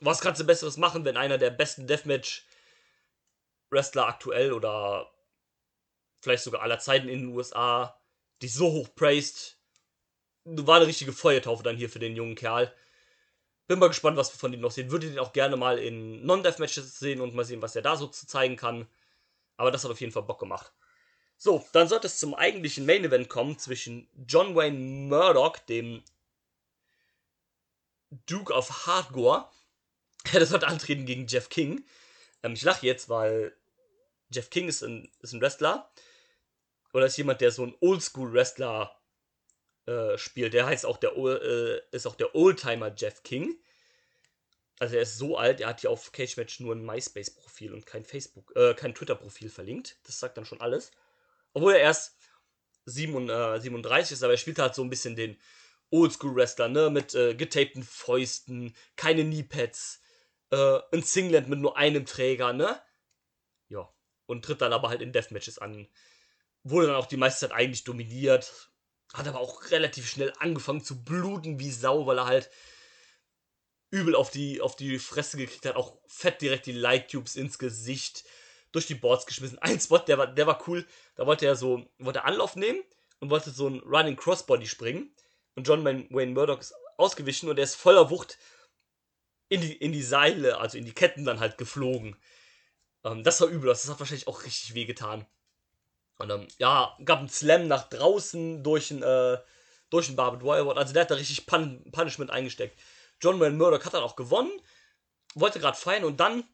was 0.00 0.20
kannst 0.20 0.40
du 0.40 0.44
Besseres 0.44 0.76
machen, 0.76 1.04
wenn 1.04 1.16
einer 1.16 1.38
der 1.38 1.50
besten 1.50 1.86
Deathmatch-Wrestler 1.86 4.06
aktuell 4.06 4.52
oder 4.52 5.08
vielleicht 6.20 6.42
sogar 6.42 6.62
aller 6.62 6.80
Zeiten 6.80 7.08
in 7.08 7.20
den 7.20 7.28
USA, 7.28 7.96
die 8.42 8.48
so 8.48 8.72
hoch 8.72 8.92
praised. 8.94 9.56
War 10.44 10.76
eine 10.76 10.86
richtige 10.86 11.12
Feuertaufe 11.12 11.62
dann 11.62 11.76
hier 11.76 11.88
für 11.88 11.98
den 11.98 12.16
jungen 12.16 12.34
Kerl. 12.34 12.72
Bin 13.66 13.78
mal 13.78 13.88
gespannt, 13.88 14.16
was 14.16 14.32
wir 14.32 14.38
von 14.38 14.52
ihm 14.52 14.60
noch 14.60 14.70
sehen. 14.70 14.90
Würde 14.90 15.08
den 15.08 15.18
auch 15.18 15.32
gerne 15.32 15.56
mal 15.56 15.78
in 15.78 16.24
Non-Death-Matches 16.26 16.98
sehen 16.98 17.20
und 17.20 17.34
mal 17.34 17.44
sehen, 17.44 17.62
was 17.62 17.76
er 17.76 17.82
da 17.82 17.96
so 17.96 18.06
zu 18.06 18.26
zeigen 18.26 18.56
kann. 18.56 18.86
Aber 19.56 19.70
das 19.70 19.84
hat 19.84 19.90
auf 19.90 20.00
jeden 20.00 20.12
Fall 20.12 20.24
Bock 20.24 20.38
gemacht. 20.38 20.72
So, 21.36 21.66
dann 21.72 21.88
sollte 21.88 22.06
es 22.06 22.18
zum 22.18 22.34
eigentlichen 22.34 22.86
Main 22.86 23.04
Event 23.04 23.28
kommen 23.28 23.58
zwischen 23.58 24.08
John 24.26 24.54
Wayne 24.54 24.78
Murdoch, 25.08 25.58
dem 25.58 26.02
Duke 28.26 28.52
of 28.52 28.86
Hardcore. 28.86 29.48
Der 30.32 30.46
sollte 30.46 30.66
antreten 30.66 31.06
gegen 31.06 31.26
Jeff 31.26 31.48
King. 31.48 31.84
Ähm, 32.42 32.52
ich 32.52 32.62
lache 32.62 32.86
jetzt, 32.86 33.08
weil 33.08 33.56
Jeff 34.30 34.50
King 34.50 34.68
ist 34.68 34.82
ein, 34.82 35.10
ist 35.20 35.32
ein 35.32 35.40
Wrestler. 35.40 35.90
Oder 36.92 37.06
ist 37.06 37.16
jemand, 37.16 37.40
der 37.40 37.50
so 37.50 37.64
ein 37.64 37.74
Oldschool-Wrestler 37.80 38.96
äh, 39.86 40.16
spielt. 40.18 40.54
Der 40.54 40.66
heißt 40.66 40.86
auch 40.86 40.96
der, 40.96 41.16
äh, 41.16 41.80
ist 41.90 42.06
auch 42.06 42.16
der 42.16 42.34
Oldtimer 42.34 42.92
Jeff 42.96 43.22
King. 43.22 43.56
Also 44.78 44.96
er 44.96 45.02
ist 45.02 45.18
so 45.18 45.38
alt, 45.38 45.60
er 45.60 45.68
hat 45.68 45.82
hier 45.82 45.90
auf 45.90 46.10
Cage 46.12 46.36
Match 46.36 46.60
nur 46.60 46.74
ein 46.74 46.84
MySpace-Profil 46.84 47.72
und 47.72 47.86
kein 47.86 48.04
Facebook, 48.04 48.54
äh, 48.56 48.74
kein 48.74 48.94
Twitter-Profil 48.94 49.48
verlinkt. 49.48 49.96
Das 50.04 50.18
sagt 50.18 50.36
dann 50.36 50.46
schon 50.46 50.60
alles. 50.60 50.90
Obwohl 51.52 51.74
er 51.74 51.80
erst 51.80 52.16
37 52.86 54.12
ist, 54.12 54.22
aber 54.22 54.32
er 54.32 54.38
spielt 54.38 54.58
halt 54.58 54.74
so 54.74 54.82
ein 54.82 54.90
bisschen 54.90 55.16
den 55.16 55.38
Oldschool-Wrestler, 55.90 56.68
ne? 56.68 56.90
Mit 56.90 57.14
äh, 57.14 57.34
getapten 57.34 57.82
Fäusten, 57.82 58.74
keine 58.96 59.24
Kneepads, 59.24 60.00
äh, 60.50 60.80
ein 60.92 61.02
Singlet 61.02 61.48
mit 61.48 61.60
nur 61.60 61.76
einem 61.76 62.04
Träger, 62.04 62.52
ne? 62.52 62.80
Ja. 63.68 63.88
Und 64.26 64.44
tritt 64.44 64.60
dann 64.60 64.72
aber 64.72 64.88
halt 64.88 65.02
in 65.02 65.12
Deathmatches 65.12 65.58
an. 65.58 65.86
Wurde 66.64 66.88
dann 66.88 66.96
auch 66.96 67.06
die 67.06 67.16
meiste 67.16 67.46
Zeit 67.46 67.56
eigentlich 67.56 67.84
dominiert. 67.84 68.70
Hat 69.12 69.28
aber 69.28 69.40
auch 69.40 69.70
relativ 69.70 70.08
schnell 70.08 70.32
angefangen 70.38 70.82
zu 70.82 71.04
bluten 71.04 71.60
wie 71.60 71.70
Sau, 71.70 72.06
weil 72.06 72.18
er 72.18 72.26
halt 72.26 72.50
übel 73.90 74.16
auf 74.16 74.30
die, 74.30 74.60
auf 74.60 74.74
die 74.76 74.98
Fresse 74.98 75.36
gekriegt 75.36 75.66
hat. 75.66 75.76
Auch 75.76 75.98
fett 76.06 76.40
direkt 76.40 76.66
die 76.66 76.72
Light 76.72 77.10
Tubes 77.10 77.36
ins 77.36 77.58
Gesicht, 77.58 78.24
durch 78.74 78.86
die 78.86 78.96
Boards 78.96 79.26
geschmissen. 79.26 79.58
Ein 79.60 79.78
Spot, 79.78 79.98
der 79.98 80.18
war, 80.18 80.26
der 80.26 80.46
war 80.46 80.62
cool. 80.66 80.84
Da 81.14 81.26
wollte 81.26 81.46
er 81.46 81.54
so, 81.54 81.88
wollte 81.98 82.24
Anlauf 82.24 82.56
nehmen 82.56 82.82
und 83.20 83.30
wollte 83.30 83.50
so 83.50 83.68
ein 83.68 83.80
Running 83.80 84.16
Crossbody 84.16 84.66
springen. 84.66 85.14
Und 85.54 85.68
John 85.68 85.84
Wayne 85.84 86.32
Murdoch 86.32 86.58
ist 86.58 86.74
ausgewichen 86.96 87.48
und 87.48 87.56
er 87.56 87.64
ist 87.64 87.76
voller 87.76 88.10
Wucht 88.10 88.36
in 89.48 89.60
die, 89.60 89.72
in 89.72 89.92
die 89.92 90.02
Seile, 90.02 90.58
also 90.58 90.76
in 90.76 90.84
die 90.84 90.92
Ketten 90.92 91.24
dann 91.24 91.38
halt 91.38 91.56
geflogen. 91.56 92.16
Ähm, 93.04 93.22
das 93.22 93.40
war 93.40 93.48
übel, 93.48 93.68
das 93.68 93.88
hat 93.88 94.00
wahrscheinlich 94.00 94.26
auch 94.26 94.42
richtig 94.42 94.74
weh 94.74 94.86
getan. 94.86 95.24
Und 96.18 96.30
ähm, 96.30 96.48
ja, 96.58 96.96
gab 97.04 97.18
einen 97.18 97.28
Slam 97.28 97.68
nach 97.68 97.88
draußen 97.88 98.62
durch 98.62 98.90
ein, 98.90 99.02
äh, 99.02 99.38
durch 99.90 100.08
ein 100.08 100.16
Barbed 100.16 100.42
Wire 100.42 100.76
Also 100.76 100.92
der 100.92 101.02
hat 101.02 101.10
da 101.10 101.16
richtig 101.16 101.46
Pun 101.46 101.84
Punishment 101.90 102.30
eingesteckt. 102.30 102.78
John 103.20 103.40
Wayne 103.40 103.56
Murdoch 103.56 103.84
hat 103.84 103.94
dann 103.94 104.02
auch 104.02 104.16
gewonnen, 104.16 104.50
wollte 105.34 105.60
gerade 105.60 105.76
feiern 105.76 106.04
und 106.04 106.20
dann 106.20 106.44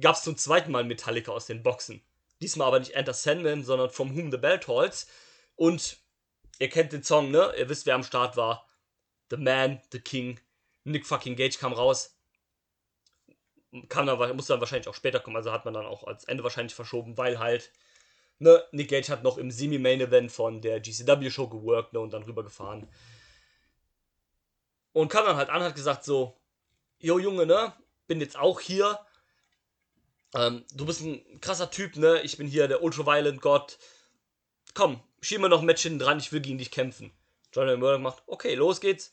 gab 0.00 0.16
es 0.16 0.22
zum 0.22 0.36
zweiten 0.36 0.70
Mal 0.70 0.84
Metallica 0.84 1.32
aus 1.32 1.46
den 1.46 1.62
Boxen. 1.62 2.02
Diesmal 2.42 2.68
aber 2.68 2.80
nicht 2.80 2.92
Enter 2.92 3.14
Sandman, 3.14 3.64
sondern 3.64 3.90
From 3.90 4.16
Whom 4.16 4.30
the 4.30 4.36
Bell 4.36 4.58
Tolls. 4.60 5.06
Und 5.54 5.98
ihr 6.58 6.68
kennt 6.68 6.92
den 6.92 7.02
Song, 7.02 7.30
ne? 7.30 7.54
Ihr 7.56 7.68
wisst, 7.68 7.86
wer 7.86 7.94
am 7.94 8.02
Start 8.02 8.36
war. 8.36 8.68
The 9.30 9.36
Man, 9.36 9.80
The 9.90 10.00
King, 10.00 10.40
Nick 10.84 11.06
fucking 11.06 11.36
Gage 11.36 11.58
kam 11.58 11.72
raus. 11.72 12.18
Kam 13.88 14.06
dann, 14.06 14.36
muss 14.36 14.46
dann 14.46 14.60
wahrscheinlich 14.60 14.88
auch 14.88 14.94
später 14.94 15.20
kommen, 15.20 15.36
also 15.36 15.52
hat 15.52 15.64
man 15.64 15.74
dann 15.74 15.86
auch 15.86 16.04
als 16.04 16.24
Ende 16.24 16.44
wahrscheinlich 16.44 16.74
verschoben, 16.74 17.18
weil 17.18 17.38
halt 17.38 17.72
ne, 18.38 18.62
Nick 18.72 18.90
Gage 18.90 19.08
hat 19.08 19.22
noch 19.22 19.38
im 19.38 19.50
Semi-Main-Event 19.50 20.30
von 20.30 20.60
der 20.60 20.80
GCW-Show 20.80 21.48
geworkt 21.48 21.92
ne, 21.92 22.00
und 22.00 22.12
dann 22.12 22.22
rübergefahren. 22.22 22.88
Und 24.92 25.08
kam 25.08 25.26
dann 25.26 25.36
halt 25.36 25.50
an, 25.50 25.62
hat 25.62 25.74
gesagt 25.74 26.04
so, 26.04 26.36
Jo 26.98 27.18
Junge, 27.18 27.46
ne, 27.46 27.72
bin 28.06 28.20
jetzt 28.20 28.38
auch 28.38 28.60
hier. 28.60 28.98
Ähm, 30.34 30.64
du 30.74 30.86
bist 30.86 31.02
ein 31.02 31.40
krasser 31.40 31.70
Typ, 31.70 31.96
ne, 31.96 32.20
ich 32.22 32.36
bin 32.36 32.46
hier 32.46 32.68
der 32.68 32.82
Ultraviolent 32.82 33.40
Gott. 33.40 33.78
Komm, 34.74 35.00
schieb 35.20 35.40
mir 35.40 35.48
noch 35.48 35.60
ein 35.60 35.66
Match 35.66 35.82
hinten 35.82 35.98
dran, 35.98 36.18
ich 36.18 36.32
will 36.32 36.40
gegen 36.40 36.58
dich 36.58 36.70
kämpfen. 36.70 37.12
John 37.52 37.78
Murdoch 37.78 38.00
macht, 38.00 38.22
okay, 38.26 38.54
los 38.54 38.80
geht's. 38.80 39.12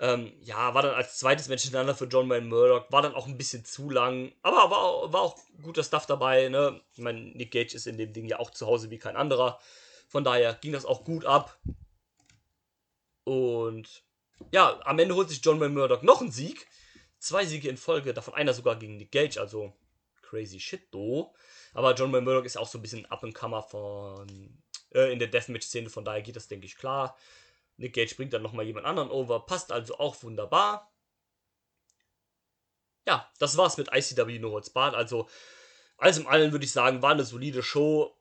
Ähm, 0.00 0.32
ja, 0.42 0.74
war 0.74 0.82
dann 0.82 0.94
als 0.94 1.18
zweites 1.18 1.48
Match 1.48 1.64
hintereinander 1.64 1.94
für 1.94 2.04
John 2.04 2.30
Wayne 2.30 2.46
Murdoch. 2.46 2.90
War 2.90 3.02
dann 3.02 3.14
auch 3.14 3.26
ein 3.26 3.36
bisschen 3.36 3.64
zu 3.64 3.90
lang. 3.90 4.32
Aber 4.42 4.70
war, 4.70 5.12
war 5.12 5.22
auch 5.22 5.36
guter 5.62 5.82
Stuff 5.82 6.06
dabei. 6.06 6.48
Ne? 6.48 6.80
Ich 6.92 7.00
meine, 7.00 7.20
Nick 7.20 7.50
Gage 7.50 7.74
ist 7.74 7.86
in 7.86 7.98
dem 7.98 8.12
Ding 8.12 8.26
ja 8.26 8.38
auch 8.38 8.50
zu 8.50 8.66
Hause 8.66 8.90
wie 8.90 8.98
kein 8.98 9.16
anderer. 9.16 9.58
Von 10.06 10.24
daher 10.24 10.54
ging 10.54 10.72
das 10.72 10.84
auch 10.84 11.04
gut 11.04 11.24
ab. 11.24 11.58
Und 13.24 14.04
ja, 14.52 14.80
am 14.84 14.98
Ende 14.98 15.16
holt 15.16 15.28
sich 15.28 15.40
John 15.42 15.60
Wayne 15.60 15.74
Murdoch 15.74 16.02
noch 16.02 16.20
einen 16.20 16.30
Sieg. 16.30 16.68
Zwei 17.18 17.44
Siege 17.44 17.68
in 17.68 17.76
Folge, 17.76 18.14
davon 18.14 18.34
einer 18.34 18.54
sogar 18.54 18.76
gegen 18.76 18.96
Nick 18.96 19.10
Gage. 19.10 19.40
Also 19.40 19.72
crazy 20.22 20.60
shit, 20.60 20.94
do. 20.94 21.34
Aber 21.74 21.94
John 21.94 22.12
Wayne 22.12 22.24
Murdoch 22.24 22.44
ist 22.44 22.56
auch 22.56 22.68
so 22.68 22.78
ein 22.78 22.82
bisschen 22.82 23.06
Up-and-Comer 23.06 23.64
von 23.64 24.62
äh, 24.94 25.12
in 25.12 25.18
der 25.18 25.28
Deathmatch-Szene. 25.28 25.90
Von 25.90 26.04
daher 26.04 26.22
geht 26.22 26.36
das, 26.36 26.46
denke 26.46 26.66
ich, 26.66 26.76
klar. 26.76 27.16
Nick 27.78 27.94
Gage 27.94 28.14
bringt 28.16 28.32
dann 28.32 28.42
nochmal 28.42 28.66
jemand 28.66 28.86
anderen 28.86 29.10
over, 29.10 29.46
passt 29.46 29.72
also 29.72 29.98
auch 29.98 30.22
wunderbar. 30.22 30.92
Ja, 33.06 33.32
das 33.38 33.56
war's 33.56 33.78
mit 33.78 33.88
ICW 33.92 34.38
No 34.38 34.50
Holds 34.50 34.70
Barred. 34.70 34.94
Also, 34.94 35.28
alles 35.96 36.18
im 36.18 36.26
Allen 36.26 36.52
würde 36.52 36.64
ich 36.64 36.72
sagen, 36.72 37.00
war 37.00 37.12
eine 37.12 37.24
solide 37.24 37.62
Show. 37.62 38.14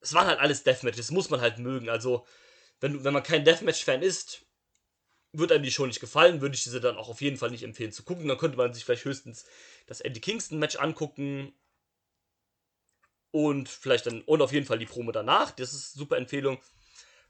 Es 0.00 0.14
waren 0.14 0.28
halt 0.28 0.38
alles 0.38 0.62
Deathmatches, 0.62 1.10
muss 1.10 1.30
man 1.30 1.40
halt 1.40 1.58
mögen. 1.58 1.88
Also, 1.88 2.26
wenn, 2.80 3.02
wenn 3.02 3.12
man 3.12 3.22
kein 3.22 3.44
Deathmatch-Fan 3.44 4.02
ist, 4.02 4.46
wird 5.32 5.52
einem 5.52 5.64
die 5.64 5.70
Show 5.70 5.86
nicht 5.86 6.00
gefallen, 6.00 6.40
würde 6.40 6.54
ich 6.54 6.62
diese 6.62 6.80
dann 6.80 6.96
auch 6.96 7.08
auf 7.08 7.20
jeden 7.20 7.36
Fall 7.36 7.50
nicht 7.50 7.62
empfehlen 7.62 7.92
zu 7.92 8.04
gucken. 8.04 8.28
Dann 8.28 8.38
könnte 8.38 8.58
man 8.58 8.72
sich 8.74 8.84
vielleicht 8.84 9.04
höchstens 9.04 9.46
das 9.86 10.00
Eddie 10.00 10.20
Kingston-Match 10.20 10.76
angucken. 10.76 11.54
Und 13.32 13.68
vielleicht 13.68 14.06
dann, 14.06 14.22
und 14.22 14.42
auf 14.42 14.52
jeden 14.52 14.66
Fall 14.66 14.78
die 14.78 14.86
Promo 14.86 15.12
danach. 15.12 15.50
Das 15.52 15.72
ist 15.72 15.94
eine 15.94 16.00
super 16.00 16.16
Empfehlung. 16.16 16.60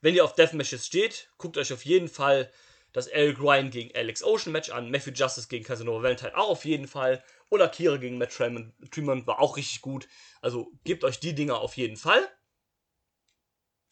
Wenn 0.00 0.14
ihr 0.14 0.24
auf 0.24 0.34
Deathmatches 0.34 0.86
steht, 0.86 1.28
guckt 1.36 1.58
euch 1.58 1.72
auf 1.72 1.84
jeden 1.84 2.08
Fall 2.08 2.50
das 2.92 3.06
Eric 3.06 3.38
Ryan 3.38 3.70
gegen 3.70 3.94
Alex 3.94 4.22
Ocean 4.22 4.52
Match 4.52 4.70
an. 4.70 4.90
Matthew 4.90 5.12
Justice 5.12 5.48
gegen 5.48 5.64
Casanova 5.64 6.02
Valentine 6.02 6.36
auch 6.36 6.48
auf 6.48 6.64
jeden 6.64 6.88
Fall. 6.88 7.22
Oder 7.50 7.68
Kira 7.68 7.96
gegen 7.96 8.18
Matt 8.18 8.32
Tremont 8.32 9.26
war 9.26 9.40
auch 9.40 9.56
richtig 9.56 9.80
gut. 9.82 10.08
Also 10.40 10.72
gebt 10.84 11.04
euch 11.04 11.20
die 11.20 11.34
Dinger 11.34 11.58
auf 11.58 11.76
jeden 11.76 11.96
Fall. 11.96 12.26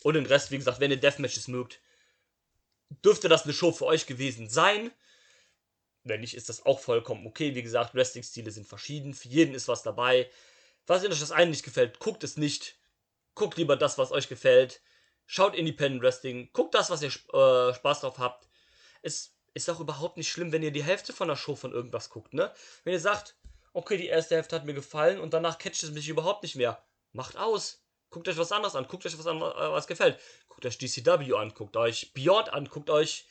Und 0.03 0.15
den 0.15 0.27
Rest, 0.27 0.51
wie 0.51 0.59
gesagt, 0.59 0.81
wenn 0.81 0.91
ihr 0.91 0.97
Deathmatches 0.97 1.49
mögt, 1.49 1.81
dürfte 3.05 3.29
das 3.29 3.45
eine 3.45 3.53
Show 3.53 3.73
für 3.73 3.87
euch 3.87 4.07
gewesen 4.07 4.49
sein. 4.49 4.91
Wenn 6.05 6.21
nicht, 6.21 6.35
ist 6.35 6.49
das 6.49 6.65
auch 6.65 6.81
vollkommen 6.81 7.27
okay. 7.27 7.55
Wie 7.55 7.63
gesagt, 7.63 7.95
Wrestling-Stile 7.95 8.51
sind 8.51 8.67
verschieden. 8.67 9.13
Für 9.13 9.29
jeden 9.29 9.55
ist 9.55 9.69
was 9.69 9.83
dabei. 9.83 10.31
Was 10.87 11.05
euch 11.05 11.21
das 11.21 11.33
eine 11.33 11.51
nicht 11.51 11.65
gefällt, 11.65 11.99
guckt 11.99 12.25
es 12.25 12.37
nicht. 12.37 12.77
Guckt 13.35 13.59
lieber 13.59 13.77
das, 13.77 13.99
was 13.99 14.11
euch 14.11 14.29
gefällt 14.29 14.81
schaut 15.29 15.55
Independent 15.55 16.03
Wrestling, 16.03 16.51
guckt 16.55 16.75
das, 16.75 16.91
was 16.91 17.03
ihr 17.03 17.11
äh, 17.11 17.75
Spaß 17.75 18.01
drauf 18.01 18.19
habt. 18.19 18.49
Es 19.03 19.37
ist 19.55 19.69
auch 19.69 19.79
überhaupt 19.79 20.17
nicht 20.17 20.31
schlimm, 20.31 20.53
wenn 20.53 20.63
ihr 20.63 20.73
die 20.73 20.83
Hälfte 20.83 21.13
von 21.13 21.29
der 21.29 21.37
Show 21.37 21.55
von 21.55 21.73
irgendwas 21.73 22.09
guckt, 22.09 22.33
ne? 22.33 22.53
Wenn 22.83 22.95
ihr 22.95 23.01
sagt, 23.01 23.37
okay, 23.75 23.99
die 23.99 24.07
erste 24.07 24.37
Hälfte 24.37 24.57
hat 24.57 24.65
mir 24.65 24.75
gefallen 24.75 25.21
und 25.21 25.35
danach 25.35 25.59
catcht 25.59 25.83
es 25.83 25.91
mich 25.91 26.09
überhaupt 26.09 26.43
nicht 26.43 26.57
mehr. 26.57 26.83
Macht 27.13 27.37
aus. 27.37 27.85
Guckt 28.11 28.27
euch 28.27 28.39
was 28.39 28.53
anderes 28.53 28.75
an, 28.75 28.89
guckt 28.89 29.05
euch 29.05 29.19
was 29.19 29.27
an, 29.27 29.37
äh, 29.37 29.43
was 29.43 29.87
gefällt. 29.87 30.19
Guckt 30.49 30.65
euch 30.65 30.79
DCW 30.79 31.35
an, 31.35 31.53
guckt 31.53 31.77
euch 31.77 32.15
Beyond 32.15 32.49
an, 32.55 32.65
guckt 32.65 32.89
euch 32.89 33.27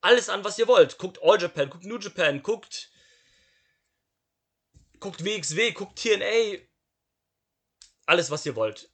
alles 0.00 0.28
an, 0.28 0.44
was 0.44 0.58
ihr 0.58 0.66
wollt. 0.66 0.98
Guckt 0.98 1.22
All 1.22 1.40
Japan, 1.40 1.70
guckt 1.70 1.84
New 1.84 1.98
Japan, 1.98 2.42
guckt 2.42 2.90
guckt 4.98 5.24
WXW, 5.24 5.70
guckt 5.70 6.00
TNA. 6.00 6.58
Alles, 8.06 8.30
was 8.30 8.44
ihr 8.44 8.56
wollt 8.56 8.91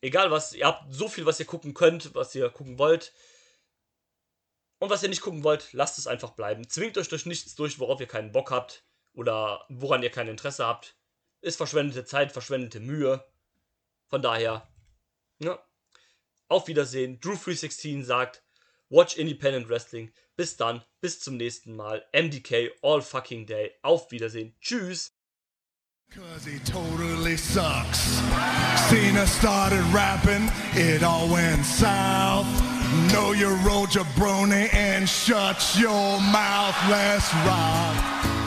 egal 0.00 0.30
was, 0.30 0.52
ihr 0.52 0.66
habt 0.66 0.92
so 0.92 1.08
viel, 1.08 1.26
was 1.26 1.40
ihr 1.40 1.46
gucken 1.46 1.74
könnt, 1.74 2.14
was 2.14 2.34
ihr 2.34 2.48
gucken 2.50 2.78
wollt. 2.78 3.12
Und 4.78 4.90
was 4.90 5.02
ihr 5.02 5.08
nicht 5.08 5.22
gucken 5.22 5.42
wollt, 5.42 5.72
lasst 5.72 5.98
es 5.98 6.06
einfach 6.06 6.32
bleiben. 6.32 6.68
Zwingt 6.68 6.98
euch 6.98 7.08
durch 7.08 7.24
nichts 7.26 7.54
durch, 7.54 7.78
worauf 7.78 8.00
ihr 8.00 8.06
keinen 8.06 8.32
Bock 8.32 8.50
habt 8.50 8.84
oder 9.14 9.64
woran 9.68 10.02
ihr 10.02 10.10
kein 10.10 10.28
Interesse 10.28 10.66
habt. 10.66 10.96
Ist 11.40 11.56
verschwendete 11.56 12.04
Zeit, 12.04 12.32
verschwendete 12.32 12.80
Mühe. 12.80 13.26
Von 14.08 14.20
daher, 14.20 14.68
ja. 15.38 15.64
Auf 16.48 16.68
Wiedersehen. 16.68 17.18
Drew316 17.20 18.04
sagt, 18.04 18.44
watch 18.90 19.16
Independent 19.16 19.68
Wrestling. 19.68 20.12
Bis 20.36 20.56
dann, 20.56 20.84
bis 21.00 21.20
zum 21.20 21.38
nächsten 21.38 21.74
Mal. 21.74 22.06
MDK 22.12 22.72
all 22.82 23.00
fucking 23.00 23.46
day. 23.46 23.74
Auf 23.82 24.10
Wiedersehen. 24.10 24.54
Tschüss. 24.60 25.15
Cause 26.14 26.46
he 26.46 26.58
totally 26.60 27.36
sucks. 27.36 27.98
Cena 28.88 29.26
started 29.26 29.82
rapping, 29.92 30.48
it 30.72 31.02
all 31.02 31.28
went 31.28 31.64
south. 31.64 32.46
Know 33.12 33.32
your 33.32 33.54
role, 33.56 33.86
jabroni, 33.86 34.72
and 34.72 35.06
shut 35.06 35.76
your 35.76 36.20
mouth, 36.20 36.76
let's 36.88 37.34
rock. 37.46 38.45